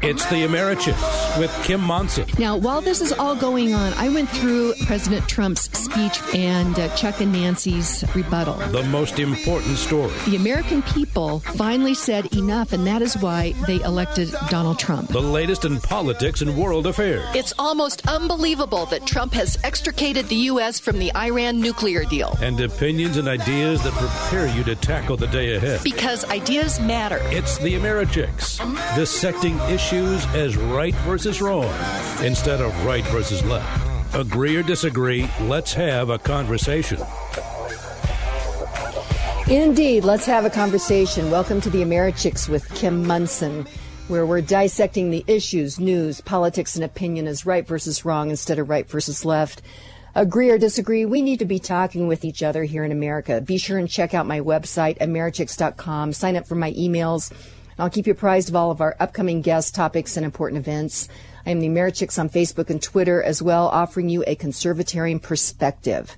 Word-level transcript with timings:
It's 0.00 0.24
the 0.26 0.46
Americhicks 0.46 1.38
with 1.40 1.52
Kim 1.64 1.80
Monson. 1.80 2.24
Now, 2.38 2.56
while 2.56 2.80
this 2.80 3.00
is 3.00 3.12
all 3.12 3.34
going 3.34 3.74
on, 3.74 3.92
I 3.94 4.08
went 4.08 4.28
through 4.28 4.74
President 4.86 5.28
Trump's 5.28 5.62
speech 5.76 6.20
and 6.32 6.78
uh, 6.78 6.94
Chuck 6.94 7.20
and 7.20 7.32
Nancy's 7.32 8.04
rebuttal. 8.14 8.54
The 8.70 8.84
most 8.84 9.18
important 9.18 9.76
story. 9.76 10.12
The 10.26 10.36
American 10.36 10.82
people 10.82 11.40
finally 11.40 11.94
said 11.94 12.32
enough, 12.36 12.72
and 12.72 12.86
that 12.86 13.02
is 13.02 13.18
why 13.18 13.54
they 13.66 13.80
elected 13.80 14.32
Donald 14.48 14.78
Trump. 14.78 15.08
The 15.08 15.20
latest 15.20 15.64
in 15.64 15.80
politics 15.80 16.42
and 16.42 16.56
world 16.56 16.86
affairs. 16.86 17.26
It's 17.34 17.52
almost 17.58 18.06
unbelievable 18.06 18.86
that 18.86 19.04
Trump 19.04 19.32
has 19.32 19.58
extricated 19.64 20.28
the 20.28 20.36
U.S. 20.52 20.78
from 20.78 21.00
the 21.00 21.12
Iran 21.16 21.60
nuclear 21.60 22.04
deal. 22.04 22.38
And 22.40 22.60
opinions 22.60 23.16
and 23.16 23.26
ideas 23.26 23.82
that 23.82 23.94
prepare 23.94 24.46
you 24.56 24.62
to 24.62 24.76
tackle 24.76 25.16
the 25.16 25.26
day 25.26 25.56
ahead. 25.56 25.80
Because 25.82 26.24
ideas 26.26 26.78
matter. 26.78 27.18
It's 27.24 27.58
the 27.58 27.74
Americhicks, 27.74 28.58
dissecting 28.94 29.58
issues 29.62 29.87
as 29.92 30.56
right 30.56 30.94
versus 30.96 31.40
wrong 31.40 31.64
instead 32.22 32.60
of 32.60 32.84
right 32.84 33.04
versus 33.06 33.42
left. 33.44 34.14
Agree 34.14 34.54
or 34.54 34.62
disagree, 34.62 35.28
let's 35.40 35.72
have 35.72 36.10
a 36.10 36.18
conversation. 36.18 37.00
Indeed, 39.48 40.04
let's 40.04 40.26
have 40.26 40.44
a 40.44 40.50
conversation. 40.50 41.30
Welcome 41.30 41.62
to 41.62 41.70
the 41.70 41.82
Americhicks 41.82 42.50
with 42.50 42.68
Kim 42.74 43.06
Monson, 43.06 43.66
where 44.08 44.26
we're 44.26 44.42
dissecting 44.42 45.10
the 45.10 45.24
issues, 45.26 45.80
news, 45.80 46.20
politics, 46.20 46.74
and 46.74 46.84
opinion 46.84 47.26
as 47.26 47.46
right 47.46 47.66
versus 47.66 48.04
wrong 48.04 48.28
instead 48.28 48.58
of 48.58 48.68
right 48.68 48.86
versus 48.88 49.24
left. 49.24 49.62
Agree 50.14 50.50
or 50.50 50.58
disagree, 50.58 51.06
we 51.06 51.22
need 51.22 51.38
to 51.38 51.46
be 51.46 51.58
talking 51.58 52.08
with 52.08 52.26
each 52.26 52.42
other 52.42 52.64
here 52.64 52.84
in 52.84 52.92
America. 52.92 53.40
Be 53.40 53.56
sure 53.56 53.78
and 53.78 53.88
check 53.88 54.12
out 54.12 54.26
my 54.26 54.40
website, 54.40 54.98
americhicks.com. 54.98 56.12
Sign 56.12 56.36
up 56.36 56.46
for 56.46 56.56
my 56.56 56.72
emails. 56.72 57.32
I'll 57.78 57.90
keep 57.90 58.06
you 58.06 58.12
apprised 58.12 58.48
of 58.48 58.56
all 58.56 58.72
of 58.72 58.80
our 58.80 58.96
upcoming 58.98 59.40
guest 59.40 59.74
topics 59.74 60.16
and 60.16 60.26
important 60.26 60.58
events. 60.58 61.08
I 61.46 61.50
am 61.50 61.60
the 61.60 61.68
Americhicks 61.68 62.18
on 62.18 62.28
Facebook 62.28 62.70
and 62.70 62.82
Twitter 62.82 63.22
as 63.22 63.40
well, 63.40 63.68
offering 63.68 64.08
you 64.08 64.24
a 64.26 64.34
conservatarian 64.34 65.22
perspective. 65.22 66.16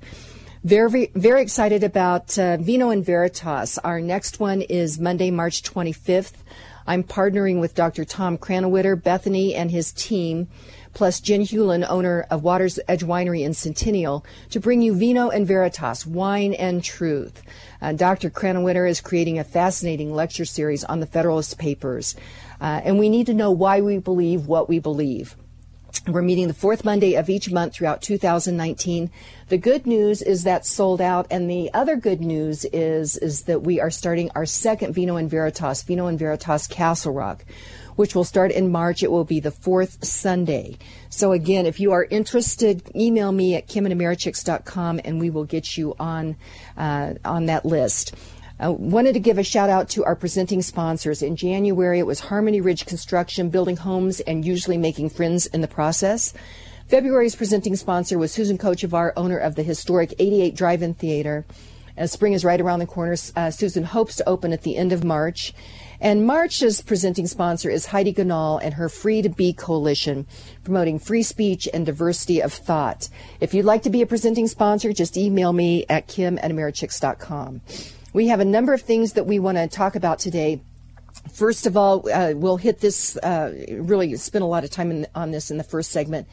Very, 0.65 1.11
very 1.15 1.43
excited 1.43 1.85
about 1.85 2.39
uh, 2.39 2.57
Vino 2.57 2.89
and 2.89 3.05
Veritas. 3.05 3.79
Our 3.79 4.01
next 4.01 4.41
one 4.41 4.63
is 4.63 4.99
Monday, 4.99 5.31
March 5.31 5.63
25th. 5.63 6.33
I'm 6.87 7.05
partnering 7.05 7.61
with 7.61 7.75
Dr. 7.75 8.05
Tom 8.05 8.39
Krannawitter, 8.39 9.01
Bethany, 9.01 9.55
and 9.55 9.71
his 9.71 9.93
team, 9.93 10.49
plus 10.95 11.21
Jen 11.21 11.43
Hewlin, 11.43 11.87
owner 11.89 12.27
of 12.31 12.43
Water's 12.43 12.81
Edge 12.89 13.05
Winery 13.05 13.45
in 13.45 13.55
Centennial, 13.55 14.25
to 14.49 14.61
bring 14.61 14.83
you 14.83 14.95
Vino 14.95 15.29
and 15.29 15.47
Veritas, 15.47 16.07
Wine 16.07 16.55
and 16.55 16.83
Truth. 16.83 17.43
Uh, 17.83 17.93
Dr. 17.93 18.31
Krannawitter 18.31 18.89
is 18.89 19.01
creating 19.01 19.39
a 19.39 19.45
fascinating 19.45 20.15
lecture 20.15 20.45
series 20.45 20.85
on 20.85 21.01
the 21.01 21.07
Federalist 21.07 21.59
Papers, 21.59 22.15
uh, 22.61 22.81
and 22.85 22.99
we 22.99 23.09
need 23.09 23.27
to 23.27 23.35
know 23.35 23.51
why 23.51 23.81
we 23.81 23.99
believe 23.99 24.47
what 24.47 24.69
we 24.69 24.79
believe. 24.79 25.37
We're 26.07 26.23
meeting 26.23 26.49
the 26.49 26.55
fourth 26.55 26.85
Monday 26.85 27.15
of 27.15 27.29
each 27.29 27.51
month 27.51 27.75
throughout 27.75 28.01
2019. 28.01 29.11
The 29.49 29.59
good 29.59 29.87
news 29.87 30.23
is 30.23 30.45
that 30.45 30.65
sold 30.65 31.01
out, 31.01 31.27
and 31.31 31.51
the 31.51 31.71
other 31.75 31.97
good 31.97 32.21
news 32.21 32.65
is 32.67 33.17
is 33.17 33.43
that 33.43 33.63
we 33.63 33.81
are 33.81 33.91
starting 33.91 34.31
our 34.35 34.47
second 34.47 34.95
Vino 34.95 35.17
and 35.17 35.29
Veritas, 35.29 35.83
Vino 35.83 36.07
and 36.07 36.19
Veritas 36.19 36.67
Castle 36.67 37.13
Rock, 37.13 37.45
which 38.01 38.15
will 38.15 38.25
start 38.25 38.51
in 38.51 38.73
March. 38.73 39.03
It 39.03 39.11
will 39.11 39.27
be 39.27 39.41
the 39.41 39.51
fourth 39.51 40.03
Sunday. 40.03 40.79
So 41.11 41.33
again, 41.33 41.67
if 41.67 41.79
you 41.79 41.93
are 41.93 42.05
interested, 42.05 42.91
email 42.97 43.31
me 43.31 43.57
at 43.57 43.69
kimandamericks.com, 43.69 45.03
and 45.05 45.21
we 45.21 45.29
will 45.29 45.45
get 45.45 45.77
you 45.77 45.95
on 46.01 46.37
uh, 46.79 47.13
on 47.27 47.45
that 47.47 47.67
list. 47.67 48.15
I 48.59 48.69
uh, 48.69 48.71
wanted 48.71 49.13
to 49.13 49.21
give 49.21 49.37
a 49.37 49.43
shout 49.43 49.69
out 49.69 49.91
to 49.91 50.05
our 50.07 50.17
presenting 50.17 50.63
sponsors. 50.63 51.21
In 51.21 51.37
January, 51.37 51.99
it 51.99 52.07
was 52.07 52.21
Harmony 52.21 52.63
Ridge 52.63 52.87
Construction, 52.87 53.51
building 53.51 53.77
homes 53.77 54.21
and 54.21 54.47
usually 54.47 54.79
making 54.79 55.11
friends 55.11 55.45
in 55.45 55.61
the 55.61 55.69
process. 55.69 56.33
February's 56.89 57.37
presenting 57.37 57.77
sponsor 57.77 58.17
was 58.17 58.33
Susan 58.33 58.57
Kochevar, 58.57 59.13
owner 59.15 59.37
of 59.37 59.57
the 59.57 59.63
historic 59.63 60.15
88 60.19 60.57
Drive-In 60.57 60.95
Theater. 60.95 61.45
As 61.99 62.13
spring 62.13 62.33
is 62.33 62.47
right 62.47 62.61
around 62.61 62.79
the 62.79 62.87
corner, 62.87 63.17
uh, 63.37 63.51
Susan 63.51 63.85
hopes 63.85 64.17
to 64.17 64.29
open 64.29 64.55
at 64.55 64.63
the 64.63 64.79
end 64.79 64.91
of 64.91 65.05
March. 65.05 65.53
And 66.01 66.27
March's 66.27 66.81
presenting 66.81 67.27
sponsor 67.27 67.69
is 67.69 67.87
Heidi 67.87 68.15
Ganahl 68.15 68.59
and 68.63 68.75
her 68.75 68.89
Free 68.89 69.21
to 69.21 69.29
Be 69.29 69.53
Coalition, 69.53 70.27
promoting 70.65 70.99
free 70.99 71.23
speech 71.23 71.69
and 71.75 71.85
diversity 71.85 72.41
of 72.41 72.55
thought. 72.55 73.11
If 73.41 73.53
you'd 73.53 73.67
like 73.67 73.83
to 73.83 73.91
be 73.91 74.01
a 74.01 74.07
presenting 74.07 74.47
sponsor, 74.47 74.95
just 74.95 75.19
email 75.19 75.53
me 75.53 75.85
at 75.91 76.07
kim 76.07 76.39
at 76.39 76.51
americhicks.com. 76.51 77.61
We 78.15 78.29
have 78.29 78.41
a 78.41 78.45
number 78.47 78.73
of 78.73 78.81
things 78.81 79.13
that 79.13 79.27
we 79.27 79.39
want 79.39 79.59
to 79.59 79.69
talk 79.69 79.95
about 79.95 80.19
today. 80.19 80.63
First 81.35 81.67
of 81.67 81.77
all, 81.77 82.09
uh, 82.11 82.33
we'll 82.35 82.57
hit 82.57 82.81
this, 82.81 83.19
uh, 83.19 83.53
really 83.71 84.17
spend 84.17 84.43
a 84.43 84.47
lot 84.47 84.65
of 84.65 84.71
time 84.71 84.91
in, 84.91 85.07
on 85.15 85.33
this 85.33 85.51
in 85.51 85.59
the 85.59 85.65
first 85.65 85.91
segment, 85.91 86.27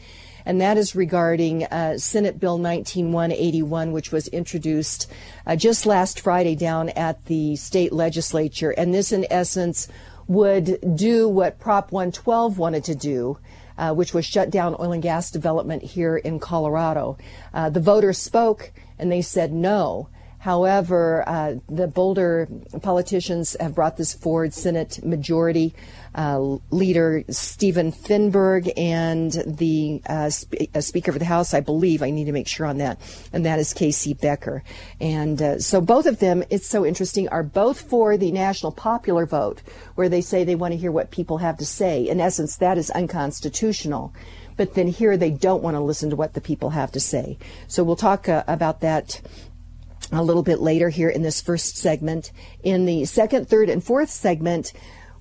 and 0.47 0.62
that 0.62 0.78
is 0.78 0.96
regarding 0.96 1.66
uh, 1.66 1.97
Senate 1.97 2.40
Bill 2.40 2.58
19181, 2.58 3.91
which 3.91 4.13
was 4.13 4.30
introduced 4.30 5.12
uh, 5.46 5.58
just 5.58 5.85
last 5.85 6.22
Friday 6.22 6.56
down 6.56 6.88
at 6.91 7.25
the 7.25 7.58
state 7.58 7.91
legislature. 7.91 8.72
And 8.72 8.94
this, 8.94 9.12
in 9.12 9.28
essence, 9.30 9.90
would 10.25 10.80
do 10.96 11.28
what 11.28 11.59
Prop 11.59 11.91
112 11.91 12.58
wanted 12.58 12.85
to 12.85 12.96
do. 12.96 13.38
Uh, 13.80 13.94
which 13.94 14.12
was 14.12 14.25
shut 14.25 14.50
down 14.50 14.75
oil 14.80 14.91
and 14.91 15.03
gas 15.03 15.30
development 15.30 15.84
here 15.84 16.18
in 16.18 16.40
Colorado. 16.40 17.16
Uh, 17.53 17.69
the 17.69 17.79
voters 17.79 18.18
spoke 18.18 18.72
and 18.97 19.12
they 19.12 19.22
said 19.22 19.53
no. 19.53 20.09
However, 20.40 21.24
uh, 21.28 21.56
the 21.68 21.88
Boulder 21.88 22.47
politicians 22.81 23.56
have 23.59 23.75
brought 23.75 23.97
this 23.97 24.16
forward. 24.16 24.53
Senate 24.53 25.03
Majority 25.03 25.75
uh, 26.17 26.57
Leader 26.72 27.23
Stephen 27.29 27.91
Fenberg 27.91 28.72
and 28.75 29.31
the 29.45 30.01
uh, 30.07 30.29
sp- 30.33 30.73
uh, 30.73 30.81
Speaker 30.81 31.11
of 31.11 31.19
the 31.19 31.25
House, 31.25 31.53
I 31.53 31.59
believe, 31.59 32.01
I 32.01 32.09
need 32.09 32.25
to 32.25 32.31
make 32.31 32.47
sure 32.47 32.66
on 32.66 32.79
that, 32.79 33.00
and 33.31 33.45
that 33.45 33.59
is 33.59 33.73
K.C. 33.73 34.16
Becker. 34.16 34.63
And 35.00 35.41
uh, 35.41 35.59
so 35.59 35.79
both 35.79 36.07
of 36.07 36.19
them, 36.19 36.44
it's 36.50 36.67
so 36.67 36.85
interesting, 36.85 37.29
are 37.29 37.44
both 37.44 37.81
for 37.81 38.17
the 38.17 38.31
national 38.31 38.72
popular 38.72 39.28
vote, 39.28 39.61
where 39.94 40.09
they 40.09 40.22
say 40.22 40.44
they 40.44 40.55
want 40.55 40.73
to 40.73 40.78
hear 40.78 40.91
what 40.91 41.11
people 41.11 41.38
have 41.38 41.57
to 41.59 41.66
say. 41.66 42.07
In 42.07 42.19
essence, 42.19 42.57
that 42.57 42.78
is 42.78 42.89
unconstitutional 42.89 44.13
but 44.57 44.73
then 44.73 44.88
here 44.88 45.16
they 45.16 45.29
don't 45.29 45.61
want 45.61 45.75
to 45.75 45.79
listen 45.79 46.09
to 46.09 46.16
what 46.16 46.34
the 46.34 46.41
people 46.41 46.72
have 46.72 46.91
to 46.91 46.99
say. 46.99 47.38
So 47.67 47.84
we'll 47.84 47.95
talk 47.95 48.28
uh, 48.28 48.44
about 48.47 48.81
that 48.81 49.22
a 50.11 50.23
little 50.23 50.44
bit 50.44 50.59
later 50.59 50.89
here 50.89 51.09
in 51.09 51.22
this 51.22 51.41
first 51.41 51.78
segment. 51.78 52.31
In 52.63 52.85
the 52.85 53.05
second, 53.05 53.47
third, 53.47 53.69
and 53.69 53.84
fourth 53.84 54.09
segment, 54.09 54.73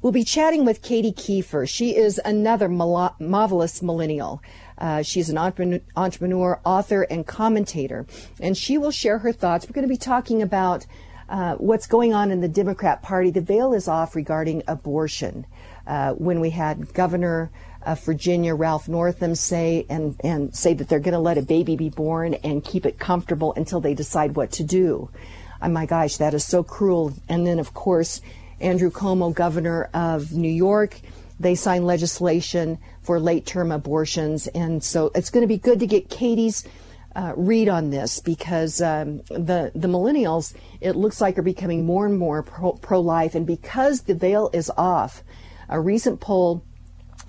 we'll 0.03 0.13
be 0.13 0.25
chatting 0.25 0.65
with 0.65 0.83
Katie 0.83 1.13
Kieffer. 1.13 1.69
She 1.69 1.97
is 1.97 2.21
another 2.25 2.69
marvelous 2.69 3.83
millennial. 3.83 4.43
Uh, 4.79 5.03
she's 5.03 5.31
an 5.31 5.39
entrepreneur, 5.39 6.61
author, 6.65 7.03
and 7.03 7.27
commentator, 7.27 8.07
and 8.41 8.57
she 8.57 8.79
will 8.79 8.91
share 8.91 9.19
her 9.19 9.33
thoughts. 9.33 9.67
We're 9.67 9.75
going 9.75 9.89
to 9.89 9.93
be 9.93 9.97
talking 9.97 10.43
about 10.43 10.87
uh, 11.29 11.55
what's 11.55 11.87
going 11.87 12.15
on 12.15 12.31
in 12.31 12.41
the 12.41 12.49
Democrat 12.49 13.03
Party. 13.03 13.31
The 13.31 13.41
veil 13.41 13.73
is 13.73 13.89
off 13.89 14.15
regarding 14.15 14.63
abortion. 14.69 15.47
Uh, 15.87 16.13
when 16.13 16.41
we 16.41 16.51
had 16.51 16.93
Governor 16.93 17.51
of 17.83 18.03
Virginia, 18.05 18.55
Ralph 18.55 18.89
Northam, 18.89 19.35
say 19.35 19.87
and, 19.89 20.17
and 20.23 20.55
say 20.55 20.75
that 20.75 20.89
they're 20.89 20.99
going 21.01 21.15
to 21.15 21.21
let 21.21 21.39
a 21.39 21.43
baby 21.43 21.77
be 21.77 21.89
born 21.89 22.35
and 22.35 22.65
keep 22.65 22.85
it 22.85 22.99
comfortable 22.99 23.55
until 23.57 23.81
they 23.81 23.95
decide 23.95 24.35
what 24.35 24.51
to 24.53 24.65
do. 24.65 25.09
Oh 25.63 25.69
my 25.69 25.87
gosh, 25.87 26.17
that 26.17 26.35
is 26.35 26.45
so 26.45 26.63
cruel. 26.63 27.15
And 27.29 27.47
then, 27.47 27.59
of 27.59 27.73
course, 27.73 28.21
Andrew 28.61 28.91
Cuomo, 28.91 29.35
governor 29.35 29.91
of 29.93 30.33
New 30.33 30.51
York, 30.51 31.01
they 31.39 31.55
signed 31.55 31.87
legislation 31.87 32.79
for 33.03 33.21
late 33.21 33.47
term 33.47 33.71
abortions. 33.71 34.47
And 34.49 34.83
so 34.83 35.11
it's 35.15 35.31
going 35.31 35.43
to 35.43 35.49
be 35.49 35.59
good 35.59 35.81
to 35.81 35.87
get 35.87 36.09
Katie's 36.09 36.67
uh, 37.15 37.33
read 37.37 37.69
on 37.69 37.91
this 37.91 38.21
because 38.21 38.81
um, 38.81 39.19
the, 39.29 39.71
the 39.75 39.89
millennials, 39.89 40.55
it 40.81 40.97
looks 40.97 41.21
like, 41.21 41.39
are 41.39 41.43
becoming 41.43 41.85
more 41.85 42.07
and 42.07 42.19
more 42.19 42.43
pro 42.43 43.01
life. 43.01 43.35
And 43.35 43.47
because 43.47 44.03
the 44.03 44.15
veil 44.15 44.51
is 44.53 44.71
off, 44.77 45.23
a 45.69 45.81
recent 45.81 46.21
poll 46.21 46.63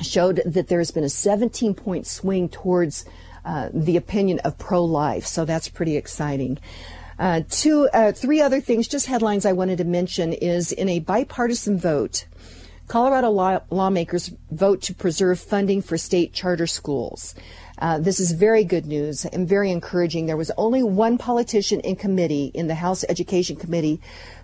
showed 0.01 0.41
that 0.45 0.67
there's 0.67 0.91
been 0.91 1.03
a 1.03 1.09
17 1.09 1.73
point 1.73 2.05
swing 2.05 2.49
towards 2.49 3.05
uh, 3.45 3.69
the 3.73 3.97
opinion 3.97 4.39
of 4.39 4.57
pro 4.57 4.83
life. 4.83 5.25
So 5.25 5.45
that's 5.45 5.69
pretty 5.69 5.95
exciting. 5.95 6.59
Uh, 7.19 7.41
two, 7.49 7.89
uh, 7.93 8.11
three 8.11 8.41
other 8.41 8.61
things, 8.61 8.87
just 8.87 9.07
headlines 9.07 9.45
I 9.45 9.53
wanted 9.53 9.79
to 9.79 9.83
mention 9.83 10.33
is 10.33 10.71
in 10.71 10.87
a 10.87 10.99
bipartisan 10.99 11.79
vote, 11.79 12.25
Colorado 12.87 13.29
law- 13.31 13.59
lawmakers 13.69 14.31
vote 14.49 14.81
to 14.83 14.93
preserve 14.93 15.39
funding 15.39 15.81
for 15.81 15.97
state 15.97 16.31
charter 16.31 16.67
schools. 16.67 17.35
Uh, 17.79 17.99
this 17.99 18.19
is 18.19 18.31
very 18.31 18.63
good 18.63 18.85
news 18.85 19.25
and 19.25 19.47
very 19.47 19.71
encouraging. 19.71 20.25
There 20.25 20.37
was 20.37 20.51
only 20.57 20.81
one 20.83 21.17
politician 21.17 21.81
in 21.81 21.97
committee, 21.97 22.49
in 22.53 22.67
the 22.67 22.75
House 22.75 23.03
Education 23.09 23.57
Committee, 23.57 23.99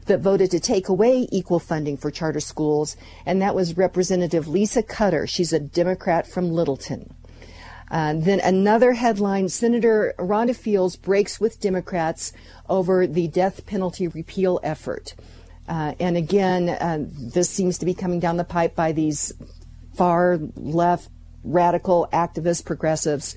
that 0.08 0.20
voted 0.20 0.52
to 0.52 0.60
take 0.60 0.90
away 0.90 1.28
equal 1.32 1.60
funding 1.60 1.96
for 1.96 2.12
charter 2.12 2.42
schools, 2.42 2.98
and 3.26 3.42
that 3.42 3.56
was 3.56 3.78
Representative 3.78 4.48
Lisa 4.48 4.84
Cutter. 4.84 5.26
She's 5.26 5.54
a 5.54 5.60
Democrat 5.60 6.28
from 6.28 6.52
Littleton. 6.52 7.14
Uh, 7.94 8.16
then 8.18 8.40
another 8.40 8.94
headline 8.94 9.48
Senator 9.48 10.16
Rhonda 10.18 10.56
Fields 10.56 10.96
breaks 10.96 11.40
with 11.40 11.60
Democrats 11.60 12.34
over 12.68 13.06
the 13.06 13.28
death 13.28 13.68
penalty 13.68 14.08
repeal 14.08 14.60
effort. 14.64 15.14
Uh, 15.68 15.94
and 16.00 16.18
again, 16.18 16.70
uh, 16.70 16.98
this 17.08 17.52
seems 17.52 17.78
to 17.78 17.86
be 17.86 17.94
coming 17.94 18.20
down 18.20 18.38
the 18.38 18.44
pipe 18.44 18.76
by 18.76 18.94
these 18.94 19.32
far 19.94 20.40
left, 20.56 21.08
radical 21.44 22.10
activists, 22.12 22.66
progressives. 22.66 23.36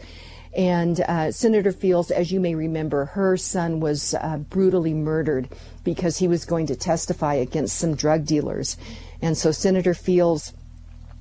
And 0.56 1.00
uh, 1.02 1.32
Senator 1.32 1.70
Fields, 1.70 2.10
as 2.10 2.32
you 2.32 2.40
may 2.40 2.54
remember, 2.54 3.04
her 3.04 3.36
son 3.36 3.78
was 3.78 4.14
uh, 4.14 4.38
brutally 4.38 4.94
murdered 4.94 5.50
because 5.84 6.16
he 6.16 6.28
was 6.28 6.46
going 6.46 6.66
to 6.68 6.76
testify 6.76 7.34
against 7.34 7.76
some 7.76 7.94
drug 7.94 8.24
dealers. 8.24 8.78
And 9.20 9.36
so 9.36 9.50
Senator 9.50 9.92
Fields, 9.92 10.54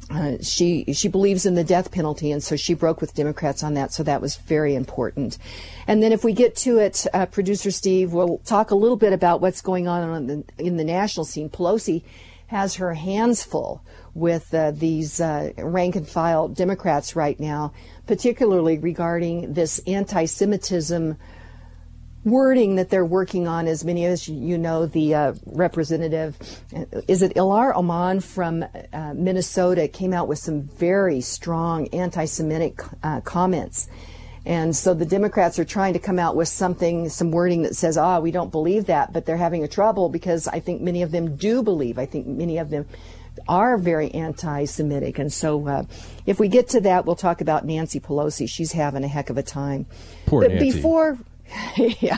uh, 0.09 0.37
she 0.41 0.85
she 0.93 1.07
believes 1.07 1.45
in 1.45 1.55
the 1.55 1.63
death 1.63 1.91
penalty, 1.91 2.31
and 2.31 2.43
so 2.43 2.55
she 2.55 2.73
broke 2.73 3.01
with 3.01 3.15
Democrats 3.15 3.63
on 3.63 3.73
that. 3.73 3.91
So 3.91 4.03
that 4.03 4.21
was 4.21 4.35
very 4.35 4.75
important. 4.75 5.37
And 5.87 6.01
then 6.03 6.11
if 6.11 6.23
we 6.23 6.33
get 6.33 6.55
to 6.57 6.77
it, 6.77 7.05
uh, 7.13 7.25
producer 7.25 7.71
Steve, 7.71 8.13
we'll 8.13 8.39
talk 8.39 8.71
a 8.71 8.75
little 8.75 8.97
bit 8.97 9.13
about 9.13 9.41
what's 9.41 9.61
going 9.61 9.87
on 9.87 10.27
the, 10.27 10.43
in 10.57 10.77
the 10.77 10.83
national 10.83 11.25
scene. 11.25 11.49
Pelosi 11.49 12.03
has 12.47 12.75
her 12.75 12.93
hands 12.93 13.43
full 13.43 13.83
with 14.13 14.53
uh, 14.53 14.71
these 14.71 15.19
uh, 15.19 15.51
rank 15.57 15.95
and 15.95 16.07
file 16.07 16.47
Democrats 16.47 17.15
right 17.15 17.39
now, 17.39 17.73
particularly 18.05 18.77
regarding 18.77 19.53
this 19.53 19.79
anti 19.87 20.25
Semitism 20.25 21.17
wording 22.25 22.75
that 22.75 22.89
they're 22.89 23.05
working 23.05 23.47
on. 23.47 23.67
As 23.67 23.85
many 23.85 24.05
as 24.05 24.27
you 24.27 24.57
know, 24.57 24.87
the 24.87 25.15
uh, 25.15 25.33
representative, 25.45 26.35
is 27.07 27.21
it 27.21 27.35
Ilar 27.35 27.73
Oman 27.75 28.19
from 28.19 28.65
uh, 28.91 29.13
Minnesota, 29.15 29.87
came 29.87 30.11
out 30.11 30.27
with 30.27 30.39
some 30.39 30.63
very 30.63 31.21
strong 31.21 31.87
anti 31.89 32.25
Semitic 32.25 32.81
uh, 33.03 33.21
comments. 33.21 33.87
And 34.47 34.75
so 34.75 34.93
the 34.93 35.05
Democrats 35.05 35.57
are 35.57 35.65
trying 35.65 35.93
to 35.93 35.99
come 35.99 36.19
out 36.19 36.35
with 36.35 36.47
something, 36.47 37.09
some 37.09 37.31
wording 37.31 37.63
that 37.63 37.75
says, 37.75 37.97
ah, 37.97 38.19
we 38.19 38.29
don't 38.29 38.51
believe 38.51 38.85
that, 38.85 39.11
but 39.11 39.25
they're 39.25 39.37
having 39.37 39.63
a 39.63 39.67
trouble 39.67 40.07
because 40.07 40.47
I 40.47 40.59
think 40.59 40.81
many 40.81 41.01
of 41.01 41.09
them 41.11 41.35
do 41.35 41.63
believe. 41.63 41.97
I 41.97 42.05
think 42.05 42.27
many 42.27 42.59
of 42.59 42.69
them 42.69 42.85
are 43.47 43.77
very 43.77 44.11
anti 44.11 44.65
Semitic. 44.65 45.17
And 45.17 45.33
so 45.33 45.67
uh, 45.67 45.83
if 46.27 46.39
we 46.39 46.47
get 46.47 46.69
to 46.69 46.81
that, 46.81 47.05
we'll 47.05 47.15
talk 47.15 47.41
about 47.41 47.65
Nancy 47.65 47.99
Pelosi. 47.99 48.47
She's 48.47 48.71
having 48.71 49.03
a 49.03 49.07
heck 49.07 49.31
of 49.31 49.37
a 49.37 49.43
time. 49.43 49.87
Poor 50.27 50.41
but 50.41 50.51
Nancy. 50.51 50.73
Before, 50.73 51.17
yeah, 51.77 52.17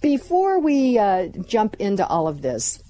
before 0.00 0.60
we 0.60 0.98
uh, 0.98 1.28
jump 1.46 1.76
into 1.78 2.06
all 2.06 2.28
of 2.28 2.42
this, 2.42 2.82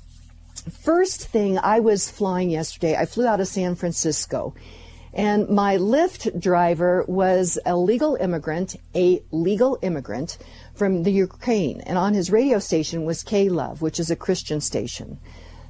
first 0.82 1.28
thing 1.28 1.58
I 1.58 1.80
was 1.80 2.10
flying 2.10 2.50
yesterday, 2.50 2.96
I 2.96 3.06
flew 3.06 3.26
out 3.26 3.40
of 3.40 3.48
San 3.48 3.74
Francisco. 3.74 4.54
And 5.12 5.48
my 5.48 5.76
Lyft 5.76 6.40
driver 6.40 7.04
was 7.06 7.56
a 7.64 7.76
legal 7.76 8.16
immigrant, 8.16 8.74
a 8.96 9.22
legal 9.30 9.78
immigrant 9.80 10.38
from 10.74 11.04
the 11.04 11.12
Ukraine. 11.12 11.80
And 11.82 11.96
on 11.96 12.14
his 12.14 12.32
radio 12.32 12.58
station 12.58 13.04
was 13.04 13.22
K 13.22 13.48
Love, 13.48 13.80
which 13.80 14.00
is 14.00 14.10
a 14.10 14.16
Christian 14.16 14.60
station. 14.60 15.20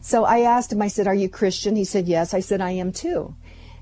So 0.01 0.25
I 0.25 0.41
asked 0.41 0.73
him, 0.73 0.81
I 0.81 0.89
said, 0.89 1.07
Are 1.07 1.15
you 1.15 1.29
Christian? 1.29 1.77
He 1.77 1.85
said, 1.85 2.09
Yes. 2.09 2.33
I 2.33 2.41
said, 2.41 2.63
I 2.63 2.71
am 2.71 2.91
too. 2.91 3.35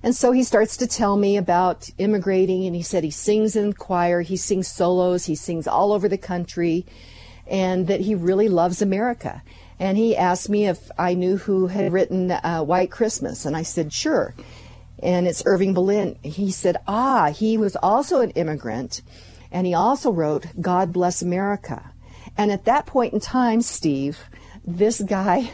And 0.02 0.16
so 0.16 0.32
he 0.32 0.42
starts 0.42 0.76
to 0.78 0.86
tell 0.86 1.16
me 1.16 1.36
about 1.36 1.88
immigrating, 1.98 2.66
and 2.66 2.74
he 2.74 2.82
said 2.82 3.04
he 3.04 3.10
sings 3.10 3.54
in 3.54 3.72
choir, 3.72 4.20
he 4.20 4.36
sings 4.36 4.68
solos, 4.68 5.26
he 5.26 5.34
sings 5.34 5.66
all 5.66 5.92
over 5.92 6.08
the 6.08 6.18
country, 6.18 6.84
and 7.46 7.86
that 7.86 8.00
he 8.00 8.14
really 8.14 8.48
loves 8.48 8.82
America. 8.82 9.42
And 9.78 9.96
he 9.96 10.16
asked 10.16 10.48
me 10.48 10.66
if 10.66 10.90
I 10.98 11.14
knew 11.14 11.36
who 11.36 11.68
had 11.68 11.92
written 11.92 12.30
uh, 12.30 12.62
White 12.62 12.90
Christmas, 12.90 13.44
and 13.44 13.56
I 13.56 13.62
said, 13.62 13.92
Sure 13.92 14.34
and 15.02 15.26
it's 15.26 15.42
Irving 15.44 15.74
Berlin. 15.74 16.16
He 16.22 16.50
said, 16.50 16.76
ah, 16.86 17.30
he 17.30 17.58
was 17.58 17.76
also 17.76 18.20
an 18.20 18.30
immigrant, 18.30 19.02
and 19.50 19.66
he 19.66 19.74
also 19.74 20.10
wrote 20.10 20.46
God 20.60 20.92
Bless 20.92 21.20
America. 21.20 21.92
And 22.38 22.50
at 22.50 22.64
that 22.64 22.86
point 22.86 23.12
in 23.12 23.20
time, 23.20 23.60
Steve, 23.60 24.20
this 24.64 25.00
guy 25.00 25.50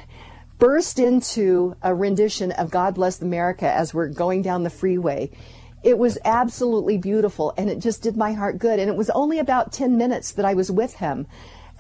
burst 0.58 0.99
into 0.99 1.76
a 1.82 1.94
rendition 1.94 2.52
of 2.52 2.70
God 2.70 2.94
Bless 2.94 3.22
America 3.22 3.70
as 3.70 3.94
we're 3.94 4.08
going 4.08 4.43
down 4.43 4.62
the 4.62 4.70
freeway. 4.70 5.31
It 5.82 5.99
was 5.99 6.19
absolutely 6.25 6.99
beautiful, 6.99 7.55
and 7.56 7.70
it 7.70 7.78
just 7.78 8.02
did 8.02 8.16
my 8.16 8.32
heart 8.32 8.58
good. 8.58 8.81
And 8.81 8.90
it 8.90 8.96
was 8.96 9.10
only 9.10 9.38
about 9.38 9.72
10 9.72 9.96
minutes 9.96 10.32
that 10.32 10.44
I 10.44 10.55
was 10.55 10.70
with 10.70 10.96
him. 10.96 11.26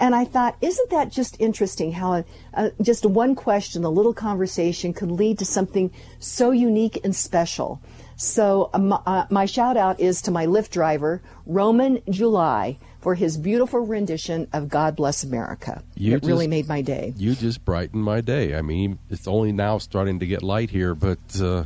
And 0.00 0.14
I 0.14 0.24
thought, 0.24 0.56
isn't 0.60 0.90
that 0.90 1.10
just 1.10 1.40
interesting 1.40 1.92
how 1.92 2.12
a, 2.12 2.24
a, 2.54 2.72
just 2.80 3.04
one 3.04 3.34
question, 3.34 3.82
a 3.82 3.90
little 3.90 4.14
conversation 4.14 4.92
could 4.92 5.10
lead 5.10 5.40
to 5.40 5.44
something 5.44 5.90
so 6.20 6.52
unique 6.52 7.00
and 7.02 7.14
special? 7.14 7.80
So 8.14 8.70
uh, 8.72 9.26
my 9.30 9.46
shout 9.46 9.76
out 9.76 9.98
is 9.98 10.22
to 10.22 10.30
my 10.30 10.46
Lyft 10.46 10.70
driver, 10.70 11.20
Roman 11.46 12.00
July, 12.08 12.78
for 13.00 13.14
his 13.14 13.36
beautiful 13.36 13.80
rendition 13.80 14.48
of 14.52 14.68
God 14.68 14.96
Bless 14.96 15.22
America. 15.22 15.82
You 15.94 16.16
it 16.16 16.20
just, 16.20 16.28
really 16.28 16.48
made 16.48 16.68
my 16.68 16.82
day. 16.82 17.14
You 17.16 17.34
just 17.34 17.64
brightened 17.64 18.02
my 18.02 18.20
day. 18.20 18.56
I 18.56 18.62
mean, 18.62 18.98
it's 19.10 19.28
only 19.28 19.52
now 19.52 19.78
starting 19.78 20.18
to 20.20 20.26
get 20.26 20.42
light 20.42 20.70
here, 20.70 20.94
but 20.94 21.18
uh, 21.40 21.64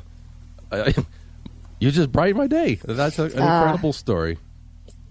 I, 0.70 0.94
you 1.78 1.90
just 1.90 2.12
brightened 2.12 2.38
my 2.38 2.46
day. 2.46 2.74
That's 2.84 3.18
a, 3.18 3.24
an 3.24 3.38
uh, 3.38 3.62
incredible 3.62 3.92
story. 3.92 4.38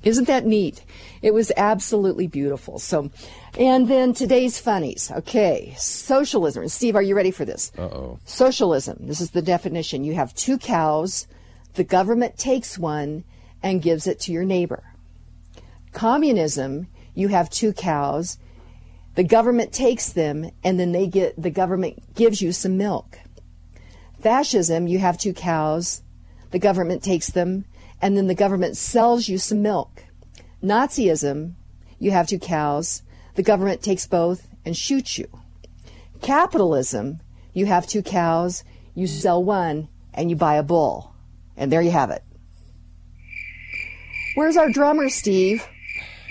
Isn't 0.04 0.26
that 0.28 0.46
neat? 0.46 0.84
It 1.22 1.34
was 1.34 1.52
absolutely 1.56 2.26
beautiful. 2.26 2.80
So, 2.80 3.12
and 3.58 3.88
then 3.88 4.14
today's 4.14 4.60
funnies. 4.60 5.12
Okay. 5.12 5.76
Socialism. 5.78 6.68
Steve, 6.70 6.96
are 6.96 7.04
you 7.04 7.16
ready 7.16 7.30
for 7.32 7.46
this? 7.46 7.72
Uh 7.78 7.84
oh. 7.84 8.20
Socialism. 8.26 8.98
This 9.02 9.22
is 9.22 9.32
the 9.32 9.44
definition. 9.44 10.04
You 10.04 10.16
have 10.16 10.34
two 10.34 10.58
cows. 10.58 11.28
The 11.76 11.84
government 11.84 12.38
takes 12.38 12.80
one 12.80 13.24
and 13.62 13.82
gives 13.82 14.08
it 14.08 14.20
to 14.22 14.32
your 14.32 14.44
neighbor. 14.44 14.84
Communism. 15.94 16.88
You 17.14 17.28
have 17.30 17.50
two 17.50 17.74
cows. 17.74 18.38
The 19.16 19.24
government 19.24 19.74
takes 19.74 20.10
them 20.10 20.52
and 20.64 20.80
then 20.80 20.92
they 20.92 21.08
get, 21.08 21.42
the 21.42 21.50
government 21.50 22.16
gives 22.16 22.42
you 22.42 22.52
some 22.52 22.78
milk. 22.78 23.20
Fascism. 24.20 24.88
You 24.88 25.00
have 25.00 25.18
two 25.18 25.34
cows. 25.34 26.02
The 26.52 26.60
government 26.60 27.04
takes 27.04 27.28
them 27.28 27.66
and 28.02 28.18
then 28.18 28.28
the 28.28 28.36
government 28.36 28.78
sells 28.78 29.28
you 29.28 29.38
some 29.38 29.62
milk. 29.62 30.06
Nazism, 30.64 31.54
you 32.00 32.12
have 32.12 32.28
two 32.28 32.40
cows, 32.40 33.04
the 33.36 33.44
government 33.44 33.82
takes 33.82 34.08
both 34.08 34.48
and 34.66 34.76
shoots 34.76 35.18
you. 35.18 35.28
Capitalism, 36.22 37.20
you 37.54 37.66
have 37.68 37.88
two 37.88 38.02
cows, 38.02 38.64
you 38.96 39.08
sell 39.08 39.44
one, 39.44 39.88
and 40.14 40.30
you 40.30 40.36
buy 40.36 40.56
a 40.56 40.64
bull. 40.64 41.16
And 41.56 41.72
there 41.72 41.82
you 41.82 41.92
have 41.92 42.10
it. 42.10 42.24
Where's 44.36 44.58
our 44.58 44.72
drummer, 44.72 45.10
Steve? 45.10 45.68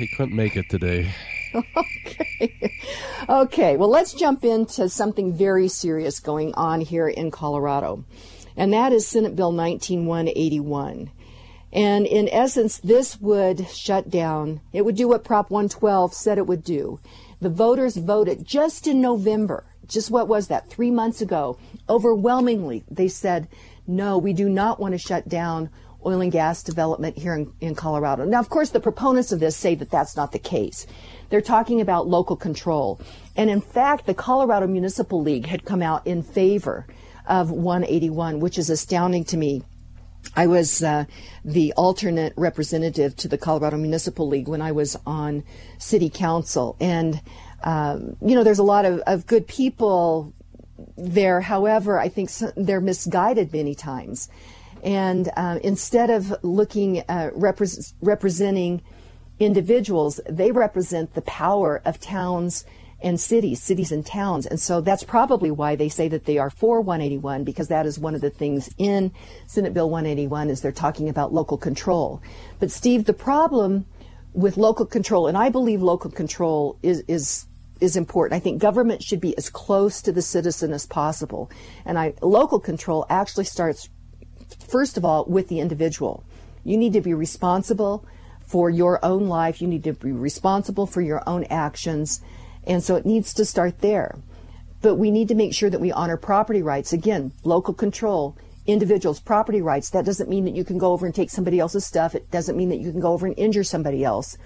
He 0.00 0.08
couldn't 0.08 0.35
make 0.35 0.56
it 0.56 0.70
today. 0.70 1.12
okay. 1.55 2.81
Okay, 3.29 3.76
well, 3.76 3.91
let's 3.91 4.14
jump 4.14 4.47
into 4.47 4.88
something 4.88 5.35
very 5.35 5.69
serious 5.69 6.20
going 6.20 6.54
on 6.54 6.80
here 6.80 7.07
in 7.07 7.30
Colorado. 7.30 8.07
And 8.57 8.73
that 8.73 8.95
is 8.95 9.07
Senate 9.07 9.37
Bill 9.37 9.52
19181. 9.52 11.11
And 11.75 12.07
in 12.07 12.30
essence, 12.30 12.78
this 12.78 13.21
would 13.21 13.69
shut 13.69 14.09
down, 14.09 14.62
it 14.73 14.87
would 14.87 14.97
do 14.97 15.07
what 15.07 15.23
Prop 15.23 15.50
112 15.50 16.14
said 16.14 16.38
it 16.38 16.47
would 16.47 16.64
do. 16.64 16.99
The 17.42 17.50
voters 17.50 17.99
voted 17.99 18.47
just 18.47 18.87
in 18.87 19.02
November, 19.02 19.64
just 19.87 20.11
what 20.11 20.28
was 20.28 20.49
that, 20.49 20.71
three 20.71 20.90
months 20.90 21.21
ago, 21.21 21.59
overwhelmingly, 21.90 22.85
they 22.90 23.09
said, 23.09 23.49
no, 23.87 24.16
we 24.16 24.33
do 24.33 24.49
not 24.49 24.80
want 24.80 24.92
to 24.92 24.99
shut 24.99 25.28
down 25.28 25.69
oil 26.04 26.21
and 26.21 26.33
gas 26.33 26.62
development 26.62 27.19
here 27.19 27.35
in, 27.35 27.52
in 27.61 27.75
Colorado. 27.75 28.25
Now, 28.25 28.40
of 28.40 28.49
course, 28.49 28.71
the 28.71 28.80
proponents 28.80 29.33
of 29.33 29.40
this 29.40 29.57
say 29.57 29.75
that 29.75 29.90
that's 29.90 30.16
not 30.16 30.33
the 30.33 30.38
case. 30.38 30.87
They're 31.28 31.40
talking 31.40 31.80
about 31.80 32.09
local 32.09 32.37
control. 32.37 33.00
And 33.37 33.50
in 33.50 33.61
fact, 33.61 34.07
the 34.07 34.14
Colorado 34.14 34.66
Municipal 34.66 35.21
League 35.21 35.47
had 35.47 35.64
come 35.64 35.83
out 35.83 36.07
in 36.07 36.23
favor 36.23 36.87
of 37.26 37.50
181, 37.50 38.40
which 38.40 38.59
is 38.59 38.71
astounding 38.71 39.25
to 39.25 39.37
me 39.37 39.62
I 40.37 40.47
was 40.47 40.83
uh, 40.83 41.07
the 41.45 41.73
alternate 41.75 42.33
representative 42.37 43.16
to 43.16 43.28
the 43.28 43.38
Colorado 43.38 43.76
Municipal 43.76 44.28
League 44.28 44.49
when 44.49 44.62
I 44.62 44.73
was 44.73 44.97
on 45.07 45.45
city 45.78 46.11
council. 46.11 46.76
And, 46.80 47.21
um, 47.64 48.16
you 48.21 48.35
know, 48.35 48.45
there's 48.45 48.59
a 48.59 48.64
lot 48.64 48.85
of, 48.85 49.00
of 49.07 49.26
good 49.26 49.49
people 49.49 50.33
there. 50.97 51.40
However, 51.40 51.99
I 51.99 52.09
think 52.09 52.30
they're 52.57 52.80
misguided 52.80 53.52
many 53.52 53.75
times. 53.75 54.28
And 54.82 55.30
uh, 55.37 55.58
instead 55.62 56.10
of 56.10 56.34
looking, 56.42 57.00
uh, 57.08 57.30
repre- 57.37 57.92
representing 58.00 58.82
individuals, 59.38 60.20
they 60.28 60.52
represent 60.52 61.14
the 61.14 61.22
power 61.22 61.82
of 61.84 62.00
towns 62.00 62.64
and 63.02 63.18
cities, 63.18 63.62
cities 63.62 63.92
and 63.92 64.04
towns. 64.04 64.46
And 64.46 64.60
so 64.60 64.80
that's 64.80 65.04
probably 65.04 65.50
why 65.50 65.75
they 65.75 65.88
say 65.88 66.08
that 66.08 66.26
they 66.26 66.38
are 66.38 66.50
for 66.50 66.80
181 66.80 67.44
because 67.44 67.68
that 67.68 67.87
is 67.87 67.99
one 67.99 68.14
of 68.14 68.20
the 68.20 68.30
things 68.30 68.68
in 68.76 69.12
Senate 69.46 69.72
Bill 69.72 69.88
181 69.88 70.50
is 70.50 70.60
they're 70.60 70.72
talking 70.72 71.08
about 71.08 71.32
local 71.32 71.56
control. 71.56 72.22
But 72.58 72.70
Steve, 72.70 73.06
the 73.06 73.14
problem 73.14 73.87
with 74.32 74.56
local 74.56 74.87
control, 74.87 75.26
and 75.26 75.37
I 75.37 75.49
believe 75.49 75.82
local 75.82 76.10
control 76.10 76.78
is, 76.82 77.02
is 77.08 77.46
is 77.80 77.96
important. 77.96 78.37
I 78.37 78.40
think 78.40 78.60
government 78.60 79.02
should 79.02 79.22
be 79.22 79.37
as 79.38 79.49
close 79.49 80.02
to 80.02 80.12
the 80.12 80.20
citizen 80.20 80.72
as 80.72 80.84
possible. 80.87 81.50
And 81.87 81.99
I, 81.99 82.12
local 82.20 82.60
control 82.60 83.06
actually 83.08 83.44
starts, 83.44 83.88
first 84.54 84.97
of 84.97 85.04
all, 85.04 85.25
with 85.26 85.49
the 85.49 85.61
individual. 85.61 86.25
You 86.64 86.76
need 86.76 86.92
to 86.92 87.00
be 87.00 87.14
responsible 87.14 88.04
for 88.47 88.69
your 88.69 89.02
own 89.04 89.28
life. 89.28 89.62
You 89.62 89.69
need 89.69 89.85
to 89.85 89.92
be 89.92 90.12
responsible 90.12 90.87
for 90.87 91.00
your 91.00 91.23
own 91.28 91.45
actions. 91.45 92.21
And 92.66 92.83
so 92.83 92.97
it 92.97 93.07
needs 93.07 93.33
to 93.35 93.45
start 93.45 93.80
there. 93.80 94.19
But 94.83 94.97
we 94.97 95.11
need 95.11 95.28
to 95.28 95.35
make 95.35 95.54
sure 95.54 95.71
that 95.71 95.80
we 95.80 95.92
honor 95.92 96.16
property 96.16 96.62
rights. 96.62 96.92
Again, 96.92 97.33
local 97.45 97.75
control, 97.75 98.37
individuals' 98.66 99.21
property 99.21 99.62
rights. 99.62 99.90
That 99.90 100.04
doesn't 100.04 100.28
mean 100.28 100.45
that 100.45 100.54
you 100.54 100.64
can 100.64 100.78
go 100.78 100.92
over 100.92 101.07
and 101.07 101.14
take 101.14 101.30
somebody 101.30 101.59
else's 101.59 101.87
stuff. 101.87 102.14
It 102.14 102.30
doesn't 102.30 102.57
mean 102.57 102.71
that 102.71 102.80
you 102.80 102.90
can 102.90 103.00
go 103.00 103.12
over 103.12 103.26
and 103.26 103.38
injure 103.38 103.64
somebody 103.64 104.04
else. 104.04 104.37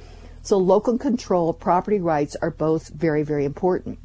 So 0.42 0.58
local 0.58 0.98
control, 0.98 1.52
property 1.52 2.00
rights 2.00 2.36
are 2.42 2.50
both 2.50 2.88
very, 2.88 3.22
very 3.22 3.44
important. 3.44 3.98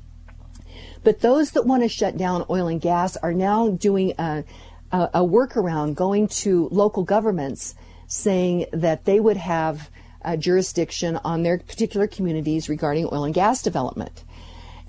But 1.03 1.21
those 1.21 1.51
that 1.51 1.65
want 1.65 1.83
to 1.83 1.89
shut 1.89 2.17
down 2.17 2.45
oil 2.49 2.67
and 2.67 2.79
gas 2.79 3.17
are 3.17 3.33
now 3.33 3.69
doing 3.69 4.13
a, 4.17 4.43
a, 4.91 5.09
a 5.15 5.21
workaround, 5.21 5.95
going 5.95 6.27
to 6.27 6.67
local 6.71 7.03
governments, 7.03 7.75
saying 8.07 8.65
that 8.73 9.05
they 9.05 9.19
would 9.19 9.37
have 9.37 9.89
jurisdiction 10.37 11.17
on 11.23 11.43
their 11.43 11.59
particular 11.59 12.07
communities 12.07 12.69
regarding 12.69 13.05
oil 13.05 13.23
and 13.23 13.33
gas 13.33 13.61
development. 13.61 14.23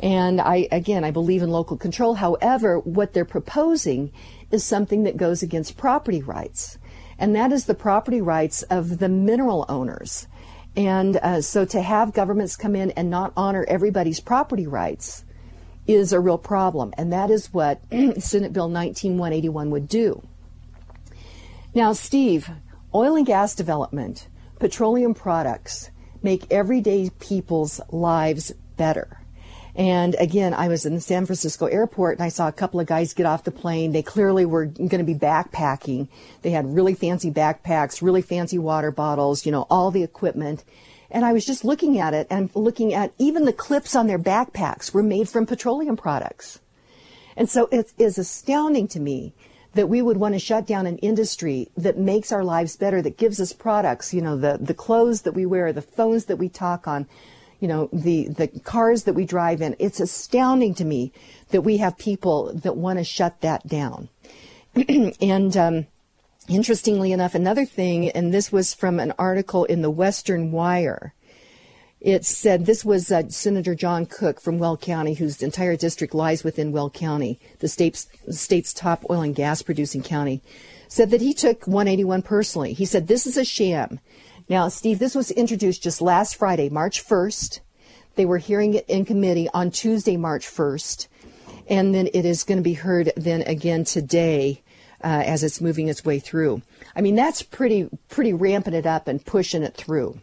And 0.01 0.41
I, 0.41 0.67
again, 0.73 1.05
I 1.05 1.11
believe 1.11 1.43
in 1.43 1.51
local 1.51 1.77
control. 1.77 2.15
However, 2.15 2.79
what 2.79 3.13
they're 3.13 3.25
proposing 3.25 4.13
is 4.51 4.65
something 4.65 5.05
that 5.05 5.17
goes 5.17 5.43
against 5.43 5.77
property 5.77 6.23
rights. 6.23 6.79
And 7.19 7.37
that 7.37 7.53
is 7.53 7.67
the 7.67 7.75
property 7.75 8.21
rights 8.21 8.63
of 8.65 8.99
the 8.99 9.09
mineral 9.09 9.67
owners. 9.69 10.27
And 10.75 11.17
uh, 11.17 11.43
so 11.43 11.65
to 11.67 11.83
have 11.83 12.15
governments 12.15 12.57
come 12.57 12.75
in 12.75 12.93
and 12.93 13.11
not 13.11 13.33
honor 13.37 13.65
everybody's 13.69 14.21
property 14.21 14.67
rights 14.67 15.25
is 15.87 16.13
a 16.13 16.21
real 16.21 16.39
problem. 16.39 16.93
And 16.97 17.13
that 17.13 17.31
is 17.31 17.53
what 17.53 17.81
Senate 18.19 18.53
Bill 18.53 18.69
19181 18.69 19.71
would 19.71 19.89
do. 19.89 20.23
Now, 21.75 21.93
Steve, 21.93 22.51
oil 22.95 23.17
and 23.17 23.27
gas 23.27 23.55
development, 23.55 24.29
petroleum 24.59 25.15
products 25.15 25.91
make 26.23 26.51
everyday 26.51 27.11
people's 27.19 27.81
lives 27.91 28.53
better. 28.77 29.21
And 29.75 30.17
again, 30.19 30.53
I 30.53 30.69
was 30.69 30.85
in 30.85 30.95
the 30.95 31.01
San 31.01 31.27
Francisco 31.27 31.67
airport 31.67 32.19
and 32.19 32.25
I 32.25 32.29
saw 32.29 32.49
a 32.49 32.53
couple 32.53 32.81
of 32.81 32.87
guys 32.87 33.15
get 33.15 33.27
off 33.27 33.45
the 33.45 33.51
plane. 33.51 33.93
They 33.93 34.03
clearly 34.03 34.45
were 34.45 34.67
going 34.67 34.99
to 34.99 35.05
be 35.05 35.15
backpacking. 35.15 36.09
They 36.43 36.51
had 36.51 36.75
really 36.75 36.95
fancy 36.95 37.31
backpacks, 37.31 38.03
really 38.03 38.23
fancy 38.23 38.59
water 38.59 38.91
bottles, 38.91 39.47
you 39.47 39.53
know, 39.53 39.67
all 39.71 39.91
the 39.91 40.03
equipment. 40.03 40.65
And 41.11 41.25
I 41.25 41.33
was 41.33 41.45
just 41.45 41.65
looking 41.65 41.99
at 41.99 42.15
it 42.15 42.27
and 42.31 42.51
looking 42.55 42.95
at 42.95 43.13
even 43.19 43.45
the 43.45 43.53
clips 43.53 43.97
on 43.97 44.07
their 44.07 44.19
backpacks 44.19 44.93
were 44.93 45.03
made 45.03 45.29
from 45.29 45.47
petroleum 45.47 45.97
products. 45.97 46.61
And 47.37 47.49
so 47.49 47.69
it 47.73 47.93
is 47.99 48.19
astounding 48.19 48.87
to 48.89 49.01
me 49.01 49.35
that 49.75 49.89
we 49.89 50.03
would 50.03 50.17
want 50.17 50.35
to 50.35 50.39
shut 50.39 50.67
down 50.67 50.87
an 50.87 50.99
industry 50.99 51.71
that 51.77 51.97
makes 51.97 52.33
our 52.33 52.45
lives 52.45 52.77
better, 52.77 53.01
that 53.03 53.17
gives 53.17 53.41
us 53.41 53.53
products, 53.53 54.13
you 54.13 54.21
know, 54.21 54.37
the, 54.37 54.59
the 54.61 54.75
clothes 54.75 55.23
that 55.23 55.33
we 55.33 55.47
wear, 55.47 55.73
the 55.73 55.83
phones 55.83 56.25
that 56.27 56.37
we 56.37 56.49
talk 56.49 56.89
on, 56.89 57.07
you 57.61 57.69
know, 57.69 57.89
the, 57.93 58.29
the 58.29 58.49
cars 58.49 59.05
that 59.05 59.15
we 59.15 59.25
drive 59.25 59.61
in. 59.61 59.77
It's 59.79 60.01
astounding 60.01 60.75
to 60.75 60.85
me 60.85 61.13
that 61.51 61.63
we 61.63 61.77
have 61.77 61.99
people 61.99 62.53
that 62.55 62.77
want 62.77 62.99
to 62.99 63.05
shut 63.05 63.41
that 63.43 63.67
down. 63.67 64.09
and, 65.21 65.57
um, 65.57 65.87
interestingly 66.51 67.13
enough, 67.13 67.35
another 67.35 67.65
thing, 67.65 68.11
and 68.11 68.35
this 68.35 68.51
was 68.51 68.75
from 68.75 68.99
an 68.99 69.15
article 69.19 69.65
in 69.65 69.83
the 69.83 69.91
Western 69.91 70.51
Wire. 70.51 71.15
It 72.01 72.25
said 72.25 72.67
this 72.67 72.85
was 72.85 73.13
uh, 73.13 73.29
Senator 73.29 73.75
John 73.75 74.07
Cooke 74.07 74.41
from 74.41 74.59
Weld 74.59 74.81
County, 74.81 75.15
whose 75.15 75.43
entire 75.43 75.77
district 75.77 76.15
lies 76.15 76.43
within 76.43 76.73
Weld 76.73 76.95
County, 76.95 77.39
the 77.61 77.69
state's, 77.69 78.09
state's 78.31 78.73
top 78.73 79.05
oil 79.11 79.21
and 79.21 79.35
gas 79.35 79.63
producing 79.63 80.03
county, 80.03 80.43
said 80.89 81.11
that 81.11 81.21
he 81.21 81.35
took 81.35 81.67
181 81.67 82.23
personally. 82.23 82.73
He 82.73 82.87
said, 82.87 83.07
This 83.07 83.27
is 83.27 83.37
a 83.37 83.45
sham. 83.45 84.01
Now, 84.49 84.69
Steve, 84.69 84.99
this 84.99 85.15
was 85.15 85.31
introduced 85.31 85.83
just 85.83 86.01
last 86.01 86.37
Friday, 86.37 86.69
March 86.71 87.07
1st. 87.07 87.61
They 88.17 88.25
were 88.25 88.39
hearing 88.39 88.75
it 88.75 88.87
in 88.89 89.05
committee 89.05 89.49
on 89.55 89.71
Tuesday, 89.71 90.17
March 90.17 90.47
1st. 90.47 91.07
And 91.69 91.95
then 91.95 92.09
it 92.13 92.25
is 92.25 92.43
going 92.43 92.59
to 92.59 92.63
be 92.63 92.75
heard 92.75 93.13
then 93.17 93.43
again 93.43 93.85
today 93.85 94.63
uh, 95.03 95.23
as 95.27 95.43
it's 95.43 95.61
moving 95.61 95.89
its 95.89 96.05
way 96.05 96.19
through. 96.19 96.63
I 96.95 97.01
mean, 97.01 97.15
that's 97.15 97.43
pretty, 97.43 97.89
pretty 98.09 98.33
ramping 98.33 98.75
it 98.75 98.87
up 98.87 99.09
and 99.09 99.25
pushing 99.25 99.63
it 99.63 99.75
through. 99.75 100.21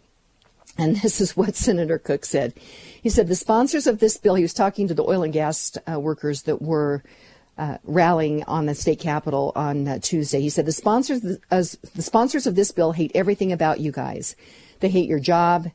And 0.77 0.97
this 1.01 1.21
is 1.21 1.35
what 1.35 1.55
Senator 1.55 1.97
Cooke 1.97 2.25
said. 2.25 2.53
He 3.01 3.09
said 3.09 3.27
the 3.27 3.35
sponsors 3.35 3.87
of 3.87 3.99
this 3.99 4.17
bill, 4.17 4.35
he 4.35 4.43
was 4.43 4.53
talking 4.53 4.87
to 4.87 4.93
the 4.93 5.03
oil 5.03 5.23
and 5.23 5.33
gas 5.33 5.77
uh, 5.91 5.99
workers 5.99 6.43
that 6.43 6.61
were 6.61 7.03
uh, 7.57 7.77
rallying 7.85 8.43
on 8.43 8.67
the 8.67 8.75
state 8.75 8.99
capitol 8.99 9.51
on 9.55 9.87
uh, 9.87 9.99
Tuesday. 9.99 10.41
He 10.41 10.49
said 10.49 10.65
the 10.65 10.71
sponsors 10.71 11.39
as, 11.49 11.77
the 11.95 12.01
sponsors 12.01 12.45
of 12.45 12.55
this 12.55 12.71
bill 12.71 12.91
hate 12.91 13.11
everything 13.15 13.51
about 13.51 13.79
you 13.79 13.91
guys. 13.91 14.35
They 14.79 14.89
hate 14.89 15.09
your 15.09 15.19
job. 15.19 15.71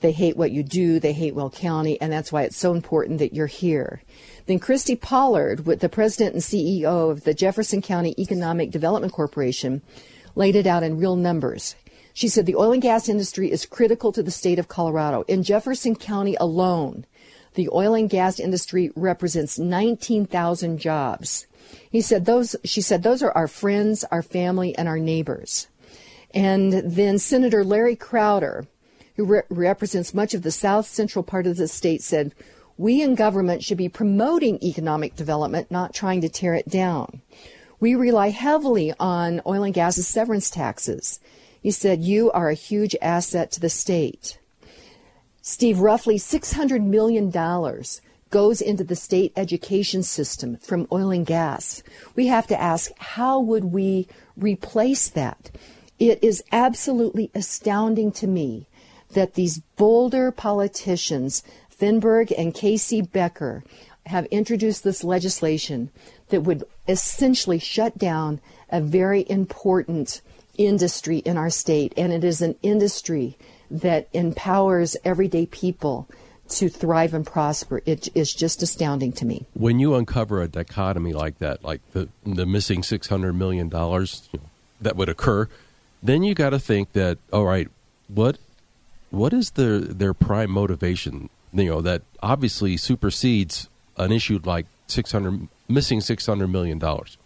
They 0.00 0.12
hate 0.12 0.36
what 0.36 0.50
you 0.50 0.62
do. 0.62 1.00
They 1.00 1.12
hate 1.12 1.34
Weld 1.34 1.54
County, 1.54 2.00
and 2.00 2.12
that's 2.12 2.30
why 2.32 2.42
it's 2.42 2.56
so 2.56 2.74
important 2.74 3.18
that 3.18 3.34
you're 3.34 3.46
here. 3.46 4.02
Then 4.46 4.60
Kristi 4.60 5.00
Pollard, 5.00 5.66
with 5.66 5.80
the 5.80 5.88
president 5.88 6.34
and 6.34 6.42
CEO 6.42 7.10
of 7.10 7.24
the 7.24 7.32
Jefferson 7.32 7.80
County 7.80 8.14
Economic 8.18 8.70
Development 8.70 9.12
Corporation, 9.12 9.80
laid 10.34 10.56
it 10.56 10.66
out 10.66 10.82
in 10.82 10.98
real 10.98 11.16
numbers. 11.16 11.76
She 12.12 12.28
said 12.28 12.46
the 12.46 12.56
oil 12.56 12.72
and 12.72 12.82
gas 12.82 13.08
industry 13.08 13.50
is 13.50 13.66
critical 13.66 14.12
to 14.12 14.22
the 14.22 14.30
state 14.30 14.58
of 14.58 14.68
Colorado. 14.68 15.22
In 15.26 15.42
Jefferson 15.42 15.96
County 15.96 16.36
alone, 16.38 17.06
the 17.54 17.68
oil 17.72 17.94
and 17.94 18.10
gas 18.10 18.38
industry 18.38 18.90
represents 18.94 19.58
19,000 19.58 20.78
jobs. 20.78 21.46
He 21.90 22.00
said 22.00 22.24
those, 22.24 22.54
she 22.64 22.80
said 22.80 23.02
those 23.02 23.22
are 23.22 23.32
our 23.32 23.48
friends, 23.48 24.04
our 24.10 24.22
family, 24.22 24.76
and 24.76 24.86
our 24.86 24.98
neighbors. 24.98 25.68
And 26.32 26.72
then 26.72 27.18
Senator 27.18 27.64
Larry 27.64 27.96
Crowder, 27.96 28.66
who 29.16 29.24
re- 29.24 29.42
represents 29.48 30.14
much 30.14 30.34
of 30.34 30.42
the 30.42 30.50
south 30.50 30.86
central 30.86 31.22
part 31.22 31.46
of 31.46 31.56
the 31.56 31.68
state, 31.68 32.02
said, 32.02 32.34
We 32.76 33.02
in 33.02 33.14
government 33.14 33.62
should 33.62 33.78
be 33.78 33.88
promoting 33.88 34.62
economic 34.62 35.16
development, 35.16 35.70
not 35.70 35.94
trying 35.94 36.20
to 36.22 36.28
tear 36.28 36.54
it 36.54 36.68
down. 36.68 37.22
We 37.80 37.94
rely 37.94 38.30
heavily 38.30 38.92
on 38.98 39.40
oil 39.46 39.62
and 39.62 39.74
gas's 39.74 40.08
severance 40.08 40.50
taxes. 40.50 41.20
He 41.62 41.70
said, 41.70 42.02
You 42.02 42.30
are 42.32 42.48
a 42.48 42.54
huge 42.54 42.96
asset 43.00 43.50
to 43.52 43.60
the 43.60 43.70
state. 43.70 44.38
Steve, 45.42 45.78
roughly 45.78 46.18
$600 46.18 46.82
million 46.82 47.30
goes 48.30 48.60
into 48.60 48.82
the 48.82 48.96
state 48.96 49.32
education 49.36 50.02
system 50.02 50.56
from 50.56 50.88
oil 50.90 51.10
and 51.10 51.26
gas. 51.26 51.82
We 52.16 52.26
have 52.28 52.46
to 52.48 52.60
ask, 52.60 52.90
how 52.98 53.38
would 53.40 53.66
we 53.66 54.08
replace 54.36 55.08
that? 55.10 55.50
It 55.98 56.18
is 56.24 56.42
absolutely 56.50 57.30
astounding 57.34 58.10
to 58.12 58.26
me 58.26 58.66
that 59.14 59.34
these 59.34 59.60
Boulder 59.76 60.30
politicians, 60.30 61.42
Fenberg 61.70 62.32
and 62.36 62.54
K.C. 62.54 63.02
Becker, 63.02 63.64
have 64.06 64.26
introduced 64.26 64.84
this 64.84 65.02
legislation 65.02 65.90
that 66.28 66.42
would 66.42 66.64
essentially 66.86 67.58
shut 67.58 67.96
down 67.96 68.40
a 68.70 68.80
very 68.80 69.24
important 69.28 70.20
industry 70.58 71.18
in 71.18 71.36
our 71.36 71.50
state. 71.50 71.92
And 71.96 72.12
it 72.12 72.24
is 72.24 72.42
an 72.42 72.54
industry 72.62 73.36
that 73.70 74.08
empowers 74.12 74.96
everyday 75.04 75.46
people 75.46 76.08
to 76.48 76.68
thrive 76.68 77.14
and 77.14 77.26
prosper. 77.26 77.80
It 77.86 78.08
is 78.14 78.34
just 78.34 78.62
astounding 78.62 79.12
to 79.12 79.24
me. 79.24 79.46
When 79.54 79.78
you 79.78 79.94
uncover 79.94 80.42
a 80.42 80.48
dichotomy 80.48 81.12
like 81.12 81.38
that, 81.38 81.64
like 81.64 81.80
the 81.92 82.08
the 82.24 82.46
missing 82.46 82.82
six 82.82 83.08
hundred 83.08 83.32
million 83.32 83.68
dollars 83.68 84.28
that 84.80 84.96
would 84.96 85.08
occur, 85.08 85.48
then 86.02 86.22
you 86.22 86.34
got 86.34 86.50
to 86.50 86.58
think 86.58 86.92
that 86.92 87.18
all 87.32 87.46
right, 87.46 87.68
what 88.08 88.38
what 89.14 89.32
is 89.32 89.50
their 89.52 89.78
their 89.80 90.14
prime 90.14 90.50
motivation? 90.50 91.30
You 91.52 91.70
know 91.70 91.80
that 91.82 92.02
obviously 92.22 92.76
supersedes 92.76 93.68
an 93.96 94.12
issue 94.12 94.40
like 94.44 94.66
six 94.86 95.12
hundred 95.12 95.48
missing 95.68 96.00
six 96.00 96.26
hundred 96.26 96.48
million 96.48 96.78
dollars. 96.78 97.16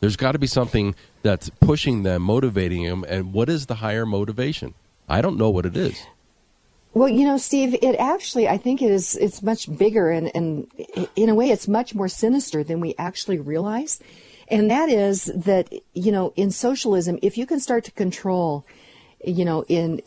There's 0.00 0.16
got 0.16 0.32
to 0.32 0.38
be 0.38 0.46
something 0.46 0.94
that's 1.22 1.50
pushing 1.60 2.02
them, 2.04 2.22
motivating 2.22 2.84
them, 2.84 3.04
and 3.08 3.32
what 3.32 3.48
is 3.48 3.66
the 3.66 3.76
higher 3.76 4.06
motivation? 4.06 4.74
I 5.08 5.20
don't 5.20 5.36
know 5.36 5.50
what 5.50 5.66
it 5.66 5.76
is. 5.76 6.00
Well, 6.92 7.08
you 7.08 7.24
know, 7.24 7.36
Steve, 7.36 7.74
it 7.82 7.94
actually, 7.96 8.48
I 8.48 8.56
think 8.56 8.82
it 8.82 8.90
is, 8.90 9.16
it's 9.16 9.42
much 9.42 9.76
bigger 9.78 10.10
and, 10.10 10.30
and 10.34 10.66
in 11.14 11.28
a 11.28 11.34
way 11.34 11.50
it's 11.50 11.68
much 11.68 11.94
more 11.94 12.08
sinister 12.08 12.64
than 12.64 12.80
we 12.80 12.96
actually 12.98 13.38
realize. 13.38 14.00
And 14.48 14.70
that 14.70 14.88
is 14.88 15.26
that, 15.26 15.72
you 15.94 16.10
know, 16.10 16.32
in 16.34 16.50
socialism, 16.50 17.18
if 17.22 17.38
you 17.38 17.46
can 17.46 17.60
start 17.60 17.84
to 17.84 17.92
control, 17.92 18.64
you 19.24 19.44
know, 19.44 19.64
in 19.68 20.00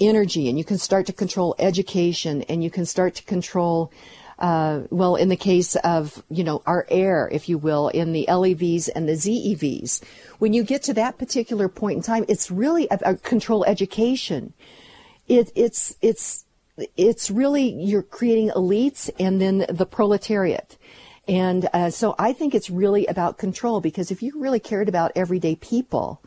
energy 0.00 0.48
and 0.48 0.58
you 0.58 0.64
can 0.64 0.78
start 0.78 1.06
to 1.06 1.12
control 1.12 1.54
education 1.58 2.42
and 2.42 2.64
you 2.64 2.70
can 2.70 2.84
start 2.84 3.14
to 3.14 3.22
control, 3.24 3.92
uh, 4.38 4.82
well, 4.90 5.16
in 5.16 5.28
the 5.28 5.36
case 5.36 5.76
of, 5.76 6.22
you 6.28 6.42
know, 6.42 6.62
our 6.66 6.86
air, 6.90 7.28
if 7.32 7.48
you 7.48 7.58
will, 7.58 7.88
in 7.88 8.12
the 8.12 8.26
LEVs 8.28 8.88
and 8.94 9.08
the 9.08 9.12
ZEVs, 9.12 10.02
when 10.38 10.52
you 10.52 10.62
get 10.62 10.82
to 10.84 10.94
that 10.94 11.18
particular 11.18 11.68
point 11.68 11.98
in 11.98 12.02
time, 12.02 12.24
it's 12.28 12.50
really 12.50 12.88
a, 12.90 12.98
a 13.04 13.14
control 13.16 13.64
education. 13.64 14.52
It, 15.28 15.52
it's, 15.54 15.96
it's, 16.02 16.44
it's 16.96 17.30
really, 17.30 17.72
you're 17.72 18.02
creating 18.02 18.50
elites 18.50 19.10
and 19.18 19.40
then 19.40 19.64
the 19.68 19.86
proletariat. 19.86 20.76
And 21.28 21.68
uh, 21.72 21.90
so 21.90 22.14
I 22.18 22.32
think 22.32 22.54
it's 22.54 22.70
really 22.70 23.06
about 23.06 23.38
control 23.38 23.80
because 23.80 24.10
if 24.10 24.22
you 24.22 24.38
really 24.38 24.60
cared 24.60 24.88
about 24.88 25.12
everyday 25.16 25.56
people, 25.56 26.20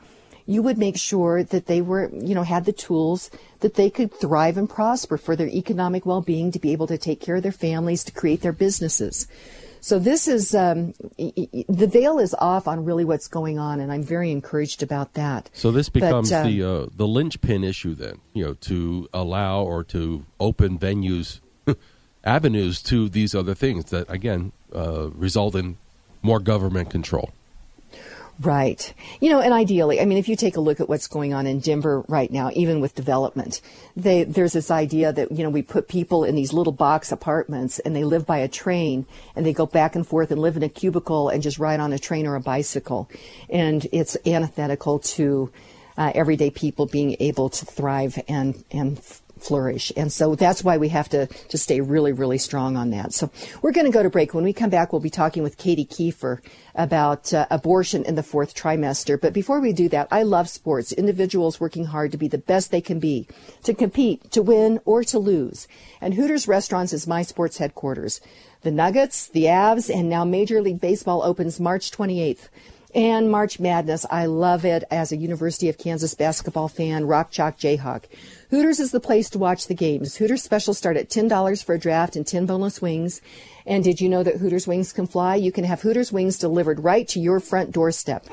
you 0.49 0.63
would 0.63 0.79
make 0.79 0.97
sure 0.97 1.43
that 1.43 1.67
they 1.67 1.79
were, 1.79 2.09
you 2.11 2.33
know, 2.33 2.41
had 2.41 2.65
the 2.65 2.73
tools 2.73 3.29
that 3.59 3.75
they 3.75 3.87
could 3.87 4.11
thrive 4.11 4.57
and 4.57 4.67
prosper 4.67 5.15
for 5.15 5.35
their 5.35 5.47
economic 5.47 6.07
well-being, 6.07 6.51
to 6.51 6.57
be 6.57 6.71
able 6.71 6.87
to 6.87 6.97
take 6.97 7.21
care 7.21 7.35
of 7.35 7.43
their 7.43 7.51
families, 7.51 8.03
to 8.03 8.11
create 8.11 8.41
their 8.41 8.51
businesses. 8.51 9.27
So 9.79 9.99
this 9.99 10.27
is 10.27 10.55
um, 10.55 10.93
the 11.17 11.87
veil 11.89 12.17
is 12.17 12.33
off 12.33 12.67
on 12.67 12.83
really 12.83 13.05
what's 13.05 13.27
going 13.27 13.59
on, 13.59 13.79
and 13.79 13.91
I'm 13.91 14.01
very 14.01 14.31
encouraged 14.31 14.81
about 14.81 15.13
that. 15.13 15.51
So 15.53 15.69
this 15.71 15.87
becomes 15.87 16.31
but, 16.31 16.37
uh, 16.37 16.43
the 16.43 16.63
uh, 16.63 16.85
the 16.95 17.07
linchpin 17.07 17.63
issue 17.63 17.93
then, 17.93 18.19
you 18.33 18.43
know, 18.43 18.55
to 18.55 19.07
allow 19.13 19.61
or 19.61 19.83
to 19.85 20.25
open 20.39 20.79
venues, 20.79 21.41
avenues 22.23 22.81
to 22.83 23.07
these 23.07 23.35
other 23.35 23.53
things 23.53 23.85
that 23.91 24.09
again 24.09 24.51
uh, 24.75 25.11
result 25.11 25.53
in 25.53 25.77
more 26.23 26.39
government 26.39 26.89
control. 26.89 27.31
Right. 28.41 28.93
You 29.19 29.31
know, 29.31 29.41
and 29.41 29.53
ideally, 29.53 29.99
I 29.99 30.05
mean, 30.05 30.17
if 30.17 30.29
you 30.29 30.37
take 30.37 30.55
a 30.55 30.61
look 30.61 30.79
at 30.79 30.87
what's 30.87 31.07
going 31.07 31.33
on 31.33 31.45
in 31.45 31.59
Denver 31.59 32.05
right 32.07 32.31
now, 32.31 32.51
even 32.53 32.79
with 32.79 32.95
development, 32.95 33.59
they, 33.97 34.23
there's 34.23 34.53
this 34.53 34.71
idea 34.71 35.11
that, 35.11 35.29
you 35.33 35.43
know, 35.43 35.49
we 35.49 35.61
put 35.61 35.89
people 35.89 36.23
in 36.23 36.35
these 36.35 36.53
little 36.53 36.71
box 36.71 37.11
apartments 37.11 37.79
and 37.79 37.93
they 37.93 38.05
live 38.05 38.25
by 38.25 38.37
a 38.37 38.47
train 38.47 39.05
and 39.35 39.45
they 39.45 39.51
go 39.51 39.65
back 39.65 39.93
and 39.93 40.07
forth 40.07 40.31
and 40.31 40.39
live 40.39 40.55
in 40.55 40.63
a 40.63 40.69
cubicle 40.69 41.27
and 41.27 41.43
just 41.43 41.59
ride 41.59 41.81
on 41.81 41.91
a 41.91 41.99
train 41.99 42.25
or 42.25 42.35
a 42.35 42.41
bicycle. 42.41 43.09
And 43.49 43.85
it's 43.91 44.15
antithetical 44.25 44.99
to 44.99 45.51
uh, 45.97 46.13
everyday 46.15 46.49
people 46.49 46.85
being 46.85 47.17
able 47.19 47.49
to 47.49 47.65
thrive 47.65 48.17
and, 48.29 48.63
and 48.71 49.01
flourish. 49.41 49.91
And 49.95 50.11
so 50.11 50.35
that's 50.35 50.63
why 50.63 50.77
we 50.77 50.89
have 50.89 51.09
to, 51.09 51.27
to 51.27 51.57
stay 51.57 51.81
really, 51.81 52.11
really 52.11 52.37
strong 52.37 52.77
on 52.77 52.89
that. 52.91 53.13
So 53.13 53.31
we're 53.61 53.71
going 53.71 53.85
to 53.85 53.91
go 53.91 54.03
to 54.03 54.09
break. 54.09 54.33
When 54.33 54.43
we 54.43 54.53
come 54.53 54.69
back, 54.69 54.91
we'll 54.91 55.01
be 55.01 55.09
talking 55.09 55.43
with 55.43 55.57
Katie 55.57 55.85
Kieffer 55.85 56.39
about 56.75 57.33
uh, 57.33 57.45
abortion 57.49 58.03
in 58.05 58.15
the 58.15 58.23
fourth 58.23 58.55
trimester. 58.55 59.19
But 59.19 59.33
before 59.33 59.59
we 59.59 59.73
do 59.73 59.89
that, 59.89 60.07
I 60.11 60.23
love 60.23 60.49
sports. 60.49 60.91
Individuals 60.91 61.59
working 61.59 61.85
hard 61.85 62.11
to 62.11 62.17
be 62.17 62.27
the 62.27 62.37
best 62.37 62.71
they 62.71 62.81
can 62.81 62.99
be, 62.99 63.27
to 63.63 63.73
compete, 63.73 64.31
to 64.31 64.41
win, 64.41 64.79
or 64.85 65.03
to 65.05 65.19
lose. 65.19 65.67
And 66.01 66.13
Hooters 66.13 66.47
Restaurants 66.47 66.93
is 66.93 67.07
my 67.07 67.21
sports 67.21 67.57
headquarters. 67.57 68.21
The 68.61 68.71
Nuggets, 68.71 69.27
the 69.29 69.45
Avs, 69.45 69.93
and 69.93 70.09
now 70.09 70.25
Major 70.25 70.61
League 70.61 70.81
Baseball 70.81 71.23
opens 71.23 71.59
March 71.59 71.91
28th 71.91 72.49
and 72.93 73.29
March 73.29 73.59
Madness. 73.59 74.05
I 74.09 74.25
love 74.25 74.65
it 74.65 74.83
as 74.91 75.11
a 75.11 75.17
University 75.17 75.69
of 75.69 75.77
Kansas 75.77 76.13
basketball 76.13 76.67
fan, 76.67 77.05
Rock 77.05 77.31
Chalk 77.31 77.57
Jayhawk. 77.57 78.03
Hooters 78.49 78.79
is 78.79 78.89
the 78.89 78.99
place 78.99 79.29
to 79.29 79.37
watch 79.37 79.67
the 79.67 79.75
games. 79.75 80.15
Hooters 80.15 80.41
specials 80.41 80.79
start 80.79 80.97
at 80.97 81.07
$10 81.07 81.63
for 81.63 81.75
a 81.75 81.79
draft 81.79 82.15
and 82.15 82.25
10 82.25 82.47
boneless 82.47 82.81
wings. 82.81 83.21
And 83.63 83.83
did 83.83 84.01
you 84.01 84.09
know 84.09 84.23
that 84.23 84.37
Hooters 84.37 84.65
wings 84.65 84.91
can 84.91 85.05
fly? 85.05 85.35
You 85.35 85.51
can 85.51 85.65
have 85.65 85.83
Hooters 85.83 86.11
wings 86.11 86.39
delivered 86.39 86.83
right 86.83 87.07
to 87.09 87.19
your 87.19 87.39
front 87.39 87.71
doorstep. 87.71 88.25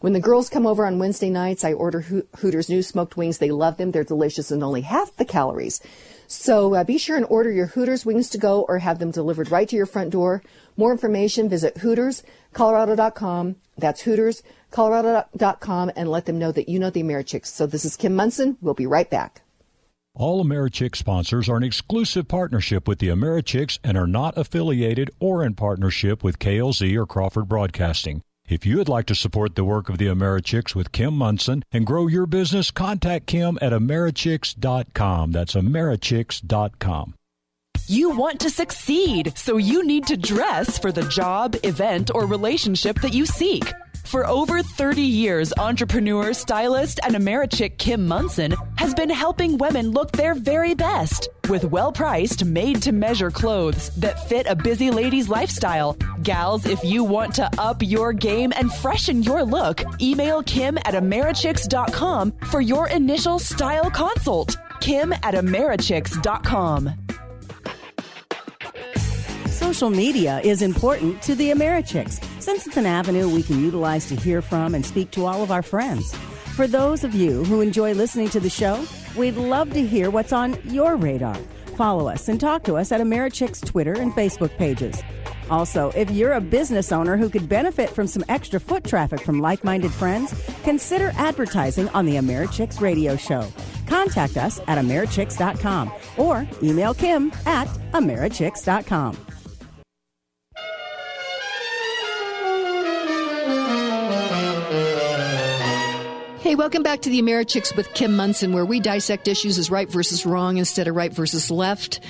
When 0.00 0.12
the 0.12 0.20
girls 0.20 0.50
come 0.50 0.66
over 0.66 0.84
on 0.86 0.98
Wednesday 0.98 1.30
nights, 1.30 1.64
I 1.64 1.72
order 1.72 2.02
Hooters 2.36 2.68
new 2.68 2.82
smoked 2.82 3.16
wings. 3.16 3.38
They 3.38 3.50
love 3.50 3.78
them. 3.78 3.92
They're 3.92 4.04
delicious 4.04 4.50
and 4.50 4.62
only 4.62 4.82
half 4.82 5.16
the 5.16 5.24
calories. 5.24 5.80
So 6.26 6.74
uh, 6.74 6.84
be 6.84 6.98
sure 6.98 7.16
and 7.16 7.24
order 7.30 7.50
your 7.50 7.68
Hooters 7.68 8.04
wings 8.04 8.28
to 8.30 8.38
go 8.38 8.66
or 8.68 8.80
have 8.80 8.98
them 8.98 9.10
delivered 9.10 9.50
right 9.50 9.70
to 9.70 9.76
your 9.76 9.86
front 9.86 10.10
door. 10.10 10.42
More 10.76 10.92
information, 10.92 11.48
visit 11.48 11.76
HootersColorado.com. 11.76 13.56
That's 13.78 14.02
HootersColorado.com 14.02 15.92
and 15.96 16.10
let 16.10 16.26
them 16.26 16.38
know 16.38 16.52
that 16.52 16.68
you 16.68 16.78
know 16.78 16.90
the 16.90 17.02
Americhicks. 17.02 17.46
So 17.46 17.66
this 17.66 17.86
is 17.86 17.96
Kim 17.96 18.14
Monson. 18.14 18.58
We'll 18.60 18.74
be 18.74 18.86
right 18.86 19.08
back. 19.08 19.40
All 20.14 20.44
AmeriChicks 20.44 20.96
sponsors 20.96 21.48
are 21.48 21.56
an 21.56 21.62
exclusive 21.62 22.28
partnership 22.28 22.86
with 22.86 22.98
the 22.98 23.08
Americhicks 23.08 23.78
and 23.82 23.96
are 23.96 24.06
not 24.06 24.36
affiliated 24.36 25.10
or 25.18 25.42
in 25.42 25.54
partnership 25.54 26.22
with 26.22 26.38
KLZ 26.38 26.94
or 26.96 27.06
Crawford 27.06 27.48
Broadcasting. 27.48 28.20
If 28.46 28.66
you 28.66 28.76
would 28.76 28.90
like 28.90 29.06
to 29.06 29.14
support 29.14 29.54
the 29.54 29.64
work 29.64 29.88
of 29.88 29.96
the 29.96 30.08
Americhicks 30.08 30.74
with 30.74 30.92
Kim 30.92 31.14
Monson 31.14 31.64
and 31.72 31.86
grow 31.86 32.08
your 32.08 32.26
business, 32.26 32.70
contact 32.70 33.26
Kim 33.26 33.58
at 33.62 33.72
Americhicks.com. 33.72 35.32
That's 35.32 35.54
Americhicks.com. 35.54 37.14
You 37.86 38.10
want 38.10 38.40
to 38.40 38.50
succeed, 38.50 39.32
so 39.36 39.56
you 39.56 39.82
need 39.84 40.06
to 40.08 40.18
dress 40.18 40.78
for 40.78 40.92
the 40.92 41.08
job, 41.08 41.56
event, 41.62 42.10
or 42.14 42.26
relationship 42.26 43.00
that 43.00 43.14
you 43.14 43.24
seek. 43.24 43.72
For 44.04 44.26
over 44.26 44.62
30 44.62 45.00
years, 45.02 45.52
entrepreneur, 45.58 46.32
stylist, 46.32 47.00
and 47.02 47.14
Americhick 47.14 47.78
Kim 47.78 48.06
Monson 48.06 48.54
has 48.76 48.94
been 48.94 49.10
helping 49.10 49.56
women 49.58 49.90
look 49.90 50.12
their 50.12 50.34
very 50.34 50.74
best 50.74 51.28
with 51.48 51.64
well 51.64 51.92
priced, 51.92 52.44
made 52.44 52.82
to 52.82 52.92
measure 52.92 53.30
clothes 53.30 53.90
that 53.96 54.28
fit 54.28 54.46
a 54.46 54.54
busy 54.54 54.90
lady's 54.90 55.28
lifestyle. 55.28 55.96
Gals, 56.22 56.66
if 56.66 56.82
you 56.84 57.04
want 57.04 57.34
to 57.36 57.50
up 57.58 57.82
your 57.82 58.12
game 58.12 58.52
and 58.56 58.72
freshen 58.72 59.22
your 59.22 59.42
look, 59.42 59.82
email 60.00 60.42
Kim 60.42 60.78
at 60.78 60.94
Americhicks.com 60.94 62.32
for 62.50 62.60
your 62.60 62.88
initial 62.88 63.38
style 63.38 63.90
consult. 63.90 64.56
Kim 64.80 65.12
at 65.12 65.34
Americhicks.com. 65.34 66.90
Social 69.72 69.88
media 69.88 70.38
is 70.40 70.60
important 70.60 71.22
to 71.22 71.34
the 71.34 71.50
Americhicks 71.50 72.22
since 72.42 72.66
it's 72.66 72.76
an 72.76 72.84
avenue 72.84 73.26
we 73.26 73.42
can 73.42 73.64
utilize 73.64 74.06
to 74.08 74.16
hear 74.16 74.42
from 74.42 74.74
and 74.74 74.84
speak 74.84 75.10
to 75.12 75.24
all 75.24 75.42
of 75.42 75.50
our 75.50 75.62
friends. 75.62 76.14
For 76.56 76.66
those 76.66 77.04
of 77.04 77.14
you 77.14 77.42
who 77.44 77.62
enjoy 77.62 77.94
listening 77.94 78.28
to 78.30 78.40
the 78.40 78.50
show, 78.50 78.84
we'd 79.16 79.36
love 79.36 79.72
to 79.72 79.82
hear 79.82 80.10
what's 80.10 80.30
on 80.30 80.58
your 80.64 80.96
radar. 80.96 81.36
Follow 81.78 82.06
us 82.06 82.28
and 82.28 82.38
talk 82.38 82.64
to 82.64 82.74
us 82.74 82.92
at 82.92 83.00
Americhick's 83.00 83.62
Twitter 83.62 83.94
and 83.94 84.12
Facebook 84.12 84.54
pages. 84.58 85.02
Also, 85.48 85.90
if 85.92 86.10
you're 86.10 86.34
a 86.34 86.40
business 86.42 86.92
owner 86.92 87.16
who 87.16 87.30
could 87.30 87.48
benefit 87.48 87.88
from 87.88 88.06
some 88.06 88.26
extra 88.28 88.60
foot 88.60 88.84
traffic 88.84 89.22
from 89.22 89.40
like 89.40 89.64
minded 89.64 89.90
friends, 89.90 90.34
consider 90.64 91.12
advertising 91.14 91.88
on 91.90 92.04
the 92.04 92.16
Americhicks 92.16 92.82
radio 92.82 93.16
show. 93.16 93.50
Contact 93.86 94.36
us 94.36 94.60
at 94.68 94.76
Americhicks.com 94.76 95.90
or 96.18 96.46
email 96.62 96.92
Kim 96.92 97.32
at 97.46 97.68
Americhicks.com. 97.94 99.31
Hey, 106.52 106.56
welcome 106.56 106.82
back 106.82 107.00
to 107.00 107.08
the 107.08 107.22
Americhicks 107.22 107.74
with 107.74 107.94
Kim 107.94 108.14
Monson, 108.14 108.52
where 108.52 108.66
we 108.66 108.78
dissect 108.78 109.26
issues 109.26 109.56
as 109.56 109.70
right 109.70 109.88
versus 109.88 110.26
wrong 110.26 110.58
instead 110.58 110.86
of 110.86 110.94
right 110.94 111.10
versus 111.10 111.50
left. 111.50 112.00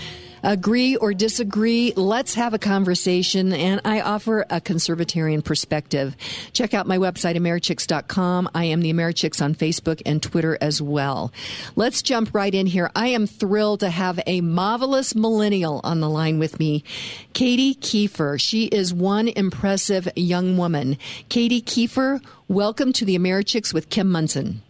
Agree 0.43 0.97
or 0.97 1.15
disagree, 1.15 1.93
let's 1.97 2.35
have 2.35 2.55
a 2.55 2.59
conversation. 2.59 3.53
And 3.53 3.81
I 3.85 4.01
offer 4.01 4.43
a 4.51 4.61
conservatarian 4.61 5.45
perspective. 5.45 6.17
Check 6.53 6.75
out 6.75 6.87
my 6.87 6.99
website, 6.99 7.37
Americhicks.com. 7.37 8.51
I 8.55 8.65
am 8.65 8.81
the 8.81 8.93
Americhicks 8.93 9.41
on 9.41 9.55
Facebook 9.55 10.03
and 10.05 10.23
Twitter 10.23 10.59
as 10.61 10.83
well. 10.83 11.33
Let's 11.77 12.03
jump 12.03 12.35
right 12.35 12.55
in 12.55 12.67
here. 12.67 12.91
I 12.97 13.09
am 13.09 13.27
thrilled 13.27 13.81
to 13.81 13.91
have 13.91 14.21
a 14.27 14.41
marvelous 14.41 15.15
millennial 15.15 15.81
on 15.85 16.01
the 16.01 16.11
line 16.11 16.39
with 16.39 16.59
me, 16.59 16.83
Katie 17.33 17.75
Kieffer. 17.75 18.41
She 18.41 18.67
is 18.67 18.93
one 18.93 19.29
impressive 19.29 20.09
young 20.17 20.57
woman. 20.57 20.99
Katie 21.29 21.63
Kieffer, 21.63 22.21
welcome 22.49 22.93
to 22.95 23.05
the 23.05 23.17
Americhicks 23.17 23.73
with 23.73 23.91
Kim 23.91 24.11
Monson. 24.11 24.63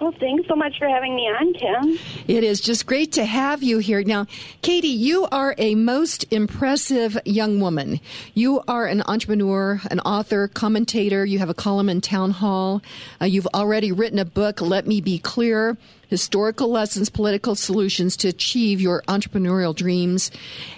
Well, 0.00 0.14
thanks 0.18 0.48
so 0.48 0.56
much 0.56 0.78
for 0.78 0.88
having 0.88 1.14
me 1.14 1.24
on, 1.24 1.52
Kim. 1.52 1.98
It 2.26 2.42
is 2.42 2.62
just 2.62 2.86
great 2.86 3.12
to 3.12 3.24
have 3.26 3.62
you 3.62 3.80
here. 3.80 4.02
Now, 4.02 4.26
Katie, 4.62 4.88
you 4.88 5.26
are 5.30 5.54
a 5.58 5.74
most 5.74 6.24
impressive 6.30 7.18
young 7.26 7.60
woman. 7.60 8.00
You 8.32 8.62
are 8.66 8.86
an 8.86 9.02
entrepreneur, 9.06 9.78
an 9.90 10.00
author, 10.00 10.48
commentator. 10.48 11.26
You 11.26 11.38
have 11.40 11.50
a 11.50 11.54
column 11.54 11.90
in 11.90 12.00
Town 12.00 12.30
Hall. 12.30 12.80
Uh, 13.20 13.26
you've 13.26 13.48
already 13.48 13.92
written 13.92 14.18
a 14.18 14.24
book, 14.24 14.62
Let 14.62 14.86
Me 14.86 15.02
Be 15.02 15.18
Clear 15.18 15.76
Historical 16.08 16.70
Lessons, 16.70 17.10
Political 17.10 17.54
Solutions 17.56 18.16
to 18.16 18.28
Achieve 18.28 18.80
Your 18.80 19.02
Entrepreneurial 19.02 19.76
Dreams. 19.76 20.30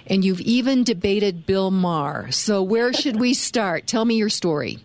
And 0.09 0.25
you've 0.25 0.41
even 0.41 0.83
debated 0.83 1.47
Bill 1.47 1.71
Maher. 1.71 2.33
So, 2.33 2.61
where 2.61 2.93
should 2.93 3.21
we 3.21 3.35
start? 3.35 3.87
Tell 3.87 4.05
me 4.05 4.17
your 4.17 4.29
story. 4.29 4.81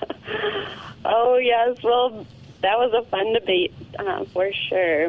oh, 1.04 1.38
yes. 1.38 1.76
Well, 1.82 2.24
that 2.62 2.78
was 2.78 2.92
a 2.92 3.08
fun 3.08 3.32
debate 3.32 3.72
uh, 3.98 4.24
for 4.26 4.50
sure. 4.68 5.08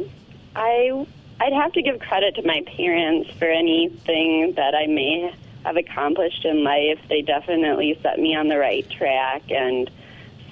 I 0.55 1.05
I'd 1.39 1.53
have 1.53 1.73
to 1.73 1.81
give 1.81 1.99
credit 1.99 2.35
to 2.35 2.45
my 2.45 2.63
parents 2.75 3.31
for 3.37 3.45
anything 3.45 4.53
that 4.55 4.75
I 4.75 4.87
may 4.87 5.33
have 5.63 5.77
accomplished 5.77 6.43
in 6.45 6.63
life. 6.63 6.99
They 7.07 7.21
definitely 7.21 7.97
set 8.01 8.19
me 8.19 8.35
on 8.35 8.49
the 8.49 8.57
right 8.57 8.89
track, 8.89 9.43
and 9.49 9.89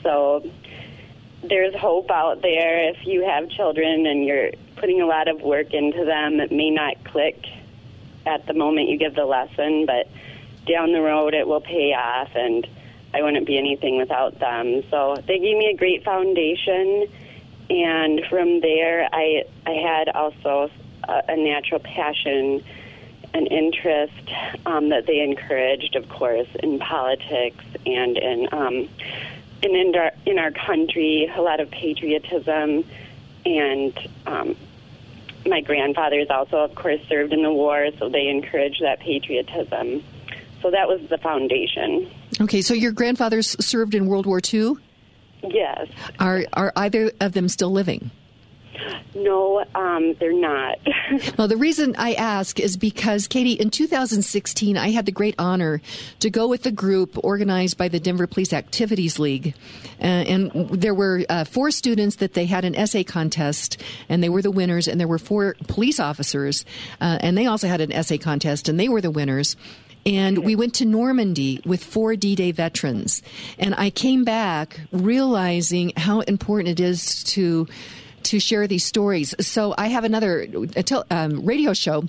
so 0.02 0.50
there's 1.44 1.76
hope 1.76 2.10
out 2.10 2.42
there. 2.42 2.90
If 2.90 3.06
you 3.06 3.26
have 3.26 3.50
children 3.50 4.06
and 4.06 4.26
you're 4.26 4.52
putting 4.78 5.02
a 5.02 5.06
lot 5.06 5.28
of 5.28 5.42
work 5.42 5.74
into 5.74 6.06
them, 6.06 6.40
it 6.40 6.52
may 6.52 6.70
not 6.70 7.04
click 7.04 7.46
at 8.26 8.46
the 8.46 8.54
moment 8.54 8.90
you 8.90 8.98
give 8.98 9.16
the 9.16 9.26
lesson, 9.26 9.86
but 9.86 10.08
down 10.66 10.92
the 10.92 11.02
road 11.02 11.34
it 11.34 11.48
will 11.48 11.62
pay 11.62 11.94
off 11.94 12.30
and 12.36 12.68
I 13.14 13.22
wouldn't 13.22 13.48
be 13.48 13.58
anything 13.58 13.98
without 13.98 14.40
them. 14.40 14.84
So 14.90 15.16
they 15.28 15.40
gave 15.40 15.58
me 15.58 15.72
a 15.74 15.78
great 15.78 16.04
foundation, 16.04 17.08
and 17.70 18.22
from 18.30 18.62
there, 18.62 19.08
I 19.12 19.44
I 19.66 19.72
had 19.72 20.10
also 20.10 20.70
a, 21.08 21.24
a 21.30 21.38
natural 21.38 21.80
passion 21.80 22.64
an 23.34 23.48
interest 23.48 24.14
um, 24.66 24.90
that 24.90 25.06
they 25.06 25.22
encouraged, 25.22 25.96
of 25.96 26.10
course, 26.10 26.48
in 26.64 26.80
politics 26.80 27.64
and 27.86 28.18
in 28.18 28.48
um, 28.52 28.90
and 29.64 29.76
in 29.76 29.96
our 29.96 30.12
in 30.26 30.40
our 30.40 30.52
country, 30.52 31.32
a 31.36 31.42
lot 31.42 31.60
of 31.60 31.70
patriotism, 31.70 32.84
and 33.46 34.10
um, 34.26 34.56
my 35.46 35.62
grandfathers 35.62 36.28
also, 36.30 36.58
of 36.58 36.76
course, 36.76 37.00
served 37.08 37.34
in 37.34 37.44
the 37.44 37.52
war, 37.52 37.90
so 38.00 38.10
they 38.10 38.28
encouraged 38.28 38.82
that 38.82 39.00
patriotism. 39.00 40.04
so 40.62 40.72
that 40.72 40.88
was 40.88 41.02
the 41.10 41.18
foundation. 41.18 42.10
Okay, 42.40 42.62
so 42.62 42.74
your 42.74 42.92
grandfathers 42.92 43.56
served 43.64 43.96
in 43.96 44.08
World 44.08 44.26
War 44.26 44.40
II. 44.54 44.76
Yes. 45.44 45.88
Are 46.20 46.46
are 46.54 46.74
either 46.76 47.12
of 47.22 47.34
them 47.34 47.48
still 47.48 47.72
living? 47.72 48.12
No, 49.16 49.66
um, 49.74 50.14
they're 50.20 50.32
not. 50.32 50.78
well, 51.38 51.48
the 51.48 51.58
reason 51.58 51.96
I 51.98 52.14
ask 52.14 52.60
is 52.60 52.78
because, 52.78 53.28
Katie, 53.28 53.54
in 53.54 53.70
2016, 53.72 54.78
I 54.78 54.92
had 54.92 55.06
the 55.06 55.12
great 55.12 55.36
honor 55.40 55.82
to 56.20 56.30
go 56.30 56.48
with 56.48 56.66
a 56.66 56.72
group 56.72 57.18
organized 57.24 57.78
by 57.78 57.88
the 57.88 58.00
Denver 58.00 58.28
Police 58.28 58.54
Activities 58.54 59.18
League. 59.18 59.56
Uh, 60.00 60.04
and 60.04 60.70
there 60.70 60.94
were 60.94 61.26
uh, 61.30 61.44
four 61.46 61.72
students 61.72 62.18
that 62.18 62.34
they 62.34 62.46
had 62.46 62.64
an 62.66 62.76
essay 62.76 63.04
contest, 63.04 63.82
and 64.08 64.24
they 64.24 64.30
were 64.30 64.44
the 64.44 64.52
winners, 64.52 64.88
and 64.88 65.00
there 65.00 65.08
were 65.08 65.20
four 65.20 65.56
police 65.68 66.00
officers, 66.00 66.64
uh, 67.02 67.18
and 67.22 67.38
they 67.38 67.48
also 67.48 67.68
had 67.68 67.82
an 67.82 67.92
essay 67.92 68.18
contest, 68.18 68.70
and 68.70 68.80
they 68.80 68.90
were 68.90 69.02
the 69.02 69.12
winners. 69.12 69.56
And 70.08 70.40
we 70.40 70.56
went 70.56 70.74
to 70.76 70.86
Normandy 70.86 71.62
with 71.66 71.84
four 71.84 72.16
D 72.16 72.34
Day 72.36 72.52
veterans. 72.54 73.22
And 73.60 73.76
I 73.76 73.90
came 73.90 74.24
back 74.24 74.80
realizing 74.92 75.92
how 75.98 76.22
important 76.22 76.80
it 76.80 76.84
is 76.84 77.24
to 77.26 77.68
to 78.24 78.40
share 78.40 78.68
these 78.68 78.86
stories. 78.86 79.36
So 79.40 79.76
I 79.78 79.88
have 79.88 80.04
another 80.04 80.48
um, 81.12 81.46
radio 81.46 81.74
show. 81.74 82.08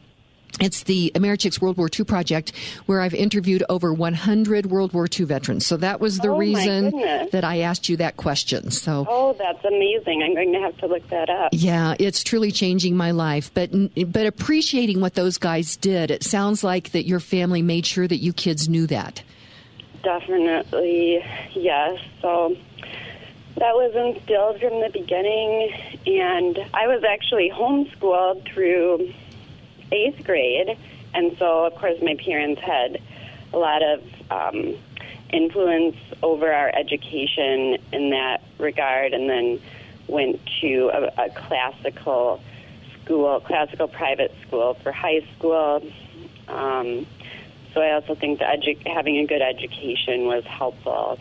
It's 0.61 0.83
the 0.83 1.13
Americhicks 1.15 1.61
World 1.61 1.77
War 1.77 1.89
II 1.97 2.05
project 2.05 2.53
where 2.87 3.01
I've 3.01 3.15
interviewed 3.15 3.63
over 3.69 3.93
100 3.93 4.67
World 4.67 4.93
War 4.93 5.07
II 5.07 5.27
veterans. 5.27 5.67
So 5.67 5.77
that 5.77 6.01
was 6.01 6.19
the 6.19 6.31
oh, 6.31 6.37
reason 6.39 6.91
that 7.31 7.45
I 7.45 7.61
asked 7.61 7.89
you 7.89 7.97
that 7.99 8.17
question. 8.17 8.71
So 8.71 9.07
Oh, 9.09 9.35
that's 9.35 9.65
amazing. 9.65 10.23
I'm 10.23 10.35
going 10.35 10.53
to 10.53 10.61
have 10.61 10.77
to 10.79 10.87
look 10.87 11.09
that 11.11 11.31
up. 11.31 11.51
Yeah, 11.53 11.95
it's 11.99 12.25
truly 12.25 12.51
changing 12.51 12.97
my 12.97 13.13
life. 13.13 13.53
But 13.55 13.71
but 14.11 14.27
appreciating 14.27 15.01
what 15.01 15.15
those 15.15 15.39
guys 15.39 15.77
did. 15.77 16.11
It 16.11 16.25
sounds 16.25 16.65
like 16.65 16.91
that 16.91 17.07
your 17.07 17.21
family 17.21 17.63
made 17.63 17.87
sure 17.87 18.09
that 18.09 18.19
you 18.19 18.33
kids 18.33 18.69
knew 18.69 18.87
that. 18.89 19.23
Definitely. 20.03 21.25
Yes. 21.55 22.01
So 22.21 22.57
that 23.57 23.75
was 23.75 23.95
instilled 23.95 24.61
from 24.61 24.81
the 24.81 24.91
beginning, 24.93 25.73
and 26.07 26.59
I 26.73 26.87
was 26.87 27.03
actually 27.09 27.51
homeschooled 27.51 28.53
through 28.53 29.13
eighth 29.93 30.25
grade, 30.25 30.77
and 31.15 31.37
so 31.39 31.65
of 31.65 31.75
course 31.75 32.01
my 32.03 32.15
parents 32.15 32.61
had 32.61 33.01
a 33.53 33.59
lot 33.59 33.83
of 33.83 34.03
um, 34.31 34.77
influence 35.31 35.97
over 36.23 36.53
our 36.53 36.71
education 36.75 37.79
in 37.93 38.11
that 38.11 38.43
regard, 38.59 39.13
and 39.13 39.29
then 39.29 39.61
went 40.07 40.41
to 40.61 40.91
a, 40.93 41.25
a 41.27 41.31
classical 41.31 42.43
school, 43.03 43.41
classical 43.41 43.89
private 43.89 44.35
school 44.47 44.75
for 44.75 44.93
high 44.93 45.25
school. 45.37 45.83
Um, 46.49 47.07
so 47.75 47.81
I 47.81 47.93
also 47.93 48.15
think 48.15 48.39
that 48.41 48.61
edu- 48.61 48.87
having 48.87 49.19
a 49.19 49.27
good 49.27 49.43
education 49.43 50.27
was 50.27 50.45
helpful. 50.45 51.19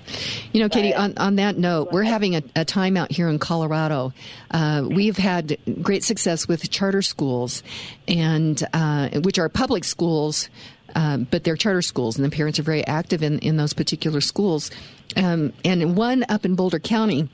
You 0.53 0.61
know, 0.61 0.69
Katie, 0.69 0.93
on, 0.93 1.17
on 1.17 1.35
that 1.35 1.57
note, 1.57 1.91
we're 1.91 2.03
having 2.03 2.35
a, 2.35 2.43
a 2.55 2.65
time 2.65 2.97
out 2.97 3.11
here 3.11 3.27
in 3.29 3.39
Colorado. 3.39 4.13
Uh, 4.49 4.85
we've 4.87 5.17
had 5.17 5.57
great 5.81 6.03
success 6.03 6.47
with 6.47 6.69
charter 6.69 7.01
schools, 7.01 7.63
and 8.07 8.65
uh, 8.73 9.09
which 9.21 9.39
are 9.39 9.49
public 9.49 9.83
schools, 9.83 10.49
um, 10.95 11.27
but 11.29 11.43
they're 11.43 11.57
charter 11.57 11.81
schools, 11.81 12.17
and 12.17 12.25
the 12.25 12.35
parents 12.35 12.59
are 12.59 12.63
very 12.63 12.85
active 12.87 13.21
in, 13.23 13.39
in 13.39 13.57
those 13.57 13.73
particular 13.73 14.21
schools. 14.21 14.71
Um, 15.15 15.53
and 15.63 15.95
one 15.97 16.25
up 16.29 16.45
in 16.45 16.55
Boulder 16.55 16.79
County, 16.79 17.29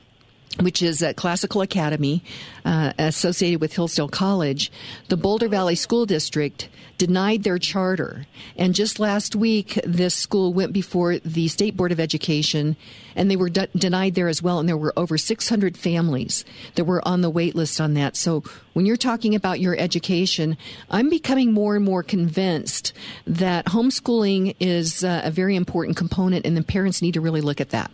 which 0.60 0.82
is 0.82 1.02
a 1.02 1.14
classical 1.14 1.60
academy 1.60 2.22
uh, 2.64 2.92
associated 2.98 3.60
with 3.60 3.74
Hillsdale 3.74 4.08
College, 4.08 4.70
the 5.08 5.16
Boulder 5.16 5.48
Valley 5.48 5.74
School 5.74 6.06
District 6.06 6.68
denied 6.96 7.42
their 7.42 7.58
charter. 7.58 8.26
And 8.56 8.74
just 8.74 9.00
last 9.00 9.34
week, 9.34 9.80
this 9.84 10.14
school 10.14 10.52
went 10.52 10.72
before 10.72 11.18
the 11.18 11.48
State 11.48 11.76
Board 11.76 11.92
of 11.92 11.98
Education, 11.98 12.76
and 13.16 13.30
they 13.30 13.36
were 13.36 13.48
de- 13.48 13.66
denied 13.76 14.14
there 14.14 14.28
as 14.28 14.42
well. 14.42 14.60
And 14.60 14.68
there 14.68 14.76
were 14.76 14.92
over 14.96 15.18
600 15.18 15.76
families 15.76 16.44
that 16.76 16.84
were 16.84 17.06
on 17.06 17.20
the 17.20 17.30
wait 17.30 17.54
list 17.54 17.80
on 17.80 17.94
that. 17.94 18.16
So 18.16 18.44
when 18.74 18.86
you're 18.86 18.96
talking 18.96 19.34
about 19.34 19.60
your 19.60 19.76
education, 19.76 20.56
I'm 20.88 21.10
becoming 21.10 21.52
more 21.52 21.74
and 21.74 21.84
more 21.84 22.02
convinced 22.02 22.92
that 23.26 23.66
homeschooling 23.66 24.54
is 24.60 25.02
uh, 25.02 25.22
a 25.24 25.30
very 25.30 25.56
important 25.56 25.96
component, 25.96 26.46
and 26.46 26.56
the 26.56 26.62
parents 26.62 27.02
need 27.02 27.14
to 27.14 27.20
really 27.20 27.40
look 27.40 27.60
at 27.60 27.70
that. 27.70 27.90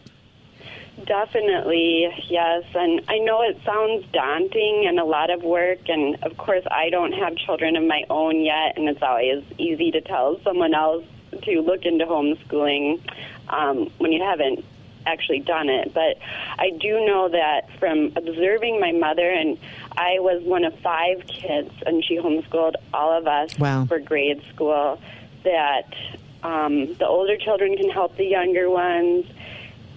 Definitely, 1.06 2.08
yes. 2.28 2.64
And 2.74 3.02
I 3.08 3.18
know 3.18 3.42
it 3.42 3.58
sounds 3.64 4.04
daunting 4.12 4.86
and 4.86 4.98
a 4.98 5.04
lot 5.04 5.30
of 5.30 5.42
work. 5.42 5.88
And 5.88 6.22
of 6.22 6.36
course, 6.36 6.64
I 6.70 6.90
don't 6.90 7.12
have 7.12 7.36
children 7.36 7.76
of 7.76 7.84
my 7.84 8.04
own 8.10 8.40
yet, 8.42 8.76
and 8.76 8.88
it's 8.88 9.02
always 9.02 9.44
easy 9.58 9.90
to 9.92 10.00
tell 10.00 10.40
someone 10.42 10.74
else 10.74 11.04
to 11.42 11.60
look 11.60 11.84
into 11.84 12.06
homeschooling 12.06 13.00
um, 13.48 13.90
when 13.98 14.12
you 14.12 14.22
haven't 14.22 14.64
actually 15.06 15.40
done 15.40 15.68
it. 15.68 15.94
But 15.94 16.18
I 16.58 16.70
do 16.70 17.04
know 17.06 17.28
that 17.28 17.70
from 17.78 18.12
observing 18.16 18.80
my 18.80 18.92
mother, 18.92 19.30
and 19.30 19.58
I 19.96 20.18
was 20.18 20.42
one 20.42 20.64
of 20.64 20.78
five 20.80 21.26
kids, 21.26 21.70
and 21.86 22.04
she 22.04 22.18
homeschooled 22.18 22.74
all 22.92 23.16
of 23.16 23.26
us 23.26 23.58
wow. 23.58 23.86
for 23.86 23.98
grade 23.98 24.42
school, 24.52 25.00
that 25.44 25.94
um, 26.42 26.94
the 26.94 27.06
older 27.06 27.36
children 27.36 27.76
can 27.76 27.90
help 27.90 28.16
the 28.16 28.26
younger 28.26 28.68
ones 28.68 29.26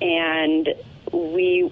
and 0.02 0.74
we 1.14 1.72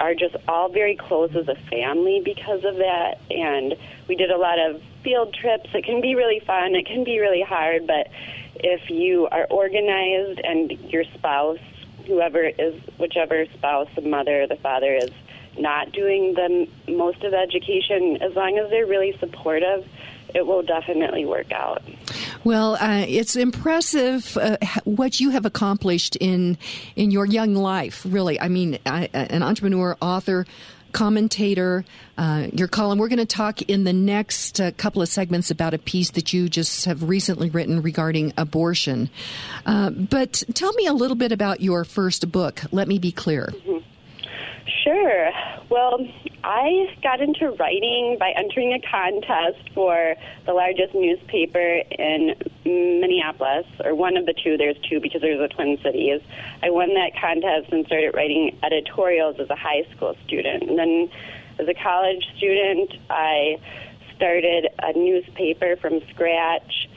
are 0.00 0.14
just 0.14 0.34
all 0.48 0.68
very 0.68 0.96
close 0.96 1.34
as 1.36 1.48
a 1.48 1.54
family 1.54 2.20
because 2.24 2.64
of 2.64 2.76
that. 2.76 3.18
And 3.30 3.76
we 4.08 4.16
did 4.16 4.30
a 4.30 4.38
lot 4.38 4.58
of 4.58 4.82
field 5.04 5.34
trips. 5.34 5.70
It 5.74 5.84
can 5.84 6.00
be 6.00 6.14
really 6.14 6.40
fun, 6.40 6.74
it 6.74 6.86
can 6.86 7.04
be 7.04 7.18
really 7.18 7.42
hard, 7.42 7.86
but 7.86 8.08
if 8.56 8.90
you 8.90 9.28
are 9.28 9.46
organized 9.50 10.40
and 10.42 10.72
your 10.90 11.04
spouse, 11.04 11.58
whoever 12.06 12.44
is, 12.44 12.74
whichever 12.98 13.46
spouse, 13.46 13.88
the 13.94 14.02
mother 14.02 14.42
or 14.42 14.46
the 14.46 14.56
father 14.56 14.94
is 14.94 15.10
not 15.58 15.92
doing 15.92 16.34
the 16.34 16.68
most 16.92 17.22
of 17.22 17.30
the 17.32 17.38
education, 17.38 18.18
as 18.22 18.34
long 18.34 18.58
as 18.58 18.70
they're 18.70 18.86
really 18.86 19.16
supportive, 19.18 19.86
it 20.34 20.46
will 20.46 20.62
definitely 20.62 21.24
work 21.24 21.52
out. 21.52 21.82
Well, 22.42 22.76
uh, 22.76 23.04
it's 23.06 23.36
impressive 23.36 24.36
uh, 24.36 24.56
what 24.84 25.20
you 25.20 25.30
have 25.30 25.44
accomplished 25.44 26.16
in 26.16 26.56
in 26.96 27.10
your 27.10 27.26
young 27.26 27.54
life. 27.54 28.06
Really, 28.08 28.40
I 28.40 28.48
mean, 28.48 28.78
I, 28.86 29.10
an 29.12 29.42
entrepreneur, 29.42 29.96
author, 30.00 30.46
commentator. 30.92 31.84
Uh, 32.16 32.48
your 32.52 32.68
column. 32.68 32.98
We're 32.98 33.08
going 33.08 33.18
to 33.18 33.24
talk 33.24 33.62
in 33.62 33.84
the 33.84 33.94
next 33.94 34.60
uh, 34.60 34.72
couple 34.72 35.00
of 35.00 35.08
segments 35.08 35.50
about 35.50 35.72
a 35.72 35.78
piece 35.78 36.10
that 36.10 36.34
you 36.34 36.50
just 36.50 36.84
have 36.84 37.08
recently 37.08 37.48
written 37.48 37.80
regarding 37.80 38.34
abortion. 38.36 39.08
Uh, 39.64 39.88
but 39.88 40.42
tell 40.52 40.72
me 40.74 40.86
a 40.86 40.92
little 40.92 41.16
bit 41.16 41.32
about 41.32 41.62
your 41.62 41.84
first 41.84 42.30
book. 42.30 42.60
Let 42.72 42.88
me 42.88 42.98
be 42.98 43.10
clear. 43.10 43.52
Mm-hmm. 43.52 43.89
Sure. 44.66 45.30
Well, 45.68 46.06
I 46.44 46.94
got 47.02 47.20
into 47.20 47.50
writing 47.50 48.16
by 48.18 48.32
entering 48.36 48.72
a 48.72 48.80
contest 48.80 49.70
for 49.74 50.14
the 50.46 50.52
largest 50.52 50.94
newspaper 50.94 51.82
in 51.90 52.34
Minneapolis, 52.64 53.66
or 53.84 53.94
one 53.94 54.16
of 54.16 54.26
the 54.26 54.34
two. 54.34 54.56
There's 54.56 54.78
two 54.88 55.00
because 55.00 55.20
there's 55.20 55.38
the 55.38 55.48
Twin 55.48 55.78
Cities. 55.82 56.20
I 56.62 56.70
won 56.70 56.94
that 56.94 57.12
contest 57.20 57.72
and 57.72 57.86
started 57.86 58.14
writing 58.14 58.58
editorials 58.62 59.38
as 59.38 59.50
a 59.50 59.56
high 59.56 59.86
school 59.94 60.16
student. 60.26 60.64
And 60.64 60.78
then 60.78 61.10
as 61.58 61.68
a 61.68 61.74
college 61.74 62.24
student, 62.36 62.94
I 63.08 63.58
started 64.16 64.68
a 64.78 64.92
newspaper 64.92 65.76
from 65.76 66.00
scratch 66.10 66.88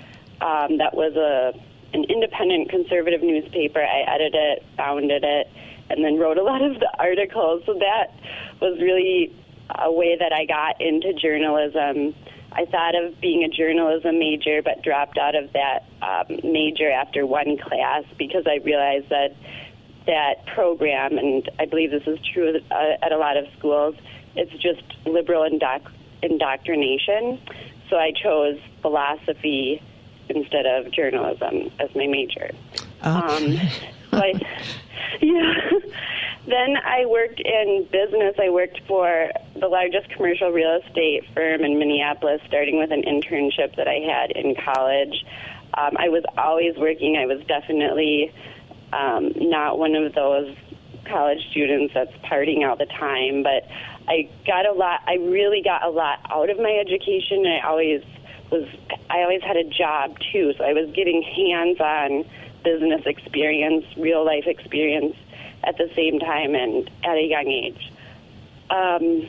um, 0.41 0.77
that 0.77 0.93
was 0.93 1.15
a 1.15 1.53
an 1.93 2.05
independent 2.05 2.69
conservative 2.69 3.21
newspaper. 3.21 3.79
I 3.79 4.01
edited 4.07 4.33
it, 4.33 4.65
founded 4.75 5.23
it 5.23 5.47
and 5.89 6.03
then 6.03 6.17
wrote 6.17 6.37
a 6.37 6.43
lot 6.43 6.61
of 6.61 6.79
the 6.79 6.89
articles. 6.99 7.63
So 7.65 7.73
that 7.73 8.13
was 8.61 8.79
really 8.79 9.33
a 9.69 9.91
way 9.91 10.17
that 10.17 10.33
I 10.33 10.45
got 10.45 10.81
into 10.81 11.13
journalism. 11.13 12.15
I 12.51 12.65
thought 12.65 12.95
of 12.95 13.19
being 13.19 13.43
a 13.43 13.49
journalism 13.49 14.19
major, 14.19 14.61
but 14.61 14.83
dropped 14.83 15.17
out 15.17 15.35
of 15.35 15.51
that 15.53 15.85
um, 16.01 16.39
major 16.43 16.89
after 16.91 17.25
one 17.25 17.57
class 17.57 18.03
because 18.17 18.45
I 18.47 18.57
realized 18.63 19.09
that 19.09 19.35
that 20.05 20.45
program, 20.53 21.17
and 21.17 21.49
I 21.59 21.65
believe 21.65 21.91
this 21.91 22.05
is 22.05 22.19
true 22.33 22.59
uh, 22.69 22.75
at 23.01 23.11
a 23.11 23.17
lot 23.17 23.37
of 23.37 23.45
schools, 23.57 23.95
it's 24.35 24.51
just 24.61 24.83
liberal 25.05 25.49
indoc- 25.49 25.91
indoctrination. 26.21 27.39
So 27.89 27.97
I 27.97 28.11
chose 28.11 28.59
philosophy 28.81 29.81
instead 30.29 30.65
of 30.65 30.91
journalism 30.91 31.71
as 31.79 31.93
my 31.95 32.07
major. 32.07 32.51
Okay. 33.05 33.09
Um, 33.09 33.59
I, 34.13 34.33
yeah. 35.21 35.53
then 36.47 36.77
I 36.77 37.05
worked 37.05 37.39
in 37.39 37.87
business. 37.91 38.35
I 38.39 38.49
worked 38.49 38.81
for 38.87 39.31
the 39.55 39.67
largest 39.67 40.09
commercial 40.09 40.51
real 40.51 40.81
estate 40.85 41.25
firm 41.33 41.63
in 41.63 41.79
Minneapolis, 41.79 42.41
starting 42.47 42.77
with 42.77 42.91
an 42.91 43.03
internship 43.03 43.75
that 43.75 43.87
I 43.87 43.99
had 43.99 44.31
in 44.31 44.55
college. 44.55 45.25
Um, 45.75 45.95
I 45.97 46.09
was 46.09 46.23
always 46.37 46.75
working. 46.77 47.17
I 47.17 47.25
was 47.25 47.43
definitely 47.45 48.33
um, 48.91 49.31
not 49.35 49.79
one 49.79 49.95
of 49.95 50.13
those 50.13 50.55
college 51.05 51.39
students 51.51 51.93
that's 51.93 52.11
partying 52.23 52.67
all 52.67 52.75
the 52.75 52.85
time, 52.85 53.43
but 53.43 53.67
I 54.07 54.29
got 54.45 54.65
a 54.65 54.71
lot. 54.71 55.01
I 55.07 55.15
really 55.15 55.61
got 55.61 55.83
a 55.83 55.89
lot 55.89 56.19
out 56.29 56.49
of 56.49 56.57
my 56.57 56.71
education. 56.71 57.45
I 57.45 57.61
always 57.67 58.03
was. 58.51 58.67
I 59.09 59.21
always 59.21 59.41
had 59.41 59.57
a 59.57 59.63
job 59.63 60.17
too, 60.31 60.53
so 60.57 60.63
I 60.63 60.73
was 60.73 60.91
getting 60.93 61.21
hands-on 61.21 62.25
business 62.63 63.01
experience, 63.05 63.85
real 63.97 64.25
life 64.25 64.45
experience 64.47 65.15
at 65.63 65.77
the 65.77 65.89
same 65.95 66.19
time 66.19 66.55
and 66.55 66.89
at 67.03 67.17
a 67.17 67.23
young 67.23 67.47
age. 67.47 67.91
Um, 68.69 69.27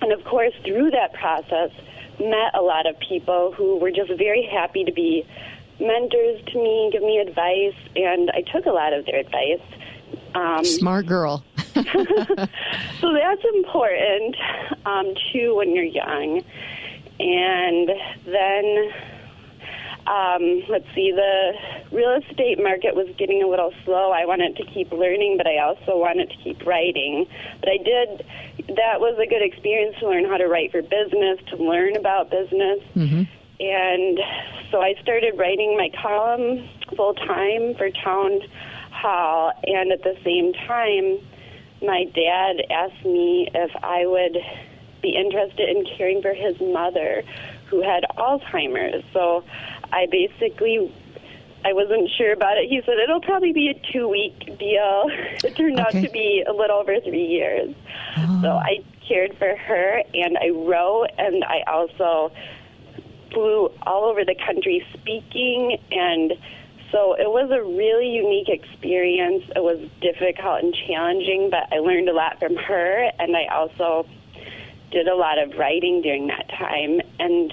and 0.00 0.12
of 0.12 0.24
course, 0.24 0.54
through 0.64 0.90
that 0.92 1.12
process, 1.14 1.70
met 2.20 2.54
a 2.54 2.62
lot 2.62 2.86
of 2.86 2.98
people 3.00 3.52
who 3.52 3.76
were 3.76 3.90
just 3.90 4.12
very 4.16 4.48
happy 4.50 4.84
to 4.84 4.92
be 4.92 5.26
mentors 5.80 6.44
to 6.46 6.62
me, 6.62 6.90
give 6.92 7.02
me 7.02 7.18
advice, 7.18 7.76
and 7.96 8.30
I 8.30 8.42
took 8.42 8.66
a 8.66 8.70
lot 8.70 8.92
of 8.92 9.06
their 9.06 9.20
advice. 9.20 9.60
Um, 10.34 10.64
Smart 10.64 11.06
girl. 11.06 11.44
so 11.74 11.84
that's 13.12 13.44
important 13.54 14.36
um, 14.84 15.14
too 15.32 15.54
when 15.54 15.74
you're 15.74 15.84
young. 15.84 16.42
And 17.20 17.90
then 18.26 18.92
um, 20.08 20.64
let's 20.68 20.86
see, 20.94 21.12
the 21.12 21.52
real 21.92 22.16
estate 22.16 22.58
market 22.58 22.96
was 22.96 23.08
getting 23.18 23.42
a 23.42 23.46
little 23.46 23.74
slow. 23.84 24.10
I 24.10 24.24
wanted 24.24 24.56
to 24.56 24.64
keep 24.64 24.90
learning, 24.90 25.36
but 25.36 25.46
I 25.46 25.58
also 25.58 25.98
wanted 25.98 26.30
to 26.30 26.36
keep 26.36 26.64
writing. 26.64 27.26
But 27.60 27.68
I 27.68 27.76
did, 27.76 28.26
that 28.76 29.00
was 29.00 29.18
a 29.20 29.26
good 29.26 29.42
experience 29.42 29.96
to 30.00 30.08
learn 30.08 30.24
how 30.24 30.38
to 30.38 30.46
write 30.46 30.72
for 30.72 30.80
business, 30.80 31.38
to 31.50 31.56
learn 31.56 31.96
about 31.96 32.30
business. 32.30 32.80
Mm-hmm. 32.96 33.22
And 33.60 34.20
so 34.70 34.80
I 34.80 34.94
started 35.02 35.36
writing 35.36 35.76
my 35.76 35.90
column 36.00 36.66
full 36.96 37.14
time 37.14 37.74
for 37.76 37.90
Town 37.90 38.40
Hall. 38.90 39.52
And 39.64 39.92
at 39.92 40.02
the 40.04 40.16
same 40.24 40.54
time, 40.66 41.18
my 41.82 42.04
dad 42.14 42.64
asked 42.70 43.04
me 43.04 43.50
if 43.52 43.70
I 43.82 44.06
would 44.06 44.38
be 45.02 45.14
interested 45.16 45.68
in 45.68 45.84
caring 45.96 46.22
for 46.22 46.32
his 46.32 46.58
mother 46.60 47.22
who 47.68 47.82
had 47.82 48.04
Alzheimer's. 48.16 49.04
So 49.12 49.44
I 49.92 50.06
basically 50.10 50.92
I 51.64 51.72
wasn't 51.72 52.08
sure 52.16 52.32
about 52.32 52.56
it. 52.56 52.68
He 52.68 52.80
said 52.84 52.98
it'll 52.98 53.20
probably 53.20 53.52
be 53.52 53.68
a 53.68 53.92
two 53.92 54.08
week 54.08 54.58
deal. 54.58 55.10
It 55.44 55.56
turned 55.56 55.78
okay. 55.78 55.98
out 55.98 56.04
to 56.04 56.10
be 56.10 56.44
a 56.46 56.52
little 56.52 56.78
over 56.78 57.00
three 57.00 57.26
years. 57.26 57.74
Oh. 58.16 58.40
So 58.42 58.48
I 58.48 58.82
cared 59.06 59.36
for 59.38 59.56
her 59.56 60.02
and 60.14 60.36
I 60.38 60.50
wrote 60.50 61.08
and 61.16 61.44
I 61.44 61.62
also 61.70 62.32
flew 63.32 63.70
all 63.82 64.04
over 64.04 64.24
the 64.24 64.34
country 64.34 64.84
speaking 64.94 65.78
and 65.90 66.32
so 66.90 67.14
it 67.14 67.28
was 67.28 67.50
a 67.50 67.62
really 67.62 68.10
unique 68.10 68.48
experience. 68.48 69.44
It 69.54 69.62
was 69.62 69.78
difficult 70.00 70.62
and 70.62 70.74
challenging, 70.86 71.50
but 71.50 71.72
I 71.72 71.80
learned 71.80 72.08
a 72.08 72.14
lot 72.14 72.38
from 72.38 72.56
her 72.56 73.10
and 73.18 73.36
I 73.36 73.46
also 73.46 74.06
did 74.90 75.06
a 75.06 75.14
lot 75.14 75.38
of 75.38 75.56
writing 75.58 76.00
during 76.02 76.28
that 76.28 76.48
time 76.48 77.00
and 77.18 77.52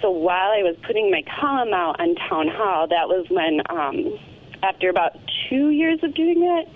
so 0.00 0.10
while 0.10 0.50
I 0.50 0.62
was 0.62 0.76
putting 0.86 1.10
my 1.10 1.22
column 1.40 1.72
out 1.72 2.00
on 2.00 2.14
Town 2.28 2.48
Hall, 2.48 2.86
that 2.88 3.08
was 3.08 3.26
when, 3.30 3.60
um, 3.70 4.18
after 4.62 4.88
about 4.88 5.12
two 5.48 5.70
years 5.70 6.02
of 6.02 6.14
doing 6.14 6.42
it, 6.42 6.68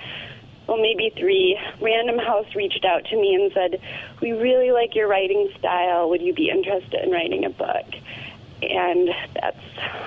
well, 0.66 0.80
maybe 0.80 1.12
three, 1.18 1.58
Random 1.80 2.18
House 2.18 2.46
reached 2.54 2.84
out 2.84 3.04
to 3.06 3.16
me 3.16 3.34
and 3.34 3.50
said, 3.52 3.80
We 4.22 4.32
really 4.32 4.70
like 4.70 4.94
your 4.94 5.08
writing 5.08 5.50
style. 5.58 6.08
Would 6.10 6.22
you 6.22 6.32
be 6.32 6.48
interested 6.48 7.02
in 7.02 7.10
writing 7.10 7.44
a 7.44 7.50
book? 7.50 7.86
And 8.62 9.10
that's 9.34 9.58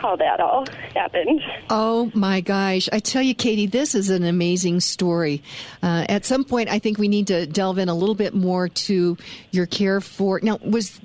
how 0.02 0.16
that 0.16 0.40
all 0.40 0.66
happened. 0.96 1.42
Oh 1.70 2.12
my 2.14 2.42
gosh. 2.42 2.90
I 2.92 3.00
tell 3.00 3.22
you, 3.22 3.34
Katie, 3.36 3.66
this 3.66 3.96
is 3.96 4.10
an 4.10 4.24
amazing 4.24 4.80
story. 4.80 5.42
Uh, 5.82 6.06
at 6.10 6.26
some 6.26 6.44
point, 6.44 6.70
I 6.70 6.80
think 6.80 6.98
we 6.98 7.08
need 7.08 7.28
to 7.28 7.46
delve 7.46 7.78
in 7.78 7.90
a 7.90 7.96
little 7.96 8.16
bit 8.16 8.34
more 8.34 8.70
to 8.70 9.18
your 9.52 9.66
care 9.66 10.02
for. 10.02 10.40
Now, 10.42 10.58
was 10.64 11.00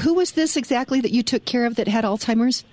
who 0.00 0.14
was 0.14 0.32
this 0.32 0.56
exactly 0.56 1.00
that 1.00 1.12
you 1.12 1.22
took 1.22 1.44
care 1.44 1.66
of 1.66 1.76
that 1.76 1.88
had 1.88 2.04
Alzheimer's? 2.04 2.64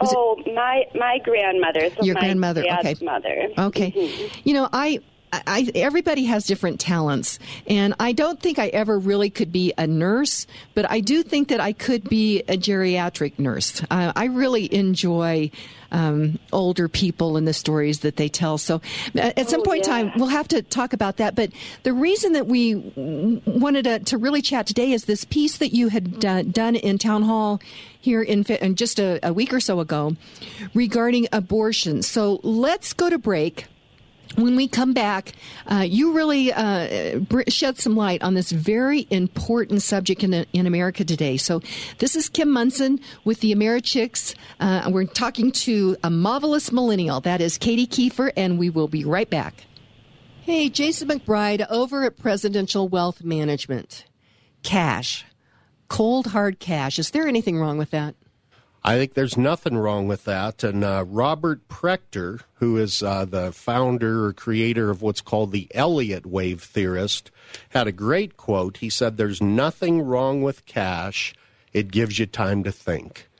Was 0.00 0.12
oh, 0.14 0.42
it? 0.44 0.54
my 0.54 0.84
my 0.94 1.18
grandmother. 1.24 1.90
So 1.90 2.04
your 2.04 2.16
grandmother. 2.16 2.64
okay. 2.80 2.96
Mother. 3.00 3.48
Okay. 3.56 3.90
Mm-hmm. 3.90 4.40
You 4.48 4.54
know, 4.54 4.68
I 4.72 5.00
I, 5.46 5.70
everybody 5.74 6.24
has 6.24 6.46
different 6.46 6.80
talents, 6.80 7.38
and 7.66 7.94
I 8.00 8.12
don't 8.12 8.40
think 8.40 8.58
I 8.58 8.68
ever 8.68 8.98
really 8.98 9.30
could 9.30 9.52
be 9.52 9.72
a 9.76 9.86
nurse, 9.86 10.46
but 10.74 10.90
I 10.90 11.00
do 11.00 11.22
think 11.22 11.48
that 11.48 11.60
I 11.60 11.72
could 11.72 12.08
be 12.08 12.40
a 12.42 12.56
geriatric 12.56 13.38
nurse. 13.38 13.82
Uh, 13.90 14.12
I 14.14 14.26
really 14.26 14.72
enjoy 14.74 15.50
um, 15.94 16.38
older 16.52 16.88
people 16.88 17.36
and 17.36 17.46
the 17.46 17.52
stories 17.52 18.00
that 18.00 18.16
they 18.16 18.28
tell. 18.28 18.58
So, 18.58 18.82
uh, 19.14 19.32
at 19.36 19.48
some 19.48 19.60
oh, 19.60 19.64
point 19.64 19.86
yeah. 19.86 19.98
in 19.98 20.10
time, 20.10 20.18
we'll 20.18 20.28
have 20.28 20.48
to 20.48 20.60
talk 20.60 20.92
about 20.92 21.18
that. 21.18 21.34
But 21.34 21.52
the 21.84 21.92
reason 21.92 22.32
that 22.32 22.46
we 22.46 22.74
wanted 23.46 23.84
to, 23.84 24.00
to 24.00 24.18
really 24.18 24.42
chat 24.42 24.66
today 24.66 24.92
is 24.92 25.04
this 25.04 25.24
piece 25.24 25.58
that 25.58 25.72
you 25.72 25.88
had 25.88 26.18
done 26.20 26.76
in 26.76 26.98
town 26.98 27.22
hall 27.22 27.60
here 28.00 28.22
in, 28.22 28.42
in 28.44 28.74
just 28.74 28.98
a, 28.98 29.20
a 29.22 29.32
week 29.32 29.54
or 29.54 29.60
so 29.60 29.80
ago 29.80 30.16
regarding 30.74 31.28
abortion. 31.32 32.02
So 32.02 32.40
let's 32.42 32.92
go 32.92 33.08
to 33.08 33.18
break 33.18 33.66
when 34.36 34.56
we 34.56 34.68
come 34.68 34.92
back, 34.92 35.32
uh, 35.70 35.84
you 35.86 36.12
really 36.12 36.52
uh, 36.52 37.20
shed 37.48 37.78
some 37.78 37.96
light 37.96 38.22
on 38.22 38.34
this 38.34 38.50
very 38.50 39.06
important 39.10 39.82
subject 39.82 40.22
in, 40.22 40.46
in 40.52 40.66
America 40.66 41.04
today. 41.04 41.36
So, 41.36 41.62
this 41.98 42.16
is 42.16 42.28
Kim 42.28 42.50
Monson 42.50 43.00
with 43.24 43.40
the 43.40 43.54
Americhicks. 43.54 44.34
Uh, 44.60 44.90
we're 44.90 45.04
talking 45.04 45.52
to 45.52 45.96
a 46.02 46.10
marvelous 46.10 46.72
millennial. 46.72 47.20
That 47.20 47.40
is 47.40 47.58
Katie 47.58 47.86
Kieffer, 47.86 48.32
and 48.36 48.58
we 48.58 48.70
will 48.70 48.88
be 48.88 49.04
right 49.04 49.28
back. 49.28 49.64
Hey, 50.42 50.68
Jason 50.68 51.08
McBride 51.08 51.66
over 51.70 52.04
at 52.04 52.18
Presidential 52.18 52.88
Wealth 52.88 53.24
Management. 53.24 54.04
Cash, 54.62 55.24
cold 55.88 56.28
hard 56.28 56.58
cash. 56.58 56.98
Is 56.98 57.10
there 57.10 57.26
anything 57.26 57.58
wrong 57.58 57.78
with 57.78 57.90
that? 57.90 58.14
I 58.86 58.98
think 58.98 59.14
there's 59.14 59.38
nothing 59.38 59.78
wrong 59.78 60.06
with 60.08 60.24
that. 60.24 60.62
And 60.62 60.84
uh, 60.84 61.06
Robert 61.08 61.66
Prechter, 61.68 62.42
who 62.56 62.76
is 62.76 63.02
uh, 63.02 63.24
the 63.24 63.50
founder 63.50 64.26
or 64.26 64.34
creator 64.34 64.90
of 64.90 65.00
what's 65.00 65.22
called 65.22 65.52
the 65.52 65.68
Elliott 65.74 66.26
wave 66.26 66.62
theorist, 66.62 67.30
had 67.70 67.86
a 67.86 67.92
great 67.92 68.36
quote. 68.36 68.78
He 68.78 68.90
said, 68.90 69.16
There's 69.16 69.40
nothing 69.40 70.02
wrong 70.02 70.42
with 70.42 70.66
cash, 70.66 71.34
it 71.72 71.90
gives 71.90 72.18
you 72.18 72.26
time 72.26 72.62
to 72.64 72.72
think. 72.72 73.30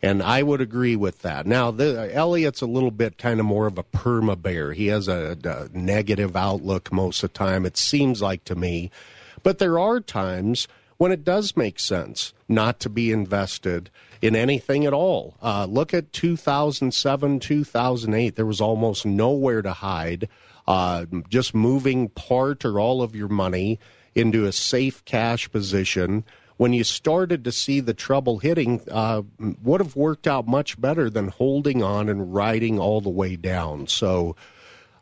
And 0.00 0.22
I 0.22 0.42
would 0.42 0.62
agree 0.62 0.96
with 0.96 1.20
that. 1.20 1.46
Now, 1.46 1.70
the, 1.70 2.10
Elliott's 2.14 2.60
a 2.62 2.66
little 2.66 2.90
bit 2.90 3.18
kind 3.18 3.40
of 3.40 3.46
more 3.46 3.66
of 3.66 3.78
a 3.78 3.84
perma 3.84 4.40
bear. 4.40 4.72
He 4.72 4.86
has 4.86 5.08
a, 5.08 5.36
a 5.44 5.76
negative 5.76 6.34
outlook 6.34 6.92
most 6.92 7.22
of 7.22 7.32
the 7.32 7.38
time, 7.38 7.66
it 7.66 7.76
seems 7.76 8.22
like 8.22 8.44
to 8.44 8.54
me. 8.54 8.90
But 9.42 9.58
there 9.58 9.78
are 9.78 10.00
times 10.00 10.66
when 10.96 11.12
it 11.12 11.24
does 11.24 11.56
make 11.56 11.78
sense 11.78 12.32
not 12.48 12.80
to 12.80 12.88
be 12.88 13.10
invested 13.10 13.90
in 14.22 14.36
anything 14.36 14.86
at 14.86 14.92
all. 14.92 15.36
Uh, 15.42 15.66
look 15.68 15.92
at 15.92 16.12
2007, 16.12 17.40
2008. 17.40 18.36
There 18.36 18.46
was 18.46 18.60
almost 18.60 19.04
nowhere 19.04 19.62
to 19.62 19.72
hide. 19.72 20.28
Uh, 20.66 21.04
just 21.28 21.54
moving 21.54 22.08
part 22.08 22.64
or 22.64 22.80
all 22.80 23.02
of 23.02 23.14
your 23.14 23.28
money 23.28 23.78
into 24.14 24.46
a 24.46 24.52
safe 24.52 25.04
cash 25.04 25.50
position 25.50 26.24
when 26.56 26.72
you 26.72 26.84
started 26.84 27.44
to 27.44 27.52
see 27.52 27.80
the 27.80 27.94
trouble 27.94 28.38
hitting 28.38 28.80
uh, 28.90 29.22
would 29.62 29.80
have 29.80 29.96
worked 29.96 30.26
out 30.26 30.46
much 30.46 30.80
better 30.80 31.10
than 31.10 31.28
holding 31.28 31.82
on 31.82 32.08
and 32.08 32.32
riding 32.32 32.78
all 32.78 33.00
the 33.00 33.10
way 33.10 33.36
down. 33.36 33.86
So, 33.86 34.36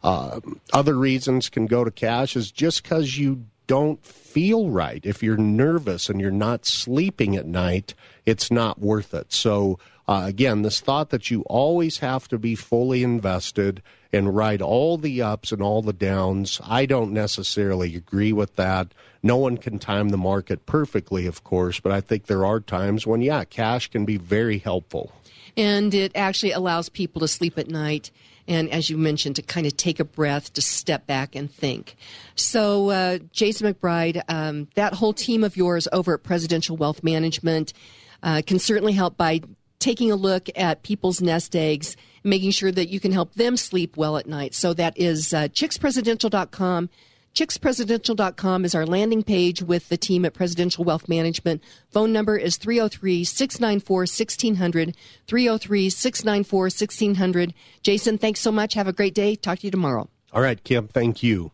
uh, 0.03 0.41
other 0.73 0.95
reasons 0.95 1.49
can 1.49 1.67
go 1.67 1.85
to 1.85 1.91
cash 1.91 2.35
is 2.35 2.51
just 2.51 2.83
because 2.83 3.19
you 3.19 3.45
don't 3.67 4.05
feel 4.05 4.71
right. 4.71 5.05
If 5.05 5.23
you're 5.23 5.37
nervous 5.37 6.09
and 6.09 6.21
you're 6.21 6.31
not 6.31 6.67
sleeping 6.67 7.37
at 7.37 7.47
night, 7.47 7.95
it's 8.27 8.51
not 8.51 8.81
worth 8.81 9.15
it. 9.15 9.33
So, 9.33 9.79
uh, 10.09 10.25
again, 10.27 10.63
this 10.63 10.81
thought 10.81 11.11
that 11.11 11.31
you 11.31 11.43
always 11.43 11.99
have 11.99 12.29
to 12.29 12.39
be 12.39 12.55
fully 12.55 13.03
invested 13.03 13.83
and 14.13 14.35
ride 14.35 14.61
all 14.61 14.99
the 14.99 15.23
ups 15.23 15.53
and 15.53 15.63
all 15.63 15.81
the 15.81 15.93
downs, 15.93 16.61
I 16.65 16.87
don't 16.87 17.13
necessarily 17.13 17.97
agree 17.97 18.33
with 18.33 18.57
that. 18.57 18.93
No 19.23 19.37
one 19.37 19.57
can 19.57 19.79
time 19.79 20.11
the 20.11 20.19
market 20.19 20.67
perfectly, 20.67 21.27
of 21.27 21.45
course, 21.45 21.81
but 21.81 21.93
I 21.93 22.01
think 22.01 22.27
there 22.27 22.45
are 22.45 22.61
times 22.61 23.07
when, 23.07 23.23
yeah, 23.23 23.45
cash 23.45 23.89
can 23.89 24.05
be 24.05 24.19
very 24.19 24.59
helpful. 24.59 25.13
And 25.57 25.95
it 25.95 26.13
actually 26.15 26.53
allows 26.53 26.89
people 26.89 27.21
to 27.21 27.29
sleep 27.29 27.59
at 27.59 27.69
night 27.69 28.11
and 28.49 28.71
as 28.71 28.91
you 28.91 28.99
mentioned, 28.99 29.37
to 29.37 29.43
kind 29.43 29.67
of 29.67 29.77
take 29.77 30.01
a 30.01 30.05
breath, 30.05 30.53
to 30.55 30.63
step 30.63 31.07
back 31.07 31.35
and 31.35 31.51
think. 31.51 31.97
So, 32.35 32.91
uh, 32.91 33.19
Jason 33.33 33.73
McBride, 33.73 34.23
um, 34.29 34.69
that 34.75 34.95
whole 34.95 35.13
team 35.13 35.45
of 35.45 35.57
yours 35.57 35.89
over 35.93 36.15
at 36.15 36.23
Presidential 36.23 36.77
Wealth 36.77 37.03
Management 37.03 37.73
uh, 38.23 38.43
can 38.47 38.59
certainly 38.59 38.93
help 38.93 39.17
by 39.17 39.41
taking 39.79 40.13
a 40.13 40.17
look 40.17 40.49
at 40.55 40.83
people's 40.83 41.21
nest 41.21 41.57
eggs, 41.57 41.97
making 42.23 42.53
sure 42.53 42.71
that 42.71 42.89
you 42.89 43.01
can 43.01 43.13
help 43.13 43.35
them 43.35 43.57
sleep 43.57 43.97
well 43.97 44.17
at 44.17 44.27
night. 44.27 44.55
So 44.55 44.73
that 44.75 44.97
is 44.97 45.35
uh, 45.35 45.49
chickspresidential.com 45.49 46.89
chickspresidential.com 47.35 48.65
is 48.65 48.75
our 48.75 48.87
landing 48.87 49.23
page 49.23 49.63
with 49.63 49.89
the 49.89 49.97
team 49.97 50.25
at 50.25 50.35
Presidential 50.35 50.85
Wealth 50.85 51.09
Management. 51.09 51.63
Phone 51.91 52.13
number 52.13 52.37
is 52.37 52.57
303 52.57 53.25
694 53.25 54.01
1600. 54.01 54.97
303 55.27 55.91
694 55.91 56.61
1600. 56.65 57.55
Jason, 57.83 58.19
thanks 58.19 58.41
so 58.41 58.53
much. 58.53 58.75
Have 58.75 58.89
a 58.89 58.93
great 58.93 59.15
day. 59.15 59.35
Talk 59.35 59.61
to 59.61 59.67
you 59.67 59.71
tomorrow. 59.71 60.09
All 60.33 60.43
right, 60.43 60.63
Kim. 60.63 60.89
Thank 60.89 61.23
you. 61.23 61.53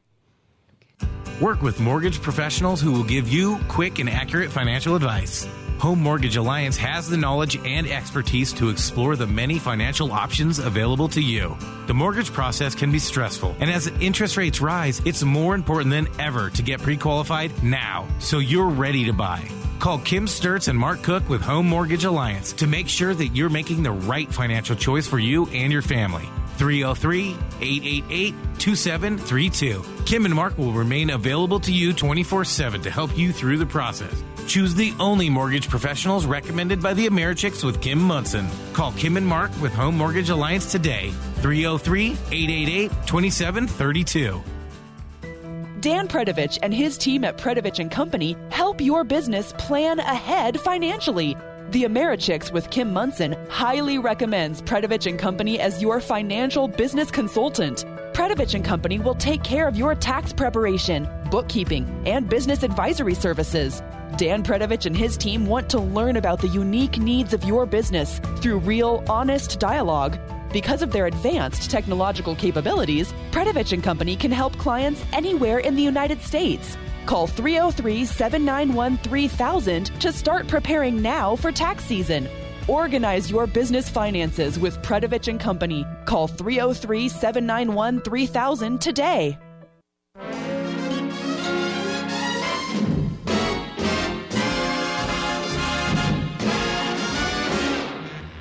Work 1.40 1.62
with 1.62 1.78
mortgage 1.78 2.20
professionals 2.20 2.80
who 2.80 2.90
will 2.90 3.04
give 3.04 3.28
you 3.28 3.58
quick 3.68 4.00
and 4.00 4.10
accurate 4.10 4.50
financial 4.50 4.96
advice. 4.96 5.46
Home 5.80 6.02
Mortgage 6.02 6.36
Alliance 6.36 6.76
has 6.76 7.08
the 7.08 7.16
knowledge 7.16 7.56
and 7.64 7.86
expertise 7.86 8.52
to 8.54 8.68
explore 8.68 9.14
the 9.14 9.28
many 9.28 9.60
financial 9.60 10.10
options 10.10 10.58
available 10.58 11.08
to 11.10 11.20
you. 11.20 11.56
The 11.86 11.94
mortgage 11.94 12.32
process 12.32 12.74
can 12.74 12.90
be 12.90 12.98
stressful, 12.98 13.54
and 13.60 13.70
as 13.70 13.86
interest 13.86 14.36
rates 14.36 14.60
rise, 14.60 15.00
it's 15.04 15.22
more 15.22 15.54
important 15.54 15.90
than 15.90 16.08
ever 16.18 16.50
to 16.50 16.62
get 16.62 16.82
pre 16.82 16.96
qualified 16.96 17.62
now 17.62 18.08
so 18.18 18.40
you're 18.40 18.68
ready 18.68 19.04
to 19.04 19.12
buy. 19.12 19.48
Call 19.78 20.00
Kim 20.00 20.26
Sturts 20.26 20.66
and 20.66 20.76
Mark 20.76 21.02
Cook 21.02 21.28
with 21.28 21.42
Home 21.42 21.68
Mortgage 21.68 22.04
Alliance 22.04 22.52
to 22.54 22.66
make 22.66 22.88
sure 22.88 23.14
that 23.14 23.28
you're 23.28 23.48
making 23.48 23.84
the 23.84 23.92
right 23.92 24.28
financial 24.32 24.74
choice 24.74 25.06
for 25.06 25.20
you 25.20 25.46
and 25.50 25.72
your 25.72 25.82
family. 25.82 26.28
303 26.56 27.36
888 27.60 28.34
2732. 28.58 29.84
Kim 30.04 30.24
and 30.24 30.34
Mark 30.34 30.58
will 30.58 30.72
remain 30.72 31.10
available 31.10 31.60
to 31.60 31.72
you 31.72 31.92
24 31.92 32.44
7 32.44 32.82
to 32.82 32.90
help 32.90 33.16
you 33.16 33.32
through 33.32 33.58
the 33.58 33.66
process. 33.66 34.24
Choose 34.48 34.74
the 34.74 34.94
only 34.98 35.28
mortgage 35.28 35.68
professionals 35.68 36.24
recommended 36.24 36.82
by 36.82 36.94
the 36.94 37.06
Americhicks 37.06 37.62
with 37.62 37.82
Kim 37.82 38.00
Monson. 38.00 38.48
Call 38.72 38.92
Kim 38.92 39.18
and 39.18 39.26
Mark 39.26 39.50
with 39.60 39.74
Home 39.74 39.94
Mortgage 39.94 40.30
Alliance 40.30 40.72
today. 40.72 41.10
303 41.42 42.12
888 42.32 42.90
2732. 43.06 44.42
Dan 45.80 46.08
Predovich 46.08 46.58
and 46.62 46.72
his 46.72 46.96
team 46.96 47.24
at 47.24 47.36
Predovich 47.36 47.90
Company 47.90 48.36
help 48.50 48.80
your 48.80 49.04
business 49.04 49.52
plan 49.58 49.98
ahead 50.00 50.58
financially. 50.58 51.36
The 51.70 51.84
Americhicks 51.84 52.50
with 52.50 52.70
Kim 52.70 52.90
Monson 52.90 53.36
highly 53.50 53.98
recommends 53.98 54.62
Predovich 54.62 55.18
Company 55.18 55.60
as 55.60 55.82
your 55.82 56.00
financial 56.00 56.68
business 56.68 57.10
consultant. 57.10 57.84
Predovich 58.14 58.64
Company 58.64 58.98
will 58.98 59.14
take 59.14 59.44
care 59.44 59.68
of 59.68 59.76
your 59.76 59.94
tax 59.94 60.32
preparation, 60.32 61.06
bookkeeping, 61.30 61.86
and 62.06 62.30
business 62.30 62.62
advisory 62.62 63.14
services. 63.14 63.82
Dan 64.18 64.42
Predovich 64.42 64.84
and 64.84 64.96
his 64.96 65.16
team 65.16 65.46
want 65.46 65.70
to 65.70 65.78
learn 65.78 66.16
about 66.16 66.40
the 66.40 66.48
unique 66.48 66.98
needs 66.98 67.32
of 67.32 67.44
your 67.44 67.66
business 67.66 68.18
through 68.38 68.58
real, 68.58 69.04
honest 69.08 69.60
dialogue. 69.60 70.18
Because 70.52 70.82
of 70.82 70.90
their 70.90 71.06
advanced 71.06 71.70
technological 71.70 72.34
capabilities, 72.34 73.14
Predovich 73.30 73.72
and 73.72 73.80
Company 73.80 74.16
can 74.16 74.32
help 74.32 74.58
clients 74.58 75.04
anywhere 75.12 75.60
in 75.60 75.76
the 75.76 75.84
United 75.84 76.20
States. 76.20 76.76
Call 77.06 77.28
303 77.28 78.04
791 78.04 78.98
3000 78.98 79.84
to 80.00 80.10
start 80.12 80.48
preparing 80.48 81.00
now 81.00 81.36
for 81.36 81.52
tax 81.52 81.84
season. 81.84 82.28
Organize 82.66 83.30
your 83.30 83.46
business 83.46 83.88
finances 83.88 84.58
with 84.58 84.82
Predovich 84.82 85.28
and 85.28 85.38
Company. 85.38 85.86
Call 86.06 86.26
303 86.26 87.08
791 87.08 88.00
3000 88.00 88.80
today. 88.80 89.38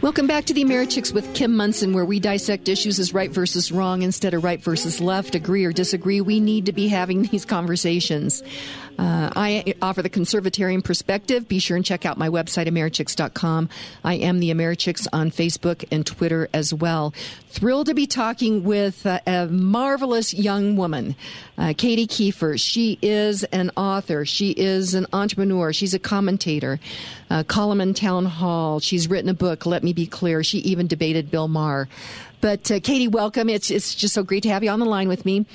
Welcome 0.08 0.26
back 0.26 0.46
to 0.46 0.54
the 0.54 0.64
Americhicks 0.64 1.14
with 1.14 1.34
Kim 1.34 1.54
Monson, 1.54 1.92
where 1.92 2.06
we 2.06 2.22
dissect 2.22 2.70
issues 2.70 2.98
as 2.98 3.14
right 3.14 3.30
versus 3.30 3.74
wrong 3.74 4.04
instead 4.04 4.34
of 4.34 4.42
right 4.42 4.64
versus 4.64 5.02
left, 5.02 5.36
agree 5.36 5.66
or 5.66 5.74
disagree. 5.74 6.22
We 6.22 6.40
need 6.40 6.68
to 6.68 6.72
be 6.72 6.88
having 6.88 7.24
these 7.32 7.44
conversations. 7.44 8.42
Uh, 8.98 9.30
I 9.36 9.76
offer 9.82 10.02
the 10.02 10.10
conservatarian 10.10 10.82
perspective. 10.82 11.50
Be 11.50 11.60
sure 11.60 11.76
and 11.76 11.86
check 11.86 12.06
out 12.06 12.18
my 12.18 12.30
website, 12.30 12.68
Americhicks.com. 12.68 13.68
I 14.06 14.14
am 14.14 14.40
the 14.40 14.50
Americhicks 14.50 15.08
on 15.12 15.30
Facebook 15.30 15.84
and 15.92 16.06
Twitter 16.06 16.48
as 16.54 16.74
well. 16.74 17.14
Thrilled 17.58 17.88
to 17.88 17.96
be 17.96 18.06
talking 18.06 18.64
with 18.64 19.04
uh, 19.08 19.20
a 19.26 19.48
marvelous 19.48 20.32
young 20.32 20.76
woman, 20.76 21.16
uh, 21.58 21.74
Katie 21.76 22.06
Kieffer. 22.06 22.62
She 22.62 23.00
is 23.02 23.46
an 23.46 23.72
author. 23.76 24.26
She 24.26 24.52
is 24.52 24.94
an 24.94 25.08
entrepreneur. 25.12 25.74
She's 25.74 25.96
a 25.96 26.00
commentator, 26.00 26.80
uh, 27.32 27.42
column 27.46 27.82
in 27.82 27.96
Town 27.96 28.26
Hall. 28.26 28.80
She's 28.80 29.10
written 29.10 29.28
a 29.28 29.34
book, 29.34 29.66
Let 29.66 29.84
Me 29.84 29.92
Be 29.92 30.06
Clear. 30.06 30.44
She 30.44 30.60
even 30.60 30.86
debated 30.86 31.32
Bill 31.32 31.48
Maher. 31.48 31.90
But 32.42 32.70
uh, 32.70 32.80
Katie, 32.80 33.08
welcome. 33.08 33.50
It's, 33.50 33.72
it's 33.72 33.96
just 33.96 34.14
so 34.14 34.22
great 34.22 34.44
to 34.44 34.50
have 34.50 34.64
you 34.64 34.70
on 34.70 34.78
the 34.78 34.86
line 34.86 35.08
with 35.08 35.26
me. 35.26 35.48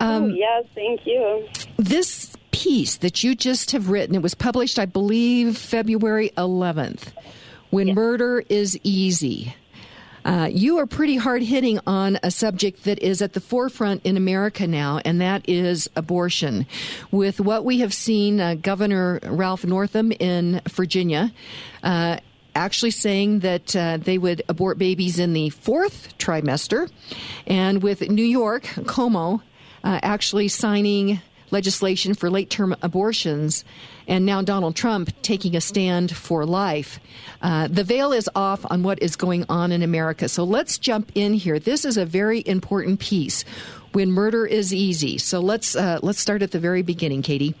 Um, 0.00 0.24
oh, 0.24 0.26
yes, 0.30 0.64
thank 0.74 1.06
you. 1.06 1.46
This 1.76 2.34
piece 2.50 2.96
that 2.96 3.22
you 3.22 3.36
just 3.36 3.70
have 3.70 3.90
written, 3.90 4.16
it 4.16 4.22
was 4.22 4.34
published, 4.34 4.80
I 4.80 4.86
believe, 4.86 5.56
February 5.56 6.32
11th, 6.36 7.12
When 7.70 7.86
yes. 7.86 7.94
Murder 7.94 8.42
is 8.48 8.76
Easy. 8.82 9.54
Uh, 10.24 10.48
you 10.50 10.78
are 10.78 10.86
pretty 10.86 11.16
hard 11.16 11.42
hitting 11.42 11.78
on 11.86 12.18
a 12.22 12.30
subject 12.30 12.84
that 12.84 12.98
is 13.00 13.20
at 13.20 13.34
the 13.34 13.40
forefront 13.40 14.00
in 14.04 14.16
America 14.16 14.66
now, 14.66 15.00
and 15.04 15.20
that 15.20 15.46
is 15.48 15.88
abortion. 15.96 16.66
With 17.10 17.40
what 17.40 17.64
we 17.64 17.80
have 17.80 17.92
seen, 17.92 18.40
uh, 18.40 18.54
Governor 18.54 19.20
Ralph 19.22 19.64
Northam 19.64 20.12
in 20.12 20.62
Virginia. 20.68 21.32
Uh, 21.82 22.18
actually 22.56 22.92
saying 22.92 23.40
that 23.40 23.74
uh, 23.74 23.96
they 23.96 24.16
would 24.16 24.42
abort 24.48 24.78
babies 24.78 25.18
in 25.18 25.32
the 25.32 25.50
fourth 25.50 26.16
trimester. 26.18 26.90
And 27.46 27.82
with 27.82 28.08
New 28.08 28.24
York, 28.24 28.62
Cuomo, 28.62 29.42
uh, 29.82 29.98
actually 30.02 30.48
signing 30.48 31.20
legislation 31.50 32.14
for 32.14 32.30
late 32.30 32.50
term 32.50 32.76
abortions, 32.82 33.64
and 34.06 34.26
now 34.26 34.42
Donald 34.42 34.76
Trump 34.76 35.10
taking 35.22 35.56
a 35.56 35.60
stand 35.60 36.14
for 36.14 36.44
life. 36.44 37.00
Uh, 37.42 37.68
the 37.68 37.84
veil 37.84 38.12
is 38.12 38.28
off 38.34 38.64
on 38.70 38.82
what 38.82 39.02
is 39.02 39.16
going 39.16 39.44
on 39.48 39.72
in 39.72 39.82
America. 39.82 40.28
So 40.28 40.44
let's 40.44 40.78
jump 40.78 41.12
in 41.14 41.34
here. 41.34 41.58
This 41.58 41.84
is 41.84 41.96
a 41.96 42.06
very 42.06 42.42
important 42.46 43.00
piece 43.00 43.44
when 43.92 44.10
murder 44.10 44.46
is 44.46 44.74
easy. 44.74 45.18
So 45.18 45.40
let's 45.40 45.76
uh, 45.76 46.00
let's 46.02 46.20
start 46.20 46.42
at 46.42 46.50
the 46.50 46.58
very 46.58 46.82
beginning, 46.82 47.22
Katie. 47.22 47.54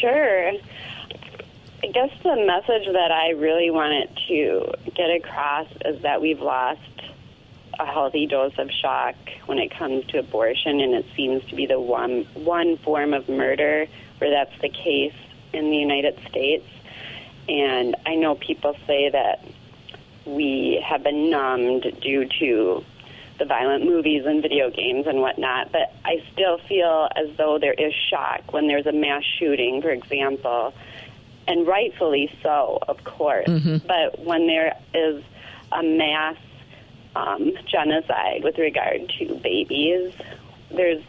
Sure. 0.00 0.52
I 1.82 1.86
guess 1.92 2.10
the 2.22 2.36
message 2.36 2.86
that 2.92 3.10
I 3.10 3.30
really 3.30 3.70
wanted 3.70 4.10
to 4.28 4.72
get 4.94 5.10
across 5.10 5.66
is 5.84 6.02
that 6.02 6.20
we've 6.20 6.40
lost 6.40 6.80
a 7.80 7.86
healthy 7.86 8.26
dose 8.26 8.52
of 8.58 8.70
shock 8.70 9.16
when 9.46 9.58
it 9.58 9.70
comes 9.70 10.04
to 10.06 10.18
abortion, 10.18 10.80
and 10.80 10.94
it 10.94 11.06
seems 11.16 11.44
to 11.46 11.56
be 11.56 11.66
the 11.66 11.80
one 11.80 12.26
one 12.34 12.76
form 12.78 13.14
of 13.14 13.28
murder 13.28 13.86
where 14.18 14.30
that's 14.30 14.60
the 14.60 14.68
case 14.68 15.14
in 15.52 15.70
the 15.70 15.76
United 15.76 16.18
States. 16.28 16.66
And 17.48 17.96
I 18.06 18.14
know 18.14 18.34
people 18.34 18.76
say 18.86 19.08
that 19.10 19.44
we 20.26 20.84
have 20.86 21.02
been 21.02 21.30
numbed 21.30 22.00
due 22.00 22.28
to 22.38 22.84
the 23.38 23.46
violent 23.46 23.86
movies 23.86 24.26
and 24.26 24.42
video 24.42 24.70
games 24.70 25.06
and 25.06 25.20
whatnot, 25.20 25.72
but 25.72 25.94
I 26.04 26.22
still 26.32 26.58
feel 26.58 27.08
as 27.16 27.34
though 27.38 27.58
there 27.58 27.72
is 27.72 27.94
shock 28.10 28.52
when 28.52 28.68
there's 28.68 28.86
a 28.86 28.92
mass 28.92 29.24
shooting, 29.38 29.80
for 29.80 29.90
example, 29.90 30.74
and 31.48 31.66
rightfully 31.66 32.30
so, 32.42 32.78
of 32.86 33.02
course. 33.04 33.48
Mm-hmm. 33.48 33.86
But 33.86 34.22
when 34.22 34.46
there 34.46 34.76
is 34.92 35.24
a 35.72 35.82
mass 35.82 36.36
um, 37.16 37.52
genocide 37.66 38.44
with 38.44 38.58
regard 38.58 39.12
to 39.18 39.34
babies. 39.36 40.12
There's 40.70 41.02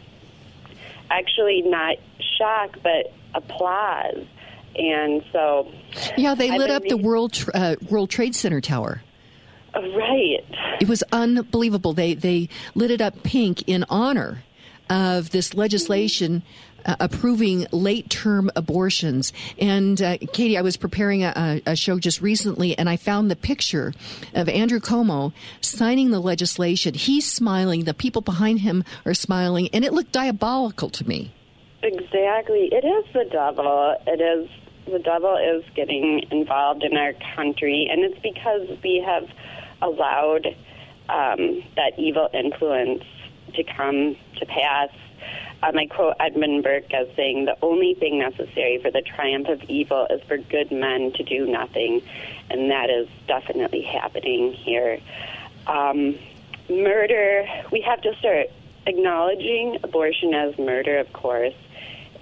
actually 1.10 1.62
not 1.62 1.96
shock, 2.38 2.78
but 2.82 3.12
applause. 3.34 4.24
And 4.74 5.22
so, 5.32 5.70
yeah, 6.16 6.34
they 6.34 6.56
lit 6.56 6.70
up 6.70 6.82
the 6.84 6.96
World 6.96 7.44
uh, 7.52 7.76
World 7.90 8.10
Trade 8.10 8.34
Center 8.34 8.60
tower. 8.60 9.02
Right. 9.74 10.44
It 10.80 10.88
was 10.88 11.02
unbelievable. 11.12 11.92
They 11.92 12.14
they 12.14 12.48
lit 12.74 12.90
it 12.90 13.00
up 13.00 13.22
pink 13.22 13.68
in 13.68 13.84
honor 13.88 14.42
of 14.88 15.30
this 15.30 15.54
legislation 15.54 16.42
uh, 16.84 16.96
approving 17.00 17.66
late 17.70 18.10
term 18.10 18.50
abortions. 18.56 19.32
And 19.58 20.00
uh, 20.00 20.18
Katie, 20.32 20.58
I 20.58 20.62
was 20.62 20.76
preparing 20.76 21.22
a, 21.24 21.62
a, 21.66 21.76
show 21.76 21.98
just 21.98 22.20
recently, 22.20 22.76
and 22.76 22.88
I 22.88 22.96
found 22.96 23.30
the 23.30 23.36
picture 23.36 23.92
of 24.34 24.48
Andrew 24.48 24.80
Cuomo 24.80 25.32
signing 25.60 26.10
the 26.10 26.20
legislation. 26.20 26.94
He's 26.94 27.30
smiling, 27.30 27.84
the 27.84 27.94
people 27.94 28.22
behind 28.22 28.60
him 28.60 28.84
are 29.04 29.14
smiling, 29.14 29.68
and 29.72 29.84
it 29.84 29.92
looked 29.92 30.12
diabolical 30.12 30.90
to 30.90 31.06
me. 31.06 31.32
Exactly. 31.82 32.68
It 32.72 32.84
is 32.84 33.12
the 33.12 33.28
devil. 33.30 33.96
It 34.06 34.20
is 34.20 34.48
the 34.86 34.98
devil 34.98 35.36
is 35.36 35.64
getting 35.74 36.24
involved 36.30 36.82
in 36.82 36.96
our 36.96 37.12
country, 37.36 37.88
and 37.90 38.02
it's 38.02 38.18
because 38.20 38.68
we 38.82 39.02
have 39.04 39.28
allowed 39.80 40.46
um, 41.08 41.62
that 41.76 41.92
evil 41.98 42.28
influence 42.32 43.04
to 43.54 43.64
come 43.64 44.16
to 44.38 44.46
pass 44.46 44.90
um, 45.62 45.78
I 45.78 45.86
quote 45.86 46.14
Edmund 46.18 46.64
Burke 46.64 46.92
as 46.92 47.06
saying, 47.14 47.44
The 47.44 47.56
only 47.62 47.94
thing 47.94 48.18
necessary 48.18 48.78
for 48.82 48.90
the 48.90 49.00
triumph 49.00 49.48
of 49.48 49.62
evil 49.64 50.06
is 50.10 50.20
for 50.26 50.36
good 50.36 50.72
men 50.72 51.12
to 51.12 51.22
do 51.22 51.46
nothing. 51.46 52.02
And 52.50 52.70
that 52.70 52.90
is 52.90 53.08
definitely 53.28 53.82
happening 53.82 54.52
here. 54.52 54.98
Um, 55.68 56.18
murder, 56.68 57.46
we 57.70 57.80
have 57.82 58.00
to 58.02 58.14
start 58.16 58.48
acknowledging 58.86 59.78
abortion 59.84 60.34
as 60.34 60.58
murder, 60.58 60.98
of 60.98 61.12
course. 61.12 61.54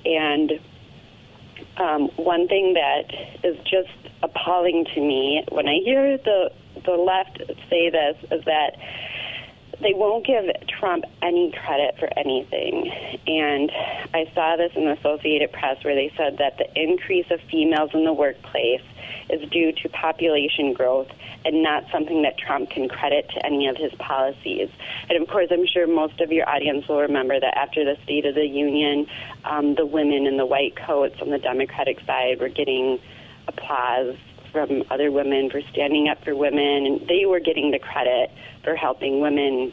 And 0.04 0.60
um, 1.78 2.08
one 2.16 2.46
thing 2.46 2.74
that 2.74 3.14
is 3.42 3.56
just 3.60 3.88
appalling 4.22 4.84
to 4.94 5.00
me 5.00 5.44
when 5.50 5.66
I 5.66 5.78
hear 5.82 6.18
the 6.18 6.52
the 6.84 6.92
left 6.92 7.38
say 7.68 7.90
this 7.90 8.16
is 8.30 8.44
that 8.44 8.76
they 9.80 9.94
won't 9.94 10.26
give 10.26 10.44
Trump 10.68 11.04
any 11.22 11.52
credit 11.52 11.96
for 11.98 12.08
anything. 12.16 12.90
And 13.26 13.70
I 14.14 14.30
saw 14.34 14.56
this 14.56 14.72
in 14.76 14.84
the 14.84 14.92
Associated 14.92 15.52
Press 15.52 15.82
where 15.84 15.94
they 15.94 16.12
said 16.16 16.38
that 16.38 16.58
the 16.58 16.68
increase 16.80 17.26
of 17.30 17.40
females 17.50 17.90
in 17.94 18.04
the 18.04 18.12
workplace 18.12 18.82
is 19.30 19.48
due 19.50 19.72
to 19.72 19.88
population 19.88 20.72
growth 20.72 21.08
and 21.44 21.62
not 21.62 21.84
something 21.90 22.22
that 22.22 22.36
Trump 22.36 22.70
can 22.70 22.88
credit 22.88 23.28
to 23.30 23.46
any 23.46 23.68
of 23.68 23.76
his 23.76 23.92
policies. 23.94 24.68
And 25.08 25.20
of 25.22 25.28
course, 25.28 25.48
I'm 25.50 25.66
sure 25.66 25.86
most 25.86 26.20
of 26.20 26.30
your 26.32 26.48
audience 26.48 26.86
will 26.88 27.00
remember 27.00 27.38
that 27.38 27.56
after 27.56 27.84
the 27.84 27.96
State 28.02 28.26
of 28.26 28.34
the 28.34 28.46
Union, 28.46 29.06
um, 29.44 29.74
the 29.74 29.86
women 29.86 30.26
in 30.26 30.36
the 30.36 30.46
white 30.46 30.76
coats 30.76 31.16
on 31.20 31.30
the 31.30 31.38
Democratic 31.38 32.00
side 32.00 32.40
were 32.40 32.48
getting 32.48 32.98
applause 33.48 34.16
from 34.52 34.84
other 34.90 35.10
women 35.10 35.50
for 35.50 35.60
standing 35.72 36.08
up 36.08 36.24
for 36.24 36.34
women, 36.34 36.86
and 36.86 37.08
they 37.08 37.26
were 37.26 37.40
getting 37.40 37.70
the 37.70 37.78
credit 37.78 38.30
for 38.64 38.76
helping 38.76 39.20
women 39.20 39.72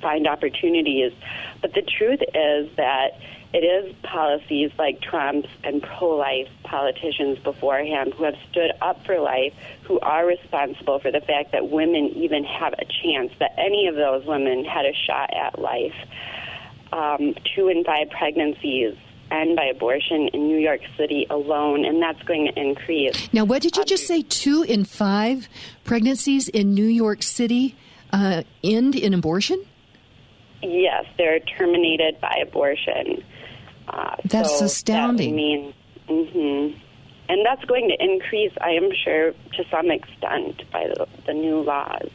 find 0.00 0.26
opportunities. 0.26 1.12
But 1.60 1.74
the 1.74 1.82
truth 1.82 2.20
is 2.22 2.70
that 2.76 3.18
it 3.52 3.58
is 3.64 3.94
policies 4.02 4.70
like 4.78 5.00
Trump's 5.00 5.48
and 5.64 5.82
pro 5.82 6.16
life 6.16 6.48
politicians 6.64 7.38
before 7.38 7.78
him 7.78 8.10
who 8.12 8.24
have 8.24 8.34
stood 8.50 8.72
up 8.82 9.04
for 9.06 9.18
life 9.18 9.54
who 9.84 9.98
are 10.00 10.26
responsible 10.26 10.98
for 10.98 11.10
the 11.10 11.20
fact 11.20 11.52
that 11.52 11.70
women 11.70 12.12
even 12.16 12.44
have 12.44 12.74
a 12.74 12.84
chance, 13.02 13.32
that 13.38 13.54
any 13.56 13.86
of 13.86 13.94
those 13.94 14.26
women 14.26 14.64
had 14.64 14.84
a 14.84 14.92
shot 14.92 15.32
at 15.32 15.58
life. 15.58 15.94
Um, 16.92 17.34
two 17.54 17.68
in 17.68 17.84
five 17.84 18.10
pregnancies 18.10 18.96
end 19.30 19.56
by 19.56 19.64
abortion 19.64 20.28
in 20.28 20.46
New 20.46 20.58
York 20.58 20.80
City 20.96 21.26
alone, 21.30 21.84
and 21.84 22.00
that's 22.02 22.22
going 22.22 22.46
to 22.46 22.60
increase. 22.60 23.32
Now, 23.32 23.44
what 23.44 23.62
did 23.62 23.76
you 23.76 23.84
just 23.84 24.06
say? 24.06 24.22
Two 24.22 24.62
in 24.62 24.84
five 24.84 25.48
pregnancies 25.84 26.48
in 26.48 26.74
New 26.74 26.86
York 26.86 27.22
City 27.22 27.74
uh, 28.12 28.42
end 28.62 28.94
in 28.94 29.14
abortion? 29.14 29.64
Yes, 30.62 31.04
they're 31.18 31.40
terminated 31.40 32.20
by 32.20 32.40
abortion. 32.42 33.22
Uh, 33.88 34.16
that's 34.24 34.58
so 34.58 34.64
astounding. 34.66 35.30
That 35.30 35.36
mean, 35.36 35.74
mm-hmm. 36.08 36.78
And 37.28 37.44
that's 37.44 37.64
going 37.64 37.88
to 37.88 38.04
increase, 38.04 38.52
I 38.60 38.70
am 38.70 38.90
sure, 39.04 39.32
to 39.32 39.64
some 39.70 39.90
extent 39.90 40.62
by 40.70 40.86
the, 40.86 41.08
the 41.26 41.32
new 41.32 41.60
laws. 41.60 42.08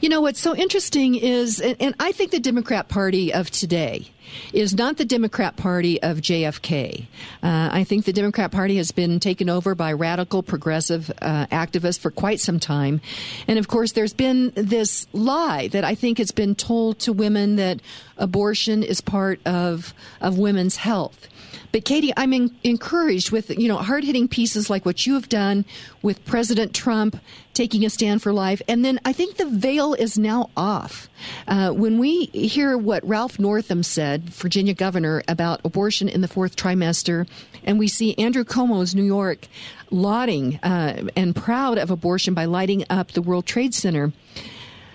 You 0.00 0.08
know 0.08 0.20
what's 0.20 0.40
so 0.40 0.54
interesting 0.54 1.14
is, 1.14 1.60
and 1.60 1.94
I 2.00 2.12
think 2.12 2.30
the 2.30 2.40
Democrat 2.40 2.88
Party 2.88 3.32
of 3.32 3.50
today 3.50 4.10
is 4.52 4.74
not 4.74 4.96
the 4.96 5.04
Democrat 5.04 5.56
Party 5.56 6.02
of 6.02 6.18
JFK. 6.18 7.06
Uh, 7.42 7.68
I 7.72 7.84
think 7.84 8.04
the 8.04 8.12
Democrat 8.12 8.50
Party 8.50 8.76
has 8.76 8.90
been 8.90 9.20
taken 9.20 9.48
over 9.48 9.74
by 9.74 9.92
radical 9.92 10.42
progressive 10.42 11.10
uh, 11.20 11.46
activists 11.46 11.98
for 11.98 12.10
quite 12.10 12.40
some 12.40 12.58
time. 12.58 13.00
And 13.46 13.58
of 13.58 13.68
course, 13.68 13.92
there's 13.92 14.12
been 14.12 14.52
this 14.54 15.06
lie 15.12 15.68
that 15.68 15.84
I 15.84 15.94
think 15.94 16.18
has 16.18 16.30
been 16.30 16.54
told 16.54 16.98
to 17.00 17.12
women 17.12 17.56
that 17.56 17.80
abortion 18.16 18.82
is 18.82 19.00
part 19.00 19.40
of, 19.46 19.94
of 20.20 20.38
women's 20.38 20.76
health. 20.76 21.28
But 21.72 21.86
Katie, 21.86 22.12
I'm 22.16 22.32
in, 22.34 22.54
encouraged 22.62 23.32
with 23.32 23.50
you 23.50 23.66
know 23.66 23.78
hard 23.78 24.04
hitting 24.04 24.28
pieces 24.28 24.68
like 24.68 24.84
what 24.84 25.06
you 25.06 25.14
have 25.14 25.28
done 25.28 25.64
with 26.02 26.24
President 26.26 26.74
Trump 26.74 27.16
taking 27.54 27.84
a 27.84 27.90
stand 27.90 28.22
for 28.22 28.32
life, 28.32 28.62
and 28.66 28.84
then 28.84 28.98
I 29.04 29.12
think 29.12 29.36
the 29.36 29.46
veil 29.46 29.94
is 29.94 30.18
now 30.18 30.50
off. 30.56 31.08
Uh, 31.46 31.70
when 31.70 31.98
we 31.98 32.26
hear 32.26 32.78
what 32.78 33.06
Ralph 33.06 33.38
Northam 33.38 33.82
said, 33.82 34.30
Virginia 34.30 34.74
governor, 34.74 35.22
about 35.28 35.60
abortion 35.64 36.08
in 36.08 36.20
the 36.20 36.28
fourth 36.28 36.56
trimester, 36.56 37.28
and 37.64 37.78
we 37.78 37.88
see 37.88 38.14
Andrew 38.14 38.44
Cuomo's 38.44 38.94
New 38.94 39.04
York 39.04 39.46
lauding 39.90 40.56
uh, 40.62 41.08
and 41.14 41.36
proud 41.36 41.78
of 41.78 41.90
abortion 41.90 42.34
by 42.34 42.46
lighting 42.46 42.84
up 42.88 43.12
the 43.12 43.22
World 43.22 43.46
Trade 43.46 43.74
Center. 43.74 44.12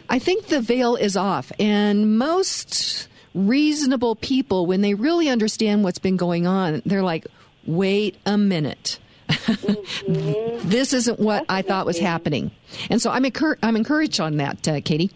I 0.10 0.20
think 0.20 0.47
the 0.47 0.62
veil 0.62 0.95
is 0.95 1.16
off, 1.16 1.51
and 1.60 2.18
most 2.18 3.08
reasonable 3.36 4.16
people, 4.16 4.66
when 4.66 4.82
they 4.82 4.95
really 4.95 5.30
understand 5.30 5.84
what's 5.84 5.99
been 5.99 6.18
going 6.18 6.47
on, 6.47 6.82
they're 6.86 7.03
like, 7.03 7.28
wait 7.66 8.18
a 8.26 8.38
minute. 8.38 8.99
Mm-hmm. 9.28 10.69
This 10.69 10.93
isn't 10.93 11.19
what. 11.19 11.45
I 11.49 11.61
thought 11.61 11.86
was 11.86 11.99
happening. 11.99 12.51
And 12.89 13.01
so 13.01 13.11
I'm, 13.11 13.23
encur- 13.23 13.57
I'm 13.63 13.75
encouraged 13.75 14.19
on 14.19 14.38
that, 14.38 14.67
uh, 14.67 14.82
Katie. 14.82 15.11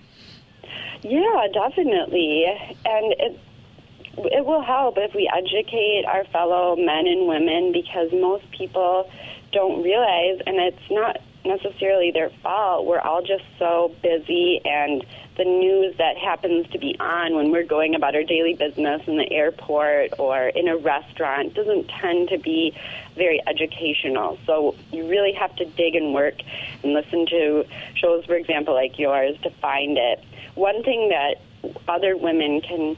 Yeah, 1.02 1.48
definitely. 1.54 2.46
And 2.86 3.14
it, 3.20 3.40
it 4.18 4.46
will 4.46 4.62
help 4.62 4.98
if 4.98 5.14
we 5.16 5.30
educate 5.34 6.06
our 6.08 6.26
fellow 6.26 6.76
men 6.76 7.08
and 7.08 7.28
women 7.28 7.72
because 7.72 8.12
most 8.12 8.46
people 8.52 9.10
don't 9.52 9.84
realize, 9.84 10.40
and 10.46 10.58
it's 10.58 10.92
not 10.92 11.18
necessarily 11.46 12.12
their 12.12 12.30
fault. 12.42 12.86
We're 12.86 13.00
all 13.00 13.22
just 13.22 13.44
so 13.58 13.94
busy 14.02 14.62
and 14.64 15.06
the 15.38 15.46
news 15.46 15.96
that 15.98 16.18
happens 16.18 16.70
to 16.70 16.78
be 16.78 16.96
on 17.00 17.36
when 17.36 17.52
we're 17.52 17.64
going 17.64 17.96
about 17.96 18.16
our 18.16 18.24
daily 18.24 18.54
business 18.54 19.02
in 19.08 19.18
the 19.18 19.32
airport 19.32 20.20
or 20.20 20.50
in 20.50 20.68
a 20.68 20.78
restaurant 20.78 21.54
doesn't 21.54 21.88
tend 21.88 22.30
to 22.30 22.38
be 22.38 22.76
very 23.16 23.42
educational. 23.48 24.38
So 24.46 24.76
you 24.92 25.08
really 25.08 25.34
have 25.34 25.56
to 25.56 25.66
dig 25.66 25.96
and 25.96 26.14
work 26.14 26.36
and 26.84 26.94
listen 26.94 27.26
to 27.28 27.66
shows, 27.96 28.26
for 28.26 28.36
example, 28.36 28.74
like 28.74 29.00
yours 29.00 29.38
to 29.44 29.50
find 29.50 29.98
it. 29.98 30.24
One 30.56 30.84
thing 30.84 31.10
that 31.10 31.42
other 31.88 32.18
women 32.18 32.62
can 32.62 32.98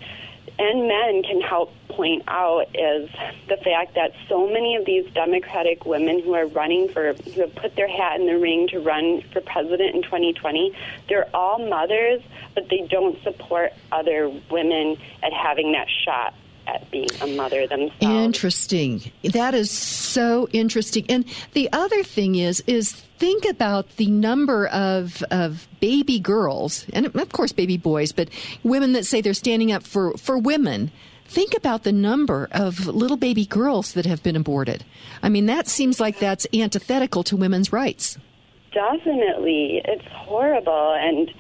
and 0.60 0.88
men 0.88 1.24
can 1.24 1.42
help 1.42 1.74
point 1.90 2.24
out 2.28 2.68
is 2.74 3.10
the 3.48 3.58
fact 3.58 3.96
that 3.96 4.14
so 4.28 4.48
many 4.48 4.76
of 4.76 4.86
these 4.86 5.06
Democratic 5.14 5.86
women 5.86 6.22
who 6.22 6.34
are 6.34 6.48
running 6.48 6.90
for, 6.90 7.14
who 7.14 7.42
have 7.42 7.56
put 7.56 7.76
their 7.76 7.88
hat 7.88 8.20
in 8.20 8.26
the 8.26 8.38
ring 8.38 8.68
to 8.70 8.80
run 8.80 9.22
for 9.32 9.42
president 9.42 9.96
in 9.96 10.02
2020, 10.04 10.76
they're 11.08 11.30
all 11.36 11.60
mothers, 11.60 12.22
but 12.56 12.70
they 12.70 12.88
don't 12.90 13.22
support 13.24 13.74
other 13.92 14.30
women 14.50 14.98
at 15.22 15.34
having 15.34 15.72
that 15.74 15.88
shot 16.06 16.34
at 16.74 16.90
being 16.92 17.10
a 17.22 17.28
mother 17.28 17.68
themselves. 17.68 18.02
Interesting. 18.02 19.12
That 19.24 19.54
is 19.54 19.70
so 19.72 20.48
interesting. 20.52 21.06
And 21.10 21.26
the 21.54 21.70
other 21.72 22.04
thing 22.04 22.36
is, 22.36 22.64
is 22.68 22.92
think 22.92 23.46
about 23.46 23.98
the 23.98 24.08
number 24.08 24.68
of 24.68 25.24
of 25.32 25.68
baby 25.80 26.20
girls, 26.20 26.86
and 26.94 27.06
of 27.06 27.32
course 27.32 27.52
baby 27.52 27.78
boys, 27.78 28.12
but 28.12 28.30
women 28.64 28.94
that 28.94 29.06
say 29.06 29.22
they're 29.22 29.34
standing 29.34 29.72
up 29.72 29.84
for 29.84 30.18
for 30.18 30.38
women. 30.38 30.92
Think 31.26 31.56
about 31.56 31.84
the 31.84 31.94
number 31.94 32.48
of 32.52 32.86
little 32.86 33.18
baby 33.18 33.46
girls 33.46 33.94
that 33.94 34.06
have 34.06 34.22
been 34.22 34.36
aborted. 34.36 34.84
I 35.24 35.30
mean, 35.30 35.48
that 35.48 35.68
seems 35.68 36.00
like 36.00 36.20
that's 36.20 36.46
antithetical 36.54 37.24
to 37.24 37.38
women's 37.38 37.72
rights. 37.72 38.20
Definitely, 38.72 39.82
it's 39.86 40.06
horrible, 40.12 40.94
and 40.94 41.34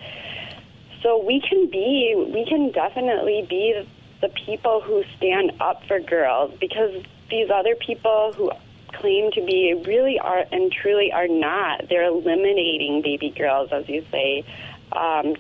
so 1.03 1.23
we 1.23 1.41
can 1.47 1.69
be, 1.69 2.15
we 2.34 2.45
can 2.47 2.71
definitely 2.71 3.45
be 3.47 3.86
the 4.24 4.30
people 4.30 4.80
who 4.80 5.03
stand 5.17 5.51
up 5.59 5.86
for 5.86 5.99
girls 5.99 6.57
because 6.57 7.03
these 7.30 7.49
other 7.53 7.76
people 7.76 8.32
who 8.32 8.49
claim 8.93 9.30
to 9.34 9.45
be 9.45 9.74
really 9.86 10.17
are 10.17 10.45
and 10.49 10.71
truly 10.71 11.11
are 11.11 11.28
not. 11.28 11.89
They're 11.89 12.05
eliminating 12.05 13.01
baby 13.01 13.32
girls, 13.32 13.69
as 13.74 13.89
you 13.89 14.05
say, 14.11 14.45
um, 14.93 15.36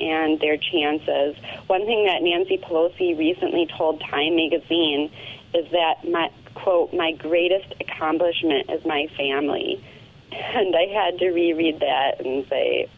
and 0.00 0.40
their 0.40 0.56
chances. 0.56 1.36
One 1.68 1.86
thing 1.86 2.06
that 2.06 2.22
Nancy 2.22 2.58
Pelosi 2.58 3.16
recently 3.16 3.68
told 3.78 4.00
Time 4.00 4.34
magazine 4.34 5.12
is 5.54 5.70
that 5.70 6.10
my 6.10 6.28
quote, 6.54 6.92
my 6.92 7.12
greatest 7.12 7.72
accomplishment 7.80 8.68
is 8.68 8.84
my 8.84 9.06
family. 9.16 9.82
And 10.32 10.74
I 10.74 10.86
had 10.86 11.18
to 11.20 11.30
reread 11.30 11.78
that 11.78 12.20
and 12.24 12.44
say, 12.48 12.88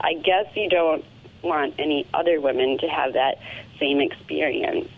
I 0.00 0.14
guess 0.14 0.46
you 0.54 0.70
don't 0.70 1.04
want 1.42 1.74
any 1.78 2.06
other 2.14 2.40
women 2.40 2.78
to 2.78 2.86
have 2.86 3.12
that 3.12 3.36
same 3.82 4.00
experience. 4.00 4.88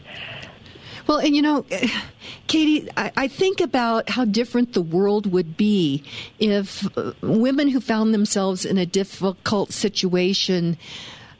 Well, 1.06 1.18
and 1.18 1.34
you 1.34 1.42
know, 1.42 1.66
Katie, 2.46 2.88
I, 2.96 3.12
I, 3.16 3.28
think 3.28 3.60
about 3.60 4.10
how 4.10 4.24
different 4.24 4.74
the 4.74 4.82
world 4.82 5.30
would 5.32 5.56
be 5.56 6.02
if 6.38 6.86
uh, 6.96 7.12
women 7.22 7.68
who 7.68 7.80
found 7.80 8.12
themselves 8.14 8.64
in 8.64 8.78
a 8.78 8.86
difficult 8.86 9.72
situation 9.72 10.76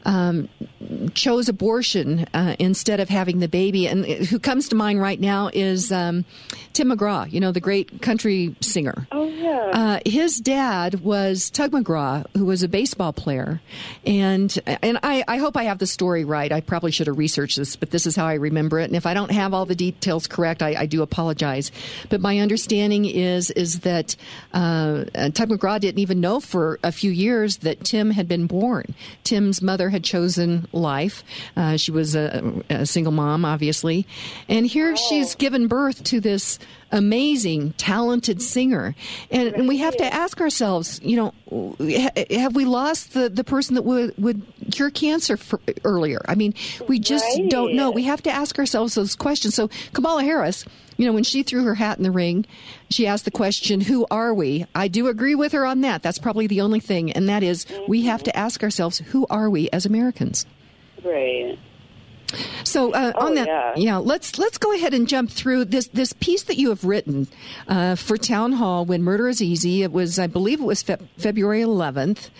um, 0.04 0.48
chose 1.14 1.48
abortion 1.48 2.26
uh, 2.34 2.56
instead 2.58 3.00
of 3.00 3.08
having 3.08 3.38
the 3.40 3.48
baby. 3.48 3.86
And 3.86 4.04
who 4.04 4.38
comes 4.38 4.68
to 4.68 4.76
mind 4.76 5.00
right 5.00 5.20
now 5.20 5.50
is 5.52 5.90
um, 5.90 6.24
Tim 6.72 6.90
McGraw, 6.90 7.30
you 7.30 7.40
know, 7.40 7.52
the 7.52 7.60
great 7.60 8.02
country 8.02 8.54
singer. 8.60 9.06
Oh, 9.12 9.26
yeah. 9.26 9.70
Uh, 9.72 10.00
his 10.04 10.38
dad 10.38 11.00
was 11.00 11.50
Tug 11.50 11.72
McGraw, 11.72 12.26
who 12.36 12.44
was 12.44 12.62
a 12.62 12.68
baseball 12.68 13.12
player. 13.12 13.60
And, 14.06 14.56
and 14.82 14.98
I, 15.02 15.24
I 15.26 15.38
hope 15.38 15.56
I 15.56 15.64
have 15.64 15.78
the 15.78 15.86
story 15.86 16.24
right. 16.24 16.52
I 16.52 16.60
probably 16.60 16.90
should 16.90 17.06
have 17.06 17.18
researched 17.18 17.56
this, 17.56 17.76
but 17.76 17.90
this 17.90 18.06
is 18.06 18.16
how 18.16 18.26
I 18.26 18.34
remember 18.34 18.78
it. 18.80 18.84
And 18.84 18.96
if 18.96 19.06
I 19.06 19.14
don't 19.14 19.30
have 19.30 19.54
all 19.54 19.66
the 19.66 19.74
details 19.74 20.26
correct, 20.26 20.62
I, 20.62 20.74
I 20.74 20.86
do 20.86 21.02
apologize. 21.02 21.70
But 22.10 22.20
my 22.20 22.38
understanding 22.38 23.04
is, 23.04 23.50
is 23.50 23.80
that 23.80 24.16
uh, 24.52 25.04
Tug 25.32 25.48
McGraw 25.48 25.80
didn't 25.80 26.00
even 26.00 26.20
know 26.20 26.40
for 26.40 26.78
a 26.82 26.92
few 26.92 27.10
years 27.10 27.58
that 27.58 27.84
Tim 27.84 28.10
had 28.10 28.28
been 28.28 28.46
born. 28.46 28.94
Tim's 29.22 29.62
mother 29.62 29.90
had 29.94 30.02
chosen 30.02 30.66
life. 30.72 31.22
Uh, 31.56 31.76
she 31.76 31.92
was 31.92 32.16
a, 32.16 32.62
a, 32.68 32.84
single 32.84 33.12
mom, 33.12 33.44
obviously. 33.44 34.06
And 34.48 34.66
here 34.66 34.92
oh. 34.92 34.96
she's 34.96 35.36
given 35.36 35.68
birth 35.68 36.02
to 36.04 36.20
this 36.20 36.58
amazing, 36.90 37.72
talented 37.74 38.42
singer. 38.42 38.94
And, 39.30 39.54
and 39.54 39.68
we 39.68 39.78
have 39.78 39.96
to 39.98 40.04
ask 40.12 40.40
ourselves, 40.40 41.00
you 41.02 41.16
know, 41.16 41.32
have 42.30 42.56
we 42.56 42.64
lost 42.64 43.14
the, 43.14 43.28
the 43.28 43.44
person 43.44 43.76
that 43.76 43.82
would, 43.82 44.14
would 44.18 44.42
cure 44.72 44.90
cancer 44.90 45.36
for, 45.36 45.60
earlier? 45.84 46.20
I 46.26 46.34
mean, 46.34 46.54
we 46.88 46.98
just 46.98 47.24
Right. 47.38 47.48
don't 47.48 47.74
know. 47.74 47.90
We 47.90 48.02
have 48.04 48.22
to 48.24 48.30
ask 48.30 48.58
ourselves 48.58 48.96
those 48.96 49.14
questions. 49.14 49.54
So 49.54 49.70
Kamala 49.92 50.24
Harris, 50.24 50.64
you 50.96 51.06
know, 51.06 51.12
when 51.12 51.24
she 51.24 51.42
threw 51.42 51.64
her 51.64 51.74
hat 51.74 51.98
in 51.98 52.04
the 52.04 52.10
ring, 52.10 52.46
she 52.90 53.06
asked 53.06 53.24
the 53.24 53.30
question, 53.30 53.80
Who 53.80 54.06
are 54.10 54.32
we? 54.34 54.66
I 54.74 54.88
do 54.88 55.08
agree 55.08 55.34
with 55.34 55.52
her 55.52 55.64
on 55.66 55.80
that. 55.82 56.02
That's 56.02 56.18
probably 56.18 56.46
the 56.46 56.60
only 56.60 56.80
thing. 56.80 57.10
And 57.12 57.28
that 57.28 57.42
is, 57.42 57.66
we 57.88 58.02
have 58.02 58.22
to 58.24 58.36
ask 58.36 58.62
ourselves, 58.62 58.98
Who 58.98 59.26
are 59.30 59.48
we 59.50 59.68
as 59.70 59.84
Americans? 59.86 60.46
Right. 61.04 61.58
So 62.64 62.92
uh, 62.92 63.12
Oh, 63.14 63.26
on 63.26 63.34
that, 63.34 63.76
yeah. 63.78 63.98
let's 63.98 64.38
let's 64.38 64.58
go 64.58 64.72
ahead 64.74 64.92
and 64.94 65.06
jump 65.06 65.30
through 65.30 65.66
this 65.66 65.86
this 65.88 66.12
piece 66.14 66.42
that 66.44 66.56
you 66.56 66.70
have 66.70 66.82
written 66.84 67.28
uh, 67.68 67.94
for 67.94 68.16
Town 68.16 68.52
Hall 68.52 68.84
when 68.84 69.02
Murder 69.02 69.28
is 69.28 69.40
Easy. 69.42 69.82
It 69.82 69.92
was, 69.92 70.18
I 70.18 70.26
believe, 70.26 70.60
it 70.60 70.64
was 70.64 70.82
Fe- 70.82 70.96
February 71.16 71.60
11th. 71.60 72.30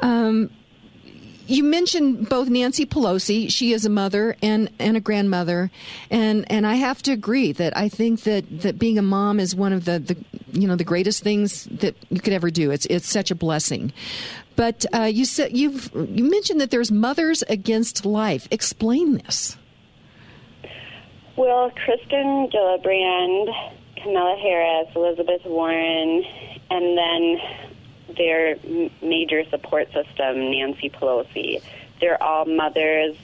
Um, 0.00 0.50
you 1.50 1.64
mentioned 1.64 2.28
both 2.28 2.48
Nancy 2.48 2.86
Pelosi. 2.86 3.50
She 3.50 3.72
is 3.72 3.84
a 3.84 3.90
mother 3.90 4.36
and, 4.40 4.70
and 4.78 4.96
a 4.96 5.00
grandmother, 5.00 5.70
and 6.10 6.50
and 6.50 6.66
I 6.66 6.74
have 6.74 7.02
to 7.02 7.12
agree 7.12 7.52
that 7.52 7.76
I 7.76 7.88
think 7.88 8.22
that, 8.22 8.60
that 8.62 8.78
being 8.78 8.98
a 8.98 9.02
mom 9.02 9.40
is 9.40 9.54
one 9.54 9.72
of 9.72 9.84
the, 9.84 9.98
the 9.98 10.16
you 10.52 10.68
know 10.68 10.76
the 10.76 10.84
greatest 10.84 11.22
things 11.22 11.64
that 11.64 11.96
you 12.08 12.20
could 12.20 12.32
ever 12.32 12.50
do. 12.50 12.70
It's 12.70 12.86
it's 12.86 13.08
such 13.08 13.30
a 13.30 13.34
blessing. 13.34 13.92
But 14.54 14.86
uh, 14.94 15.02
you 15.02 15.24
said 15.24 15.56
you've 15.56 15.90
you 15.94 16.24
mentioned 16.24 16.60
that 16.60 16.70
there's 16.70 16.92
mothers 16.92 17.42
against 17.48 18.06
life. 18.06 18.46
Explain 18.50 19.14
this. 19.18 19.56
Well, 21.36 21.70
Kristen 21.70 22.50
Gillibrand, 22.50 23.72
Kamala 24.02 24.36
Harris, 24.40 24.88
Elizabeth 24.94 25.42
Warren, 25.46 26.24
and 26.70 26.98
then 26.98 27.38
their 28.16 28.56
major 29.02 29.44
support 29.48 29.92
system, 29.92 30.50
Nancy 30.50 30.90
Pelosi. 30.90 31.62
They're 32.00 32.22
all 32.22 32.44
mothers. 32.44 33.16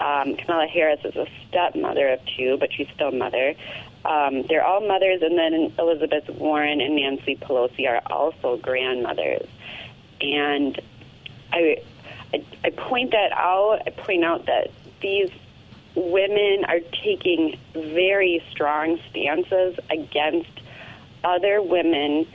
Um, 0.00 0.36
Kamala 0.36 0.66
Harris 0.66 1.00
is 1.04 1.16
a 1.16 1.26
stepmother 1.48 2.08
of 2.08 2.20
two, 2.36 2.56
but 2.58 2.72
she's 2.72 2.88
still 2.94 3.10
mother. 3.10 3.54
Um, 4.04 4.42
they're 4.48 4.64
all 4.64 4.80
mothers, 4.80 5.22
and 5.22 5.36
then 5.36 5.72
Elizabeth 5.78 6.28
Warren 6.30 6.80
and 6.80 6.96
Nancy 6.96 7.36
Pelosi 7.36 7.88
are 7.88 8.00
also 8.06 8.56
grandmothers. 8.56 9.46
And 10.20 10.80
I, 11.52 11.82
I, 12.32 12.44
I 12.64 12.70
point 12.70 13.10
that 13.10 13.32
out. 13.32 13.82
I 13.86 13.90
point 13.90 14.24
out 14.24 14.46
that 14.46 14.70
these 15.00 15.30
women 15.94 16.64
are 16.66 16.80
taking 17.02 17.58
very 17.72 18.42
strong 18.50 19.00
stances 19.10 19.78
against 19.90 20.50
other 21.24 21.60
women 21.60 22.26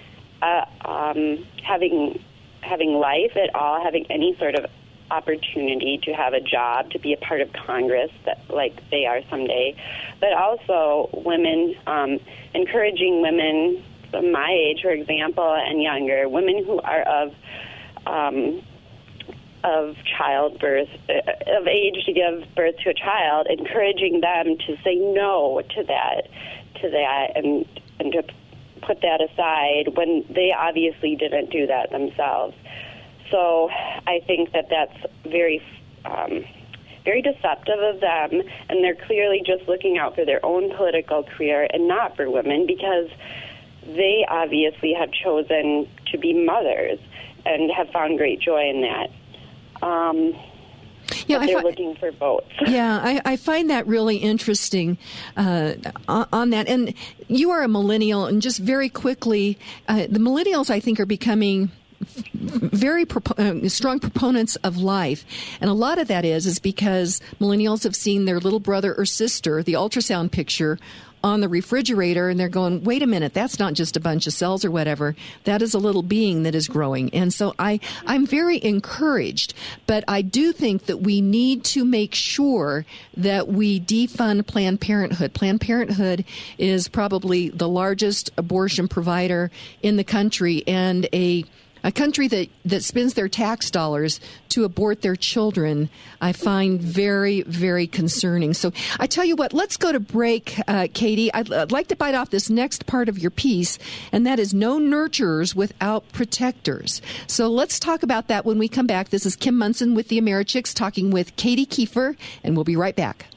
uh, 0.44 0.66
um, 0.86 1.46
having 1.64 2.22
having 2.62 2.94
life 2.94 3.36
at 3.36 3.54
all, 3.56 3.84
having 3.84 4.06
any 4.10 4.36
sort 4.38 4.56
of 4.56 4.66
opportunity 5.12 6.00
to 6.04 6.14
have 6.14 6.34
a 6.34 6.40
job, 6.40 6.90
to 6.92 7.00
be 7.00 7.14
a 7.14 7.18
part 7.18 7.42
of 7.42 7.52
Congress, 7.54 8.12
that 8.26 8.40
like 8.50 8.82
they 8.90 9.06
are 9.06 9.22
someday, 9.30 9.76
but 10.20 10.34
also 10.34 11.10
women 11.14 11.76
um, 11.88 12.20
encouraging 12.54 13.22
women 13.22 13.84
my 14.22 14.52
age, 14.52 14.82
for 14.82 14.92
example, 14.92 15.54
and 15.54 15.82
younger, 15.82 16.30
women 16.30 16.64
who 16.64 16.80
are 16.82 17.02
of 17.02 17.34
um, 18.06 18.62
of 19.64 19.96
childbirth, 20.18 20.90
uh, 21.10 21.58
of 21.58 21.68
age 21.68 22.06
to 22.06 22.14
give 22.14 22.44
birth 22.56 22.76
to 22.84 22.90
a 22.90 22.94
child, 22.94 23.48
encouraging 23.50 24.20
them 24.20 24.58
to 24.68 24.76
say 24.84 24.96
no 24.96 25.62
to 25.76 25.84
that, 25.84 26.28
to 26.82 26.90
that, 26.90 27.32
and 27.36 27.66
and 28.00 28.12
to 28.12 28.24
put 28.86 29.02
that 29.02 29.22
aside 29.22 29.96
when 29.96 30.26
they 30.30 30.52
obviously 30.58 31.16
didn't 31.16 31.50
do 31.52 31.68
that 31.68 31.92
themselves. 31.92 32.56
So 33.32 33.70
I 33.72 34.22
think 34.26 34.52
that 34.52 34.70
that's 34.70 34.98
very. 35.26 35.62
Um, 36.06 36.46
very 37.06 37.22
deceptive 37.22 37.80
of 37.80 38.00
them, 38.00 38.42
and 38.70 38.82
they're 38.82 38.96
clearly 38.96 39.42
just 39.46 39.68
looking 39.68 39.98
out 39.98 40.16
for 40.16 40.24
their 40.24 40.40
own 40.46 40.74
political 40.74 41.24
career 41.24 41.68
and 41.74 41.86
not 41.86 42.16
for 42.16 42.32
women 42.32 42.66
because 42.66 43.10
they 43.86 44.26
obviously 44.30 44.94
have 44.94 45.12
chosen 45.12 45.88
to 46.12 46.18
be 46.18 46.34
mothers 46.34 47.00
and 47.46 47.70
have 47.72 47.90
found 47.90 48.18
great 48.18 48.40
joy 48.40 48.70
in 48.70 48.82
that. 48.82 49.10
Um, 49.86 50.34
Yeah, 51.28 51.38
but 51.38 51.44
I 51.44 51.46
they're 51.48 51.62
fi- 51.62 51.68
looking 51.68 51.96
for 51.96 52.12
votes. 52.12 52.52
yeah, 52.68 53.00
I, 53.04 53.22
I 53.26 53.36
find 53.36 53.70
that 53.70 53.88
really 53.88 54.18
interesting 54.18 54.98
uh, 55.38 55.74
on, 56.08 56.28
on 56.32 56.50
that. 56.52 56.68
And 56.68 56.94
you 57.28 57.52
are 57.52 57.64
a 57.64 57.68
millennial, 57.68 58.26
and 58.26 58.42
just 58.42 58.60
very 58.60 58.90
quickly, 58.90 59.58
uh, 59.88 60.08
the 60.10 60.20
millennials, 60.20 60.70
I 60.70 60.80
think, 60.80 61.00
are 61.00 61.06
becoming 61.06 61.72
very 62.34 63.06
propo- 63.06 63.66
uh, 63.66 63.70
strong 63.70 64.00
proponents 64.00 64.56
of 64.58 64.78
life, 64.78 65.26
and 65.62 65.70
a 65.70 65.74
lot 65.74 65.98
of 65.98 66.08
that 66.10 66.26
is 66.26 66.46
is 66.46 66.60
because 66.60 67.22
millennials 67.40 67.84
have 67.84 67.96
seen 67.96 68.26
their 68.26 68.40
little 68.40 68.60
brother 68.60 68.94
or 68.94 69.06
sister, 69.06 69.64
the 69.64 69.74
ultrasound 69.74 70.32
picture. 70.32 70.78
On 71.24 71.40
the 71.40 71.48
refrigerator, 71.48 72.28
and 72.28 72.38
they're 72.38 72.50
going, 72.50 72.84
wait 72.84 73.02
a 73.02 73.08
minute, 73.08 73.34
that's 73.34 73.58
not 73.58 73.76
just 73.76 73.96
a 73.96 74.02
bunch 74.02 74.28
of 74.28 74.34
cells 74.34 74.66
or 74.66 74.72
whatever. 74.72 75.16
That 75.46 75.62
is 75.62 75.74
a 75.74 75.80
little 75.80 76.02
being 76.02 76.44
that 76.44 76.54
is 76.54 76.68
growing. 76.68 77.14
And 77.14 77.34
so 77.34 77.56
I, 77.58 77.80
I'm 78.06 78.26
very 78.26 78.62
encouraged, 78.62 79.54
but 79.88 80.04
I 80.06 80.22
do 80.22 80.52
think 80.52 80.88
that 80.88 80.98
we 80.98 81.22
need 81.22 81.64
to 81.66 81.86
make 81.86 82.14
sure 82.14 82.86
that 83.16 83.48
we 83.48 83.80
defund 83.80 84.48
Planned 84.48 84.82
Parenthood. 84.82 85.34
Planned 85.34 85.62
Parenthood 85.62 86.26
is 86.58 86.90
probably 86.90 87.48
the 87.48 87.70
largest 87.70 88.30
abortion 88.36 88.90
provider 88.90 89.50
in 89.82 89.96
the 89.96 90.04
country 90.04 90.64
and 90.68 91.08
a 91.14 91.46
a 91.84 91.92
country 91.92 92.28
that, 92.30 92.50
that 92.66 92.84
spends 92.84 93.14
their 93.14 93.28
tax 93.28 93.70
dollars 93.70 94.20
to 94.50 94.64
abort 94.64 95.02
their 95.02 95.16
children, 95.16 95.90
I 96.22 96.32
find 96.32 96.82
very, 96.82 97.42
very 97.44 97.88
concerning. 97.88 98.54
So 98.54 98.72
I 99.00 99.08
tell 99.08 99.26
you 99.26 99.36
what, 99.36 99.54
let's 99.54 99.78
go 99.78 99.92
to 99.92 100.00
break, 100.00 100.60
uh, 100.68 100.88
Katie. 100.94 101.34
I'd, 101.34 101.52
I'd 101.52 101.72
like 101.72 101.88
to 101.88 101.96
bite 101.96 102.16
off 102.16 102.30
this 102.30 102.50
next 102.50 102.86
part 102.86 103.10
of 103.10 103.20
your 103.20 103.32
piece, 103.32 103.78
and 104.12 104.26
that 104.26 104.40
is 104.40 104.54
no 104.54 104.80
nurturers 104.80 105.56
without 105.56 106.10
protectors. 106.12 107.02
So 107.28 107.48
let's 107.48 107.80
talk 107.80 108.04
about 108.04 108.28
that 108.28 108.46
when 108.46 108.60
we 108.60 108.68
come 108.68 108.88
back. 108.88 109.10
This 109.10 109.26
is 109.26 109.36
Kim 109.36 109.58
Monson 109.58 109.96
with 109.96 110.08
the 110.08 110.20
Americhicks 110.20 110.74
talking 110.74 111.12
with 111.12 111.36
Katie 111.36 111.66
Kieffer, 111.66 112.16
and 112.44 112.56
we'll 112.56 112.64
be 112.64 112.76
right 112.76 112.96
back. 112.96 113.28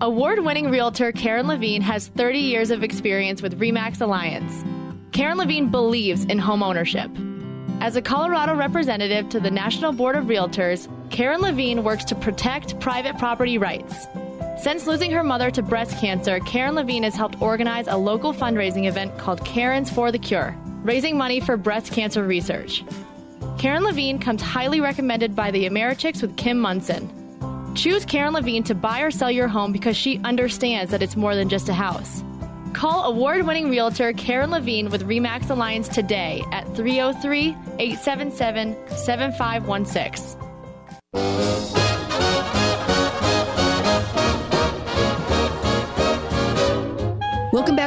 Award 0.00 0.40
winning 0.40 0.70
realtor 0.70 1.12
Karen 1.12 1.46
Levine 1.46 1.82
has 1.82 2.08
30 2.08 2.38
years 2.38 2.70
of 2.70 2.82
experience 2.82 3.42
with 3.42 3.58
REMAX 3.58 4.00
Alliance. 4.00 4.64
Karen 5.14 5.38
Levine 5.38 5.70
believes 5.70 6.24
in 6.24 6.40
home 6.40 6.60
ownership. 6.60 7.08
As 7.80 7.94
a 7.94 8.02
Colorado 8.02 8.56
representative 8.56 9.28
to 9.28 9.38
the 9.38 9.50
National 9.50 9.92
Board 9.92 10.16
of 10.16 10.24
Realtors, 10.24 10.88
Karen 11.08 11.40
Levine 11.40 11.84
works 11.84 12.02
to 12.06 12.16
protect 12.16 12.80
private 12.80 13.16
property 13.16 13.56
rights. 13.56 14.08
Since 14.60 14.88
losing 14.88 15.12
her 15.12 15.22
mother 15.22 15.52
to 15.52 15.62
breast 15.62 15.96
cancer, 16.00 16.40
Karen 16.40 16.74
Levine 16.74 17.04
has 17.04 17.14
helped 17.14 17.40
organize 17.40 17.86
a 17.86 17.96
local 17.96 18.34
fundraising 18.34 18.88
event 18.88 19.16
called 19.16 19.44
Karen's 19.44 19.88
for 19.88 20.10
the 20.10 20.18
Cure, 20.18 20.52
raising 20.82 21.16
money 21.16 21.38
for 21.38 21.56
breast 21.56 21.92
cancer 21.92 22.24
research. 22.24 22.82
Karen 23.56 23.84
Levine 23.84 24.18
comes 24.18 24.42
highly 24.42 24.80
recommended 24.80 25.36
by 25.36 25.52
the 25.52 25.68
Americhicks 25.68 26.22
with 26.22 26.36
Kim 26.36 26.58
Monson. 26.58 27.08
Choose 27.76 28.04
Karen 28.04 28.32
Levine 28.32 28.64
to 28.64 28.74
buy 28.74 29.00
or 29.02 29.12
sell 29.12 29.30
your 29.30 29.46
home 29.46 29.70
because 29.70 29.96
she 29.96 30.18
understands 30.24 30.90
that 30.90 31.04
it's 31.04 31.14
more 31.14 31.36
than 31.36 31.48
just 31.48 31.68
a 31.68 31.72
house. 31.72 32.24
Call 32.74 33.04
award 33.04 33.46
winning 33.46 33.70
realtor 33.70 34.12
Karen 34.12 34.50
Levine 34.50 34.90
with 34.90 35.06
REMAX 35.06 35.48
Alliance 35.48 35.86
today 35.86 36.42
at 36.50 36.66
303 36.74 37.50
877 37.78 38.76
7516. 38.88 40.43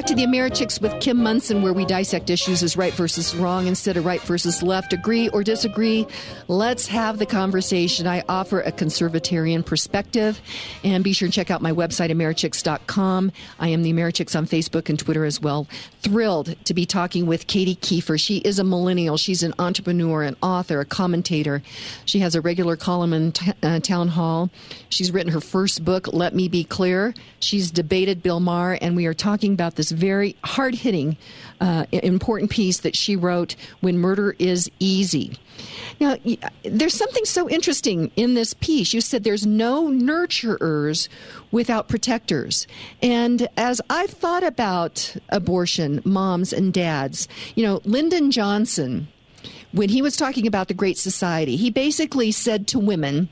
To 0.07 0.15
the 0.15 0.23
Americhicks 0.23 0.79
with 0.79 0.97
Kim 1.01 1.17
Monson, 1.17 1.61
where 1.61 1.73
we 1.73 1.83
dissect 1.83 2.29
issues 2.29 2.63
as 2.63 2.77
right 2.77 2.93
versus 2.93 3.35
wrong 3.35 3.67
instead 3.67 3.97
of 3.97 4.05
right 4.05 4.21
versus 4.21 4.63
left. 4.63 4.93
Agree 4.93 5.27
or 5.27 5.43
disagree? 5.43 6.07
Let's 6.47 6.87
have 6.87 7.17
the 7.17 7.25
conversation. 7.25 8.07
I 8.07 8.23
offer 8.29 8.61
a 8.61 8.71
conservatarian 8.71 9.65
perspective. 9.65 10.39
And 10.81 11.03
be 11.03 11.11
sure 11.11 11.25
and 11.25 11.33
check 11.33 11.51
out 11.51 11.61
my 11.61 11.73
website, 11.73 12.09
Americhicks.com. 12.09 13.33
I 13.59 13.67
am 13.67 13.83
the 13.83 13.91
Americhicks 13.91 14.33
on 14.33 14.47
Facebook 14.47 14.87
and 14.87 14.97
Twitter 14.97 15.25
as 15.25 15.41
well. 15.41 15.67
Thrilled 16.03 16.55
to 16.63 16.73
be 16.73 16.85
talking 16.85 17.25
with 17.25 17.47
Katie 17.47 17.75
Kieffer. 17.75 18.17
She 18.17 18.37
is 18.37 18.59
a 18.59 18.63
millennial. 18.63 19.17
She's 19.17 19.43
an 19.43 19.53
entrepreneur, 19.59 20.23
an 20.23 20.37
author, 20.41 20.79
a 20.79 20.85
commentator. 20.85 21.61
She 22.05 22.19
has 22.19 22.33
a 22.33 22.39
regular 22.39 22.77
column 22.77 23.11
in 23.11 23.33
t- 23.33 23.51
uh, 23.61 23.81
Town 23.81 24.07
Hall. 24.07 24.49
She's 24.87 25.11
written 25.11 25.33
her 25.33 25.41
first 25.41 25.83
book, 25.83 26.07
Let 26.13 26.33
Me 26.33 26.47
Be 26.47 26.63
Clear. 26.63 27.13
She's 27.41 27.71
debated 27.71 28.23
Bill 28.23 28.39
Maher, 28.39 28.77
and 28.81 28.95
we 28.95 29.05
are 29.05 29.13
talking 29.13 29.51
about 29.51 29.75
this 29.75 29.96
very 29.97 30.35
hard 30.43 30.75
hitting, 30.75 31.17
uh, 31.59 31.85
important 31.91 32.51
piece 32.51 32.79
that 32.79 32.95
she 32.95 33.15
wrote 33.15 33.55
when 33.81 33.97
murder 33.97 34.35
is 34.39 34.69
easy. 34.79 35.37
Now, 35.99 36.17
there's 36.63 36.93
something 36.93 37.25
so 37.25 37.49
interesting 37.49 38.11
in 38.15 38.35
this 38.35 38.53
piece. 38.53 38.93
You 38.93 39.01
said 39.01 39.23
there's 39.23 39.45
no 39.45 39.87
nurturers 39.87 41.09
without 41.51 41.87
protectors. 41.87 42.67
And 43.01 43.47
as 43.57 43.81
I've 43.89 44.11
thought 44.11 44.43
about 44.43 45.15
abortion, 45.29 46.01
moms 46.05 46.53
and 46.53 46.71
dads, 46.71 47.27
you 47.55 47.63
know, 47.63 47.81
Lyndon 47.83 48.29
Johnson, 48.29 49.07
when 49.71 49.89
he 49.89 50.01
was 50.01 50.15
talking 50.15 50.45
about 50.45 50.67
the 50.67 50.73
Great 50.73 50.97
Society, 50.97 51.55
he 51.55 51.69
basically 51.69 52.31
said 52.31 52.67
to 52.67 52.79
women, 52.79 53.29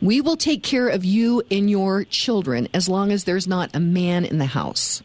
we 0.00 0.20
will 0.20 0.36
take 0.36 0.62
care 0.62 0.88
of 0.88 1.04
you 1.04 1.42
and 1.50 1.70
your 1.70 2.04
children 2.04 2.68
as 2.72 2.88
long 2.88 3.12
as 3.12 3.24
there's 3.24 3.46
not 3.46 3.74
a 3.74 3.80
man 3.80 4.24
in 4.24 4.38
the 4.38 4.46
house. 4.46 5.02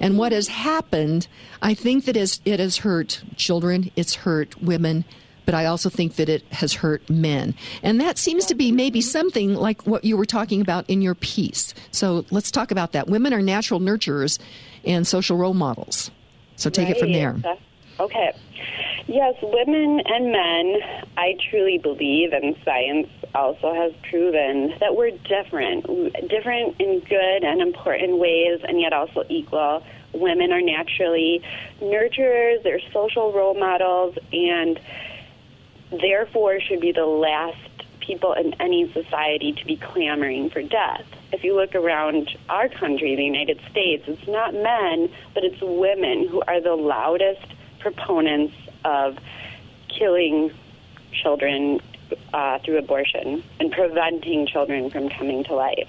And 0.00 0.18
what 0.18 0.32
has 0.32 0.48
happened, 0.48 1.26
I 1.62 1.74
think 1.74 2.04
that 2.04 2.16
it 2.16 2.60
has 2.60 2.76
hurt 2.78 3.22
children, 3.36 3.90
it's 3.96 4.14
hurt 4.14 4.62
women, 4.62 5.04
but 5.46 5.54
I 5.54 5.66
also 5.66 5.90
think 5.90 6.16
that 6.16 6.28
it 6.28 6.42
has 6.52 6.74
hurt 6.74 7.08
men. 7.08 7.54
And 7.82 8.00
that 8.00 8.18
seems 8.18 8.46
to 8.46 8.54
be 8.54 8.72
maybe 8.72 9.00
something 9.00 9.54
like 9.54 9.86
what 9.86 10.04
you 10.04 10.16
were 10.16 10.26
talking 10.26 10.60
about 10.60 10.88
in 10.88 11.02
your 11.02 11.14
piece. 11.14 11.74
So 11.90 12.24
let's 12.30 12.50
talk 12.50 12.70
about 12.70 12.92
that. 12.92 13.08
Women 13.08 13.32
are 13.32 13.42
natural 13.42 13.80
nurturers 13.80 14.38
and 14.84 15.06
social 15.06 15.36
role 15.36 15.54
models. 15.54 16.10
So 16.56 16.70
take 16.70 16.88
right. 16.88 16.96
it 16.96 17.00
from 17.00 17.12
there. 17.12 17.36
Okay. 18.00 18.32
Yes, 19.06 19.34
women 19.42 20.00
and 20.06 20.32
men, 20.32 20.76
I 21.16 21.36
truly 21.50 21.78
believe, 21.78 22.32
and 22.32 22.56
science 22.64 23.08
also 23.34 23.72
has 23.74 23.92
proven 24.08 24.74
that 24.80 24.96
we're 24.96 25.10
different, 25.10 25.84
different 26.28 26.80
in 26.80 27.00
good 27.00 27.44
and 27.44 27.60
important 27.60 28.18
ways, 28.18 28.60
and 28.66 28.80
yet 28.80 28.92
also 28.92 29.24
equal. 29.28 29.84
Women 30.12 30.52
are 30.52 30.62
naturally 30.62 31.42
nurturers, 31.80 32.62
they're 32.62 32.80
social 32.92 33.32
role 33.32 33.54
models, 33.54 34.16
and 34.32 34.80
therefore 35.90 36.60
should 36.60 36.80
be 36.80 36.92
the 36.92 37.06
last 37.06 37.58
people 38.00 38.32
in 38.32 38.54
any 38.60 38.90
society 38.92 39.52
to 39.52 39.64
be 39.66 39.76
clamoring 39.76 40.50
for 40.50 40.62
death. 40.62 41.04
If 41.32 41.44
you 41.44 41.54
look 41.54 41.74
around 41.74 42.36
our 42.48 42.68
country, 42.68 43.16
the 43.16 43.24
United 43.24 43.60
States, 43.70 44.04
it's 44.06 44.28
not 44.28 44.54
men, 44.54 45.10
but 45.34 45.44
it's 45.44 45.60
women 45.60 46.28
who 46.28 46.42
are 46.46 46.60
the 46.60 46.74
loudest 46.74 47.44
proponents 47.84 48.54
of 48.84 49.18
killing 49.88 50.50
children 51.12 51.80
uh, 52.32 52.58
through 52.60 52.78
abortion 52.78 53.42
and 53.60 53.70
preventing 53.70 54.46
children 54.46 54.90
from 54.90 55.10
coming 55.10 55.44
to 55.44 55.54
life. 55.54 55.88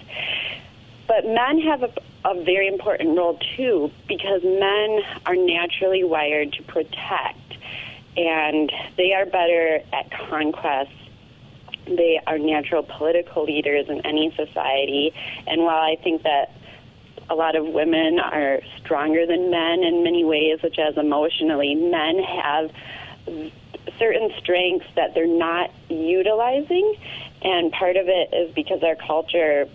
But 1.08 1.26
men 1.26 1.62
have 1.62 1.84
a, 1.84 1.92
a 2.26 2.44
very 2.44 2.68
important 2.68 3.18
role 3.18 3.40
too 3.56 3.92
because 4.08 4.44
men 4.44 5.02
are 5.26 5.36
naturally 5.36 6.04
wired 6.04 6.52
to 6.54 6.64
protect 6.64 7.40
and 8.18 8.72
they 8.98 9.14
are 9.14 9.26
better 9.26 9.82
at 9.94 10.12
conquest. 10.12 10.92
They 11.86 12.20
are 12.28 12.38
natural 12.38 12.84
political 12.84 13.44
leaders 13.44 13.88
in 13.88 14.06
any 14.06 14.34
society. 14.36 15.14
And 15.48 15.62
while 15.62 15.82
I 15.82 15.96
think 16.04 16.24
that 16.24 16.55
a 17.30 17.36
lot 17.36 17.56
of 17.56 17.66
women 17.66 18.20
are 18.20 18.60
stronger 18.78 19.26
than 19.26 19.50
men 19.50 19.84
in 19.84 20.04
many 20.04 20.24
ways, 20.24 20.60
such 20.62 20.78
as 20.80 20.98
emotionally, 20.98 21.76
men 21.76 22.20
have 22.20 22.72
certain 23.98 24.32
strengths 24.38 24.88
that 24.96 25.14
they're 25.14 25.28
not 25.28 25.72
utilizing. 25.90 26.96
And 27.42 27.72
part 27.72 27.98
of 27.98 28.08
it 28.08 28.34
is 28.34 28.54
because 28.54 28.84
our 28.84 28.96
culture 28.96 29.68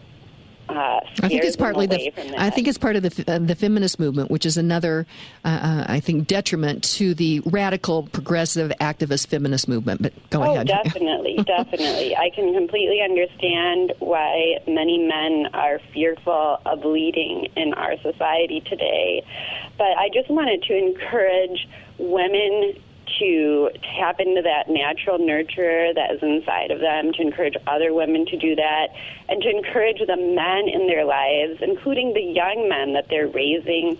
uh, 0.77 1.01
I 1.23 1.29
think 1.29 1.45
it's 1.45 1.57
partly 1.57 1.87
the. 1.87 2.41
I 2.41 2.51
think 2.51 2.69
it's 2.69 2.79
part 2.79 2.97
of 2.97 3.03
the 3.03 3.25
uh, 3.27 3.39
the 3.39 3.55
feminist 3.55 3.99
movement, 3.99 4.31
which 4.31 4.47
is 4.47 4.57
another, 4.57 5.07
uh, 5.45 5.49
uh, 5.49 5.85
I 5.89 6.01
think, 6.01 6.27
detriment 6.27 6.85
to 6.97 7.15
the 7.15 7.41
radical, 7.47 8.05
progressive, 8.05 8.73
activist 8.81 9.27
feminist 9.29 9.69
movement. 9.69 10.03
But 10.03 10.13
go 10.31 10.43
oh, 10.43 10.55
ahead. 10.55 10.67
definitely, 10.85 11.37
definitely. 11.45 12.17
I 12.17 12.31
can 12.31 12.55
completely 12.55 13.01
understand 13.03 13.95
why 13.99 14.59
many 14.67 14.99
men 14.99 15.49
are 15.55 15.81
fearful 15.93 16.61
of 16.65 16.85
leading 16.85 17.49
in 17.57 17.75
our 17.75 17.97
society 17.99 18.61
today. 18.61 19.25
But 19.77 19.97
I 19.99 20.09
just 20.13 20.31
wanted 20.31 20.63
to 20.65 20.77
encourage 20.77 21.69
women 21.99 22.75
to 23.19 23.71
tap 23.99 24.21
into 24.21 24.43
that 24.43 24.69
natural 24.69 25.19
nurture 25.19 25.93
that 25.95 26.13
is 26.13 26.23
inside 26.23 26.71
of 26.71 26.81
them, 26.81 27.13
to 27.13 27.23
encourage 27.23 27.55
other 27.67 27.93
women 27.93 28.27
to 28.27 28.37
do 28.37 28.55
that, 28.57 28.89
and 29.29 29.43
to 29.43 29.51
encourage 29.51 29.99
the 29.99 30.17
men 30.17 30.69
in 30.69 30.87
their 30.87 31.05
lives, 31.05 31.61
including 31.61 32.15
the 32.15 32.23
young 32.23 32.69
men 32.69 32.93
that 32.95 33.09
they're 33.09 33.29
raising, 33.29 33.99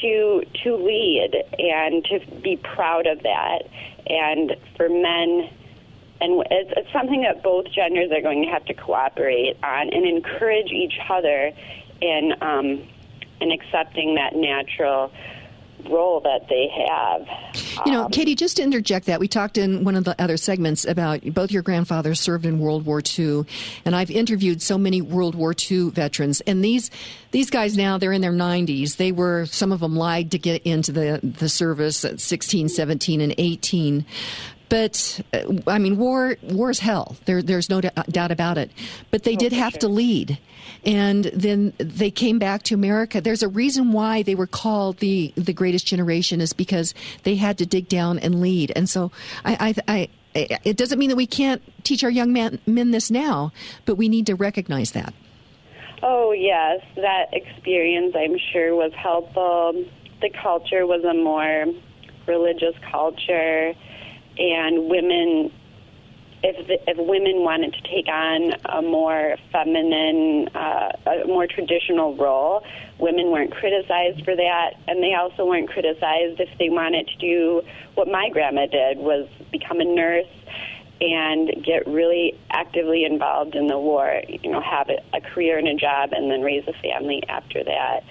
to 0.00 0.42
to 0.62 0.76
lead 0.76 1.34
and 1.58 2.04
to 2.04 2.20
be 2.40 2.56
proud 2.56 3.06
of 3.06 3.22
that. 3.22 3.62
And 4.06 4.56
for 4.76 4.88
men, 4.88 5.50
and 6.20 6.44
it's, 6.50 6.72
it's 6.76 6.92
something 6.92 7.22
that 7.22 7.42
both 7.42 7.66
genders 7.70 8.10
are 8.12 8.20
going 8.20 8.44
to 8.44 8.50
have 8.50 8.64
to 8.66 8.74
cooperate 8.74 9.56
on 9.62 9.90
and 9.90 10.06
encourage 10.06 10.70
each 10.70 10.98
other 11.08 11.52
in 12.00 12.34
um, 12.40 12.82
in 13.40 13.52
accepting 13.52 14.14
that 14.14 14.34
natural 14.34 15.12
role 15.88 16.20
that 16.20 16.48
they 16.48 16.68
have. 16.88 17.26
You 17.86 17.92
know, 17.92 18.04
um, 18.04 18.10
Katie, 18.10 18.34
just 18.34 18.56
to 18.56 18.62
interject 18.62 19.06
that, 19.06 19.20
we 19.20 19.28
talked 19.28 19.58
in 19.58 19.84
one 19.84 19.96
of 19.96 20.04
the 20.04 20.20
other 20.20 20.36
segments 20.36 20.84
about 20.84 21.22
both 21.34 21.50
your 21.50 21.62
grandfathers 21.62 22.20
served 22.20 22.46
in 22.46 22.58
World 22.58 22.86
War 22.86 23.02
II, 23.18 23.44
and 23.84 23.94
I've 23.94 24.10
interviewed 24.10 24.62
so 24.62 24.78
many 24.78 25.00
World 25.00 25.34
War 25.34 25.54
II 25.70 25.90
veterans, 25.90 26.40
and 26.42 26.64
these 26.64 26.90
these 27.30 27.50
guys 27.50 27.76
now 27.76 27.98
they're 27.98 28.12
in 28.12 28.20
their 28.20 28.32
90s. 28.32 28.96
They 28.96 29.12
were 29.12 29.46
some 29.46 29.72
of 29.72 29.80
them 29.80 29.96
lied 29.96 30.30
to 30.32 30.38
get 30.38 30.62
into 30.62 30.92
the 30.92 31.20
the 31.22 31.48
service 31.48 32.04
at 32.04 32.20
16, 32.20 32.68
17, 32.68 33.20
and 33.20 33.34
18 33.38 34.04
but 34.68 35.20
uh, 35.32 35.44
I 35.66 35.78
mean, 35.78 35.96
war 35.96 36.36
war 36.42 36.70
is 36.70 36.80
hell. 36.80 37.16
There, 37.24 37.42
there's 37.42 37.68
no 37.70 37.80
d- 37.80 37.90
doubt 38.10 38.30
about 38.30 38.58
it. 38.58 38.70
But 39.10 39.24
they 39.24 39.34
oh, 39.34 39.38
did 39.38 39.52
have 39.52 39.72
sure. 39.72 39.80
to 39.80 39.88
lead, 39.88 40.38
and 40.84 41.24
then 41.24 41.72
they 41.78 42.10
came 42.10 42.38
back 42.38 42.62
to 42.64 42.74
America. 42.74 43.20
There's 43.20 43.42
a 43.42 43.48
reason 43.48 43.92
why 43.92 44.22
they 44.22 44.34
were 44.34 44.46
called 44.46 44.98
the 44.98 45.32
the 45.36 45.52
greatest 45.52 45.86
generation 45.86 46.40
is 46.40 46.52
because 46.52 46.94
they 47.22 47.36
had 47.36 47.58
to 47.58 47.66
dig 47.66 47.88
down 47.88 48.18
and 48.18 48.40
lead. 48.40 48.72
And 48.74 48.88
so 48.88 49.12
I, 49.44 49.74
I, 49.86 49.92
I 49.92 50.08
it 50.34 50.76
doesn't 50.76 50.98
mean 50.98 51.10
that 51.10 51.16
we 51.16 51.26
can't 51.26 51.62
teach 51.84 52.02
our 52.02 52.10
young 52.10 52.32
men, 52.32 52.58
men 52.66 52.90
this 52.90 53.10
now, 53.10 53.52
but 53.84 53.94
we 53.96 54.08
need 54.08 54.26
to 54.26 54.34
recognize 54.34 54.92
that. 54.92 55.14
Oh 56.02 56.32
yes, 56.32 56.80
that 56.96 57.26
experience 57.32 58.14
I'm 58.16 58.36
sure 58.52 58.74
was 58.74 58.92
helpful. 58.94 59.84
The 60.20 60.30
culture 60.42 60.86
was 60.86 61.04
a 61.04 61.14
more 61.14 61.66
religious 62.26 62.74
culture 62.90 63.74
and 64.38 64.88
women 64.88 65.52
if 66.44 66.66
the, 66.66 66.90
if 66.90 66.98
women 66.98 67.42
wanted 67.42 67.72
to 67.72 67.80
take 67.82 68.06
on 68.06 68.52
a 68.66 68.82
more 68.82 69.36
feminine, 69.50 70.48
uh, 70.54 70.92
a 71.06 71.26
more 71.26 71.46
traditional 71.46 72.14
role, 72.16 72.62
women 72.98 73.30
weren't 73.30 73.50
criticized 73.50 74.22
for 74.24 74.36
that, 74.36 74.74
and 74.86 75.02
they 75.02 75.14
also 75.14 75.46
weren't 75.46 75.70
criticized 75.70 76.38
if 76.38 76.50
they 76.58 76.68
wanted 76.68 77.08
to 77.08 77.16
do 77.16 77.62
what 77.94 78.08
my 78.08 78.28
grandma 78.28 78.66
did 78.66 78.98
was 78.98 79.26
become 79.52 79.80
a 79.80 79.84
nurse 79.84 80.26
and 81.00 81.64
get 81.64 81.86
really 81.86 82.38
actively 82.50 83.06
involved 83.06 83.54
in 83.54 83.66
the 83.66 83.78
war. 83.78 84.20
You 84.28 84.50
know, 84.50 84.60
have 84.60 84.90
a 85.14 85.20
career 85.22 85.56
and 85.56 85.66
a 85.66 85.74
job, 85.74 86.12
and 86.12 86.30
then 86.30 86.42
raise 86.42 86.68
a 86.68 86.74
family 86.74 87.22
after 87.26 87.64
that. 87.64 88.04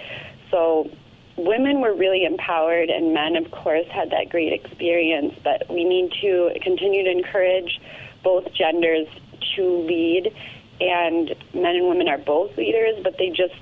So 0.50 0.90
women 1.38 1.82
were 1.82 1.94
really 1.94 2.26
empowered, 2.26 2.90
and 2.90 3.14
men, 3.14 3.36
of 3.36 3.50
course, 3.52 3.88
had 3.88 4.12
that 4.12 4.30
great 4.30 4.54
experience. 4.54 5.34
But 5.44 5.70
we 5.70 5.84
need 5.84 6.14
to 6.22 6.52
continue 6.62 7.04
to 7.04 7.12
encourage 7.12 7.80
both 8.24 8.54
genders 8.54 9.08
to 9.56 9.64
lead, 9.64 10.34
and 10.80 11.36
men 11.54 11.76
and 11.76 11.88
women 11.88 12.08
are 12.08 12.18
both 12.18 12.58
leaders, 12.58 13.00
but 13.04 13.18
they 13.18 13.30
just 13.30 13.56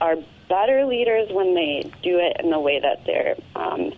are 0.00 0.16
better 0.48 0.84
leaders 0.84 1.30
when 1.30 1.54
they 1.54 1.90
do 2.02 2.18
it 2.18 2.36
in 2.40 2.50
the 2.50 2.60
way 2.60 2.80
that 2.80 3.04
they're. 3.04 3.36
Um, 3.54 3.92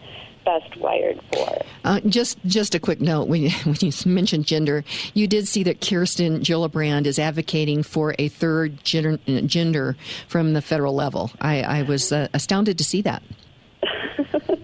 best 0.49 0.76
wired 0.78 1.20
for. 1.32 1.62
Uh, 1.84 2.01
just 2.01 2.38
just 2.46 2.74
a 2.74 2.80
quick 2.80 3.01
note 3.01 3.28
when 3.28 3.42
you, 3.42 3.51
when 3.64 3.76
you 3.80 3.92
mentioned 4.07 4.46
gender, 4.46 4.84
you 5.14 5.26
did 5.26 5.46
see 5.46 5.62
that 5.64 5.80
Kirsten 5.80 6.40
Gillibrand 6.40 7.07
is 7.07 7.18
advocating 7.18 7.82
for 7.82 8.14
a 8.18 8.28
third 8.28 8.82
gender, 8.82 9.18
gender 9.46 9.96
from 10.26 10.55
the 10.55 10.62
federal 10.62 10.94
level. 10.94 11.30
I, 11.40 11.62
I 11.62 11.82
was 11.82 12.12
uh, 12.12 12.28
astounded 12.32 12.78
to 12.78 12.84
see 12.84 13.03
that. 13.03 13.22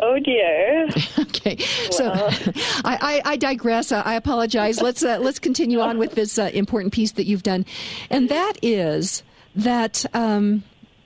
Oh 0.00 0.18
dear. 0.18 0.86
okay, 1.18 1.56
so 1.90 2.12
I, 2.12 2.42
I, 2.84 3.22
I, 3.24 3.36
digress. 3.36 3.90
Uh, 3.90 4.02
I 4.04 4.16
apologize. 4.16 4.82
Let's 4.82 5.02
uh, 5.02 5.18
let's 5.18 5.38
continue 5.38 5.80
on 5.80 5.96
with 5.96 6.14
this 6.14 6.38
uh, 6.38 6.50
important 6.52 6.92
piece 6.92 7.12
that 7.12 7.24
you've 7.24 7.42
done, 7.42 7.64
and 8.10 8.28
that 8.28 8.54
is 8.60 9.22
that 9.56 10.04
um, 10.12 10.62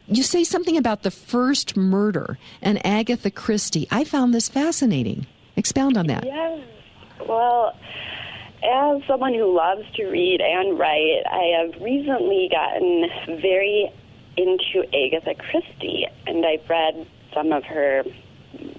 you 0.09 0.23
say 0.23 0.45
something 0.45 0.77
about 0.77 1.03
the 1.03 1.11
first 1.11 1.77
murder 1.77 2.39
and 2.63 2.85
Agatha 2.85 3.31
Christie. 3.31 3.87
I 3.91 4.05
found 4.05 4.35
this 4.35 4.49
fascinating. 4.49 5.27
Expound 5.57 5.97
on 5.97 6.07
that. 6.07 6.25
Yes. 6.25 6.61
Well, 7.29 7.77
as 8.63 9.03
someone 9.07 9.35
who 9.35 9.55
loves 9.55 9.83
to 9.95 10.07
read 10.07 10.41
and 10.41 10.79
write, 10.79 11.23
I 11.27 11.61
have 11.61 11.83
recently 11.83 12.49
gotten 12.51 13.41
very 13.41 13.93
into 14.37 14.87
Agatha 14.95 15.35
Christie, 15.35 16.07
and 16.27 16.47
I've 16.47 16.69
read 16.69 17.07
some 17.35 17.53
of 17.53 17.65
her 17.65 18.05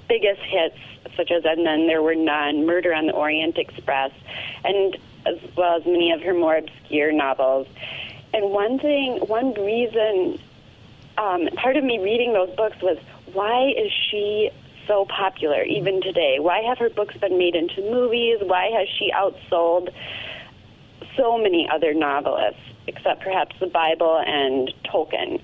biggest 0.07 0.41
hits, 0.41 0.77
such 1.15 1.31
as 1.31 1.43
And 1.45 1.65
Then 1.65 1.87
There 1.87 2.01
Were 2.01 2.15
None, 2.15 2.65
Murder 2.65 2.93
on 2.93 3.07
the 3.07 3.13
Orient 3.13 3.57
Express, 3.57 4.11
and 4.63 4.97
as 5.25 5.37
well 5.55 5.77
as 5.77 5.85
many 5.85 6.11
of 6.11 6.21
her 6.21 6.33
more 6.33 6.57
obscure 6.57 7.11
novels. 7.11 7.67
And 8.33 8.51
one 8.51 8.79
thing, 8.79 9.17
one 9.27 9.53
reason, 9.53 10.39
um, 11.19 11.47
part 11.55 11.75
of 11.75 11.83
me 11.83 11.99
reading 11.99 12.33
those 12.33 12.49
books 12.55 12.77
was 12.81 12.97
why 13.33 13.73
is 13.77 13.91
she 14.09 14.49
so 14.87 15.05
popular 15.05 15.61
even 15.63 16.01
today? 16.01 16.37
Why 16.39 16.61
have 16.61 16.79
her 16.79 16.89
books 16.89 17.15
been 17.17 17.37
made 17.37 17.55
into 17.55 17.81
movies? 17.81 18.39
Why 18.41 18.71
has 18.71 18.87
she 18.97 19.11
outsold 19.11 19.93
so 21.15 21.37
many 21.37 21.67
other 21.69 21.93
novelists, 21.93 22.61
except 22.87 23.21
perhaps 23.21 23.55
the 23.59 23.67
Bible 23.67 24.17
and 24.25 24.73
Tolkien? 24.85 25.41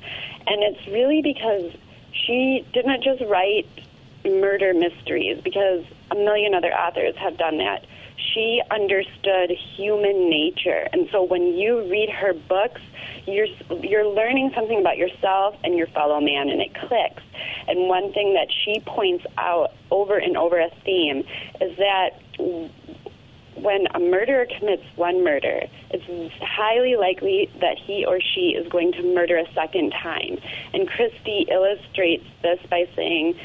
And 0.47 0.63
it's 0.63 0.87
really 0.87 1.21
because 1.21 1.71
she 2.11 2.65
didn't 2.73 3.03
just 3.03 3.21
write 3.23 3.67
murder 4.23 4.73
mysteries, 4.73 5.41
because 5.43 5.83
a 6.09 6.15
million 6.15 6.55
other 6.55 6.73
authors 6.73 7.15
have 7.17 7.37
done 7.37 7.57
that 7.59 7.85
she 8.35 8.61
understood 8.69 9.49
human 9.49 10.29
nature. 10.29 10.87
And 10.93 11.09
so 11.11 11.23
when 11.23 11.57
you 11.57 11.89
read 11.89 12.09
her 12.09 12.33
books, 12.33 12.81
you're 13.25 13.47
you're 13.81 14.07
learning 14.07 14.51
something 14.53 14.79
about 14.79 14.97
yourself 14.97 15.55
and 15.63 15.75
your 15.75 15.87
fellow 15.87 16.19
man 16.21 16.49
and 16.49 16.61
it 16.61 16.75
clicks. 16.75 17.23
And 17.67 17.87
one 17.87 18.13
thing 18.13 18.33
that 18.35 18.49
she 18.51 18.81
points 18.81 19.25
out 19.37 19.73
over 19.89 20.17
and 20.17 20.37
over 20.37 20.59
a 20.59 20.69
theme 20.83 21.23
is 21.61 21.77
that 21.77 22.19
when 23.55 23.87
a 23.95 23.99
murderer 23.99 24.45
commits 24.59 24.83
one 24.95 25.23
murder, 25.23 25.61
it's 25.89 26.33
highly 26.43 26.97
likely 26.97 27.49
that 27.61 27.77
he 27.77 28.05
or 28.05 28.19
she 28.19 28.49
is 28.49 28.67
going 28.67 28.91
to 28.91 29.15
murder 29.15 29.37
a 29.37 29.51
second 29.53 29.91
time. 29.91 30.37
And 30.73 30.87
Christie 30.87 31.47
illustrates 31.49 32.25
this 32.43 32.59
by 32.69 32.87
saying 32.95 33.39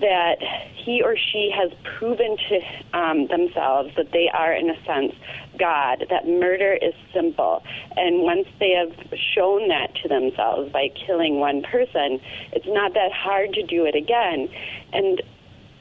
that 0.00 0.36
he 0.74 1.02
or 1.02 1.16
she 1.16 1.50
has 1.54 1.72
proven 1.98 2.36
to 2.36 2.98
um, 2.98 3.26
themselves 3.28 3.94
that 3.96 4.12
they 4.12 4.28
are, 4.32 4.52
in 4.52 4.70
a 4.70 4.84
sense, 4.84 5.14
God, 5.58 6.04
that 6.10 6.28
murder 6.28 6.74
is 6.74 6.94
simple. 7.14 7.62
And 7.96 8.22
once 8.22 8.46
they 8.60 8.72
have 8.72 8.94
shown 9.34 9.68
that 9.68 9.94
to 10.02 10.08
themselves 10.08 10.70
by 10.70 10.88
killing 11.06 11.40
one 11.40 11.62
person, 11.62 12.20
it's 12.52 12.66
not 12.66 12.94
that 12.94 13.12
hard 13.12 13.54
to 13.54 13.62
do 13.62 13.86
it 13.86 13.94
again. 13.94 14.48
And 14.92 15.22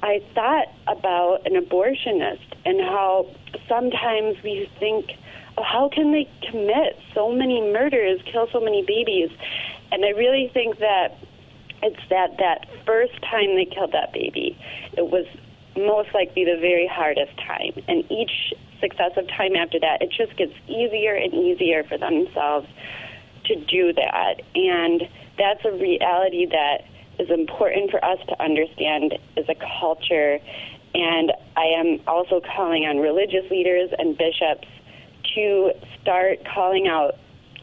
I 0.02 0.22
thought 0.34 0.68
about 0.88 1.46
an 1.46 1.54
abortionist 1.62 2.54
and 2.66 2.80
how 2.80 3.28
sometimes 3.68 4.42
we 4.44 4.70
think, 4.80 5.12
oh, 5.58 5.64
how 5.64 5.90
can 5.90 6.12
they 6.12 6.30
commit 6.50 6.98
so 7.14 7.32
many 7.32 7.62
murders, 7.62 8.22
kill 8.32 8.48
so 8.52 8.60
many 8.60 8.84
babies? 8.86 9.30
And 9.92 10.06
I 10.06 10.10
really 10.10 10.50
think 10.54 10.80
that 10.80 11.18
it's 11.86 12.02
that 12.10 12.38
that 12.40 12.68
first 12.86 13.14
time 13.22 13.56
they 13.56 13.66
killed 13.66 13.92
that 13.94 14.12
baby, 14.12 14.58
it 14.98 15.06
was 15.06 15.26
most 15.78 16.10
likely 16.14 16.44
the 16.44 16.58
very 16.60 16.88
hardest 16.88 17.38
time. 17.38 17.74
And 17.88 18.10
each 18.12 18.54
successive 18.82 19.28
time 19.28 19.56
after 19.56 19.80
that, 19.80 20.02
it 20.02 20.10
just 20.10 20.36
gets 20.36 20.54
easier 20.68 21.14
and 21.14 21.34
easier 21.34 21.84
for 21.84 21.98
themselves 21.98 22.68
to 23.46 23.56
do 23.56 23.94
that. 23.94 24.42
And 24.56 25.04
that's 25.38 25.64
a 25.64 25.72
reality 25.72 26.48
that 26.48 26.86
is 27.20 27.30
important 27.30 27.92
for 27.92 28.04
us 28.04 28.18
to 28.30 28.42
understand 28.42 29.14
as 29.38 29.46
a 29.48 29.56
culture. 29.80 30.40
And 30.96 31.34
I 31.56 31.66
am 31.66 32.00
also 32.08 32.42
calling 32.56 32.86
on 32.86 32.98
religious 32.98 33.50
leaders 33.52 33.92
and 34.00 34.18
bishops 34.18 34.68
to 35.36 35.72
start 36.02 36.40
calling 36.52 36.88
out 36.88 37.16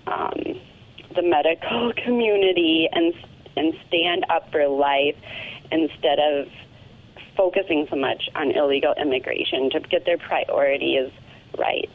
um, 0.06 0.60
the 1.14 1.22
medical 1.22 1.92
community 2.04 2.88
and 2.92 3.14
and 3.56 3.74
stand 3.88 4.24
up 4.28 4.50
for 4.50 4.66
life 4.68 5.16
instead 5.70 6.18
of 6.18 6.48
focusing 7.36 7.86
so 7.90 7.96
much 7.96 8.28
on 8.34 8.50
illegal 8.50 8.94
immigration 9.00 9.70
to 9.70 9.80
get 9.80 10.04
their 10.04 10.18
priorities 10.18 11.10
right. 11.58 11.90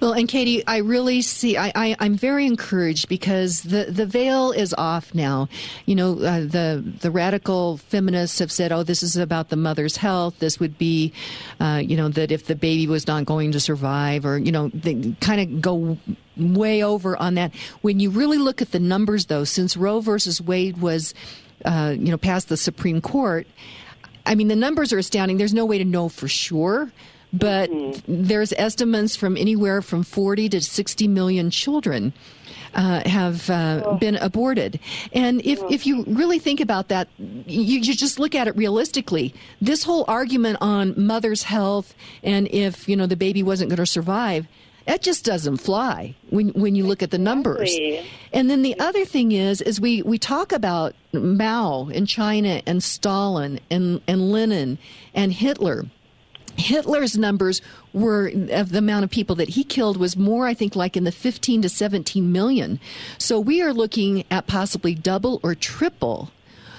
Well, 0.00 0.12
and 0.12 0.26
Katie, 0.26 0.66
I 0.66 0.78
really 0.78 1.22
see, 1.22 1.56
I, 1.56 1.70
I, 1.74 1.96
am 2.00 2.16
very 2.16 2.46
encouraged 2.46 3.08
because 3.08 3.62
the, 3.62 3.84
the 3.84 4.06
veil 4.06 4.50
is 4.50 4.74
off 4.76 5.14
now. 5.14 5.48
You 5.84 5.94
know, 5.94 6.12
uh, 6.14 6.40
the, 6.40 6.82
the 7.00 7.10
radical 7.10 7.76
feminists 7.76 8.38
have 8.38 8.50
said, 8.50 8.72
oh, 8.72 8.82
this 8.82 9.02
is 9.02 9.16
about 9.16 9.50
the 9.50 9.56
mother's 9.56 9.98
health. 9.98 10.38
This 10.38 10.58
would 10.58 10.78
be, 10.78 11.12
uh, 11.60 11.82
you 11.84 11.96
know, 11.96 12.08
that 12.08 12.32
if 12.32 12.46
the 12.46 12.56
baby 12.56 12.86
was 12.86 13.06
not 13.06 13.26
going 13.26 13.52
to 13.52 13.60
survive, 13.60 14.24
or, 14.24 14.38
you 14.38 14.50
know, 14.50 14.68
they 14.68 15.14
kind 15.20 15.40
of 15.40 15.60
go 15.60 15.98
way 16.36 16.82
over 16.82 17.16
on 17.16 17.34
that. 17.34 17.54
When 17.82 18.00
you 18.00 18.10
really 18.10 18.38
look 18.38 18.62
at 18.62 18.72
the 18.72 18.80
numbers, 18.80 19.26
though, 19.26 19.44
since 19.44 19.76
Roe 19.76 20.00
versus 20.00 20.40
Wade 20.40 20.78
was, 20.78 21.14
uh, 21.64 21.94
you 21.96 22.10
know, 22.10 22.18
passed 22.18 22.48
the 22.48 22.56
Supreme 22.56 23.00
Court, 23.00 23.46
I 24.24 24.34
mean, 24.34 24.48
the 24.48 24.56
numbers 24.56 24.92
are 24.92 24.98
astounding. 24.98 25.36
There's 25.36 25.54
no 25.54 25.64
way 25.64 25.78
to 25.78 25.84
know 25.84 26.08
for 26.08 26.28
sure 26.28 26.92
but 27.32 27.70
mm-hmm. 27.70 28.24
there's 28.24 28.52
estimates 28.54 29.16
from 29.16 29.36
anywhere 29.36 29.80
from 29.80 30.02
40 30.02 30.50
to 30.50 30.60
60 30.60 31.08
million 31.08 31.50
children 31.50 32.12
uh, 32.74 33.08
have 33.08 33.48
uh, 33.50 33.82
oh. 33.84 33.96
been 33.96 34.16
aborted. 34.16 34.80
And 35.12 35.44
if, 35.44 35.62
oh. 35.62 35.68
if 35.70 35.86
you 35.86 36.04
really 36.04 36.38
think 36.38 36.60
about 36.60 36.88
that, 36.88 37.08
you, 37.18 37.80
you 37.80 37.94
just 37.94 38.18
look 38.18 38.34
at 38.34 38.48
it 38.48 38.56
realistically. 38.56 39.34
This 39.60 39.84
whole 39.84 40.04
argument 40.08 40.58
on 40.60 40.94
mother's 40.96 41.44
health 41.44 41.94
and 42.22 42.48
if 42.48 42.88
you 42.88 42.96
know 42.96 43.06
the 43.06 43.16
baby 43.16 43.42
wasn't 43.42 43.70
going 43.70 43.78
to 43.78 43.86
survive, 43.86 44.46
that 44.86 45.02
just 45.02 45.24
doesn't 45.24 45.58
fly 45.58 46.14
when 46.30 46.48
when 46.50 46.74
you 46.74 46.86
look 46.86 47.02
at 47.02 47.10
the 47.10 47.18
numbers. 47.18 47.74
Exactly. 47.74 48.06
And 48.32 48.48
then 48.50 48.62
the 48.62 48.78
other 48.78 49.04
thing 49.04 49.32
is, 49.32 49.60
is 49.60 49.80
we, 49.80 50.00
we 50.02 50.18
talk 50.18 50.52
about 50.52 50.94
Mao 51.12 51.88
in 51.88 52.06
China 52.06 52.62
and 52.66 52.82
Stalin 52.82 53.60
and, 53.70 54.00
and 54.06 54.32
Lenin 54.32 54.78
and 55.14 55.32
Hitler 55.32 55.84
Hitler's 56.56 57.16
numbers 57.16 57.62
were 57.92 58.30
of 58.50 58.70
the 58.70 58.78
amount 58.78 59.04
of 59.04 59.10
people 59.10 59.36
that 59.36 59.50
he 59.50 59.64
killed 59.64 59.96
was 59.96 60.16
more, 60.16 60.46
I 60.46 60.54
think, 60.54 60.76
like 60.76 60.96
in 60.96 61.04
the 61.04 61.12
15 61.12 61.62
to 61.62 61.68
17 61.68 62.30
million. 62.30 62.78
So 63.18 63.40
we 63.40 63.62
are 63.62 63.72
looking 63.72 64.24
at 64.30 64.46
possibly 64.46 64.94
double 64.94 65.40
or 65.42 65.54
triple 65.54 66.30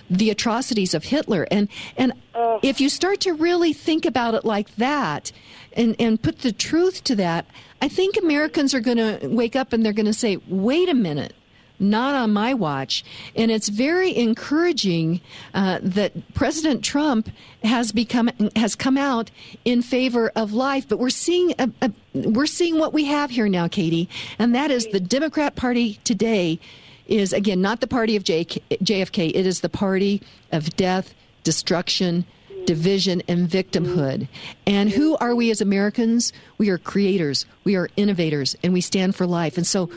the 0.10 0.30
atrocities 0.30 0.94
of 0.94 1.06
Hitler. 1.06 1.48
And 1.50 1.70
and 1.98 2.14
if 2.62 2.80
you 2.80 2.90
start 2.90 3.20
to 3.22 3.34
really 3.34 3.74
think 3.74 4.06
about 4.06 4.36
it 4.36 4.46
like 4.46 4.76
that 4.76 5.32
and, 5.74 5.96
and 6.00 6.22
put 6.22 6.40
the 6.40 6.52
truth 6.52 7.04
to 7.06 7.16
that, 7.16 7.46
I 7.82 7.88
think 7.88 8.18
Americans 8.18 8.74
are 8.74 8.80
going 8.80 8.98
to 8.98 9.28
wake 9.28 9.56
up 9.56 9.74
and 9.74 9.86
they're 9.86 9.94
going 9.94 10.06
to 10.06 10.14
say, 10.14 10.38
wait 10.48 10.90
a 10.90 10.94
minute 10.94 11.34
not 11.80 12.16
on 12.16 12.32
my 12.32 12.54
watch. 12.54 13.04
And 13.36 13.52
it's 13.52 13.70
very 13.70 14.16
encouraging 14.16 15.22
uh, 15.54 15.80
that 15.82 16.34
President 16.34 16.84
Trump 16.84 17.30
has 17.64 17.92
become 17.92 18.30
has 18.56 18.76
come 18.76 18.98
out 18.98 19.32
in 19.66 19.82
favor 19.82 20.32
of 20.36 20.54
life. 20.54 20.88
But 20.88 21.00
we're 21.00 21.10
seeing 21.10 21.54
a, 21.60 21.70
a, 21.82 21.92
we're 22.14 22.46
seeing 22.46 22.80
what 22.80 22.94
we 22.94 23.06
have 23.06 23.32
here 23.32 23.50
now, 23.50 23.68
Katie, 23.68 24.10
and 24.40 24.56
that 24.56 24.72
is 24.72 24.88
the 24.88 25.00
Democrat 25.00 25.56
Party 25.56 26.00
today 26.04 26.60
is 27.06 27.34
again 27.34 27.62
not 27.62 27.82
the 27.82 27.88
party 27.88 28.16
of 28.16 28.24
JFK. 28.24 29.32
It 29.36 29.46
is 29.46 29.60
the 29.60 29.70
party 29.70 30.22
of 30.52 30.76
death, 30.76 31.14
destruction, 31.44 32.26
division, 32.66 33.22
and 33.28 33.50
victimhood. 33.50 34.28
And 34.66 34.90
who 34.90 35.18
are 35.18 35.36
we 35.36 35.52
as 35.52 35.62
Americans? 35.62 36.34
We 36.58 36.70
are 36.70 36.78
creators, 36.78 37.46
we 37.64 37.76
are 37.76 37.90
innovators, 37.96 38.56
and 38.64 38.74
we 38.74 38.82
stand 38.82 39.16
for 39.16 39.26
life. 39.26 39.58
And 39.58 39.68
so 39.68 39.90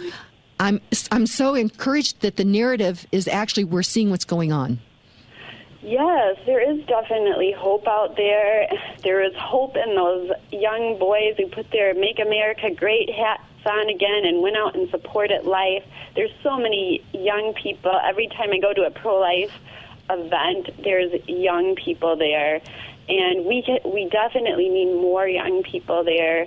I'm 0.58 0.80
I'm 1.10 1.26
so 1.26 1.54
encouraged 1.54 2.20
that 2.22 2.36
the 2.36 2.44
narrative 2.44 3.06
is 3.12 3.28
actually 3.28 3.64
we're 3.64 3.82
seeing 3.82 4.10
what's 4.10 4.24
going 4.24 4.52
on. 4.52 4.78
Yes, 5.82 6.36
there 6.46 6.60
is 6.60 6.84
definitely 6.86 7.52
hope 7.52 7.86
out 7.86 8.16
there. 8.16 8.66
There 9.04 9.22
is 9.22 9.32
hope 9.36 9.76
in 9.76 9.94
those 9.94 10.30
young 10.50 10.98
boys 10.98 11.34
who 11.36 11.46
put 11.46 11.70
their 11.70 11.94
"Make 11.94 12.18
America 12.18 12.70
Great" 12.74 13.10
hats 13.10 13.42
on 13.64 13.88
again 13.88 14.24
and 14.24 14.42
went 14.42 14.56
out 14.56 14.74
and 14.74 14.88
supported 14.90 15.44
life. 15.44 15.84
There's 16.14 16.32
so 16.42 16.56
many 16.56 17.04
young 17.12 17.54
people. 17.54 17.92
Every 18.02 18.28
time 18.28 18.50
I 18.52 18.58
go 18.58 18.72
to 18.72 18.82
a 18.82 18.90
pro-life 18.90 19.52
event, 20.11 20.70
there's 20.82 21.12
young 21.26 21.74
people 21.76 22.16
there, 22.16 22.61
and 23.09 23.44
we 23.44 23.62
get, 23.66 23.84
we 23.84 24.09
definitely 24.09 24.68
need 24.68 24.94
more 24.94 25.28
young 25.28 25.62
people 25.62 26.04
there. 26.04 26.46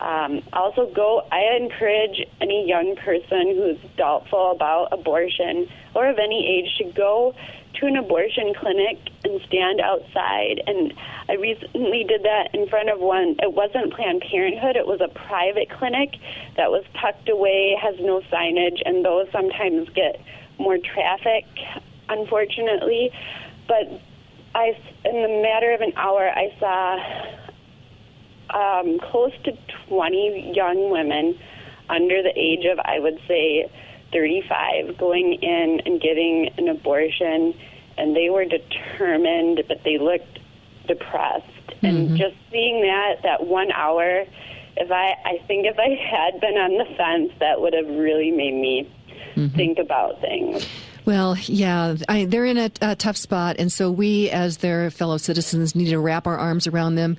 Um, 0.00 0.40
also, 0.54 0.86
go. 0.86 1.26
I 1.30 1.56
encourage 1.60 2.26
any 2.40 2.66
young 2.66 2.96
person 2.96 3.54
who's 3.54 3.78
doubtful 3.98 4.52
about 4.52 4.88
abortion 4.92 5.68
or 5.94 6.08
of 6.08 6.18
any 6.18 6.46
age 6.58 6.78
to 6.78 6.90
go 6.92 7.34
to 7.74 7.86
an 7.86 7.96
abortion 7.96 8.54
clinic 8.58 8.98
and 9.24 9.40
stand 9.46 9.80
outside. 9.80 10.62
And 10.66 10.94
I 11.28 11.34
recently 11.34 12.04
did 12.04 12.22
that 12.22 12.48
in 12.54 12.66
front 12.68 12.88
of 12.88 12.98
one. 13.00 13.36
It 13.40 13.52
wasn't 13.52 13.92
Planned 13.92 14.22
Parenthood. 14.22 14.76
It 14.76 14.86
was 14.86 15.00
a 15.00 15.08
private 15.08 15.68
clinic 15.70 16.16
that 16.56 16.70
was 16.70 16.84
tucked 17.00 17.28
away, 17.28 17.76
has 17.80 17.94
no 18.00 18.20
signage, 18.32 18.80
and 18.84 19.04
those 19.04 19.28
sometimes 19.32 19.88
get 19.90 20.20
more 20.58 20.78
traffic, 20.78 21.44
unfortunately. 22.10 23.10
But 23.66 24.00
I, 24.54 24.76
in 25.04 25.22
the 25.22 25.42
matter 25.42 25.72
of 25.72 25.80
an 25.80 25.92
hour, 25.96 26.28
I 26.28 26.52
saw 26.58 26.98
um, 28.82 28.98
close 28.98 29.32
to 29.44 29.52
20 29.88 30.52
young 30.54 30.90
women 30.90 31.38
under 31.88 32.22
the 32.22 32.32
age 32.36 32.64
of, 32.66 32.78
I 32.80 32.98
would 32.98 33.20
say, 33.26 33.70
35 34.12 34.98
going 34.98 35.34
in 35.34 35.80
and 35.86 36.00
getting 36.00 36.48
an 36.58 36.68
abortion, 36.68 37.54
and 37.96 38.16
they 38.16 38.28
were 38.30 38.44
determined, 38.44 39.62
but 39.68 39.82
they 39.84 39.98
looked 39.98 40.38
depressed. 40.86 41.46
And 41.82 42.08
Mm-hmm. 42.10 42.16
just 42.16 42.34
seeing 42.50 42.82
that, 42.82 43.22
that 43.22 43.46
one 43.46 43.70
hour, 43.72 44.24
if 44.76 44.90
I, 44.90 45.14
I 45.24 45.38
think 45.46 45.66
if 45.66 45.78
I 45.78 45.88
had 45.94 46.40
been 46.40 46.58
on 46.58 46.76
the 46.76 46.84
fence, 46.96 47.32
that 47.38 47.60
would 47.60 47.72
have 47.72 47.88
really 47.88 48.30
made 48.30 48.54
me 48.54 48.90
Mm-hmm. 49.36 49.54
think 49.56 49.78
about 49.78 50.20
things. 50.20 50.66
Well, 51.10 51.36
yeah, 51.46 51.96
I, 52.08 52.26
they're 52.26 52.44
in 52.44 52.56
a, 52.56 52.70
a 52.80 52.94
tough 52.94 53.16
spot, 53.16 53.56
and 53.58 53.72
so 53.72 53.90
we, 53.90 54.30
as 54.30 54.58
their 54.58 54.92
fellow 54.92 55.16
citizens, 55.16 55.74
need 55.74 55.88
to 55.88 55.98
wrap 55.98 56.28
our 56.28 56.38
arms 56.38 56.68
around 56.68 56.94
them 56.94 57.16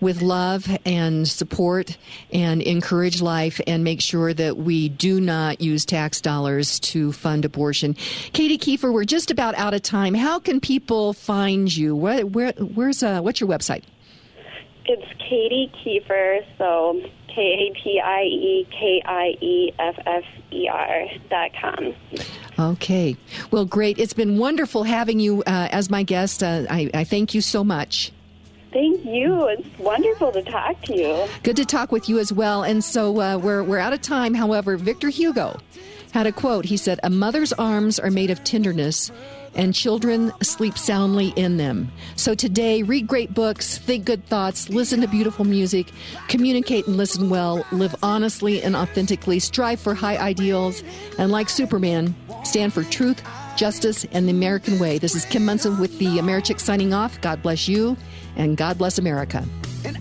with 0.00 0.22
love 0.22 0.66
and 0.86 1.28
support 1.28 1.98
and 2.32 2.62
encourage 2.62 3.20
life 3.20 3.60
and 3.66 3.84
make 3.84 4.00
sure 4.00 4.32
that 4.32 4.56
we 4.56 4.88
do 4.88 5.20
not 5.20 5.60
use 5.60 5.84
tax 5.84 6.22
dollars 6.22 6.80
to 6.80 7.12
fund 7.12 7.44
abortion. 7.44 7.92
Katie 8.32 8.56
Kieffer, 8.56 8.90
we're 8.90 9.04
just 9.04 9.30
about 9.30 9.54
out 9.56 9.74
of 9.74 9.82
time. 9.82 10.14
How 10.14 10.38
can 10.38 10.58
people 10.58 11.12
find 11.12 11.76
you? 11.76 11.94
Where, 11.94 12.24
where, 12.24 12.52
where's 12.52 13.02
uh, 13.02 13.20
what's 13.20 13.38
your 13.38 13.50
website? 13.50 13.82
It's 14.86 15.06
Katie 15.18 15.70
Kieffer, 15.84 16.38
so 16.56 17.02
K 17.36 17.42
A 17.42 17.78
T 17.82 18.00
I 18.00 18.22
E 18.22 18.66
K 18.70 19.02
I 19.04 19.36
E 19.42 19.72
F 19.78 19.96
F 20.06 20.24
E 20.50 20.68
R 20.68 21.04
dot 21.28 21.50
com. 21.60 21.94
Okay. 22.58 23.14
Well, 23.50 23.66
great. 23.66 23.98
It's 23.98 24.14
been 24.14 24.38
wonderful 24.38 24.84
having 24.84 25.20
you 25.20 25.42
uh, 25.46 25.68
as 25.70 25.90
my 25.90 26.02
guest. 26.02 26.42
Uh, 26.42 26.64
I, 26.70 26.90
I 26.94 27.04
thank 27.04 27.34
you 27.34 27.42
so 27.42 27.62
much. 27.62 28.10
Thank 28.72 29.04
you. 29.04 29.46
It's 29.48 29.78
wonderful 29.78 30.32
to 30.32 30.42
talk 30.42 30.80
to 30.84 30.96
you. 30.96 31.28
Good 31.42 31.56
to 31.56 31.66
talk 31.66 31.92
with 31.92 32.08
you 32.08 32.18
as 32.18 32.32
well. 32.32 32.62
And 32.62 32.82
so 32.82 33.20
uh, 33.20 33.36
we're, 33.38 33.62
we're 33.62 33.78
out 33.78 33.92
of 33.92 34.00
time. 34.00 34.32
However, 34.32 34.76
Victor 34.76 35.10
Hugo 35.10 35.58
had 36.12 36.26
a 36.26 36.32
quote. 36.32 36.64
He 36.64 36.76
said, 36.78 37.00
A 37.02 37.10
mother's 37.10 37.52
arms 37.54 37.98
are 37.98 38.10
made 38.10 38.30
of 38.30 38.42
tenderness, 38.44 39.10
and 39.56 39.74
children 39.74 40.32
sleep 40.42 40.78
soundly 40.78 41.32
in 41.34 41.56
them. 41.56 41.90
So 42.14 42.34
today, 42.34 42.82
read 42.84 43.08
great 43.08 43.34
books, 43.34 43.78
think 43.78 44.04
good 44.04 44.24
thoughts, 44.26 44.68
listen 44.68 45.00
to 45.00 45.08
beautiful 45.08 45.44
music, 45.44 45.90
communicate 46.28 46.86
and 46.86 46.96
listen 46.96 47.28
well, 47.28 47.66
live 47.72 47.96
honestly 48.02 48.62
and 48.62 48.76
authentically, 48.76 49.40
strive 49.40 49.80
for 49.80 49.94
high 49.94 50.16
ideals, 50.16 50.84
and 51.18 51.32
like 51.32 51.48
Superman, 51.48 52.14
stand 52.44 52.72
for 52.72 52.84
truth, 52.84 53.20
justice, 53.56 54.04
and 54.12 54.28
the 54.28 54.32
American 54.32 54.78
way. 54.78 54.98
This 54.98 55.16
is 55.16 55.24
Kim 55.24 55.44
Monson 55.44 55.80
with 55.80 55.98
the 55.98 56.18
Americhick 56.18 56.60
signing 56.60 56.94
off. 56.94 57.20
God 57.20 57.42
bless 57.42 57.66
you, 57.66 57.96
and 58.36 58.56
God 58.56 58.78
bless 58.78 58.98
America. 58.98 59.44
And 59.84 59.96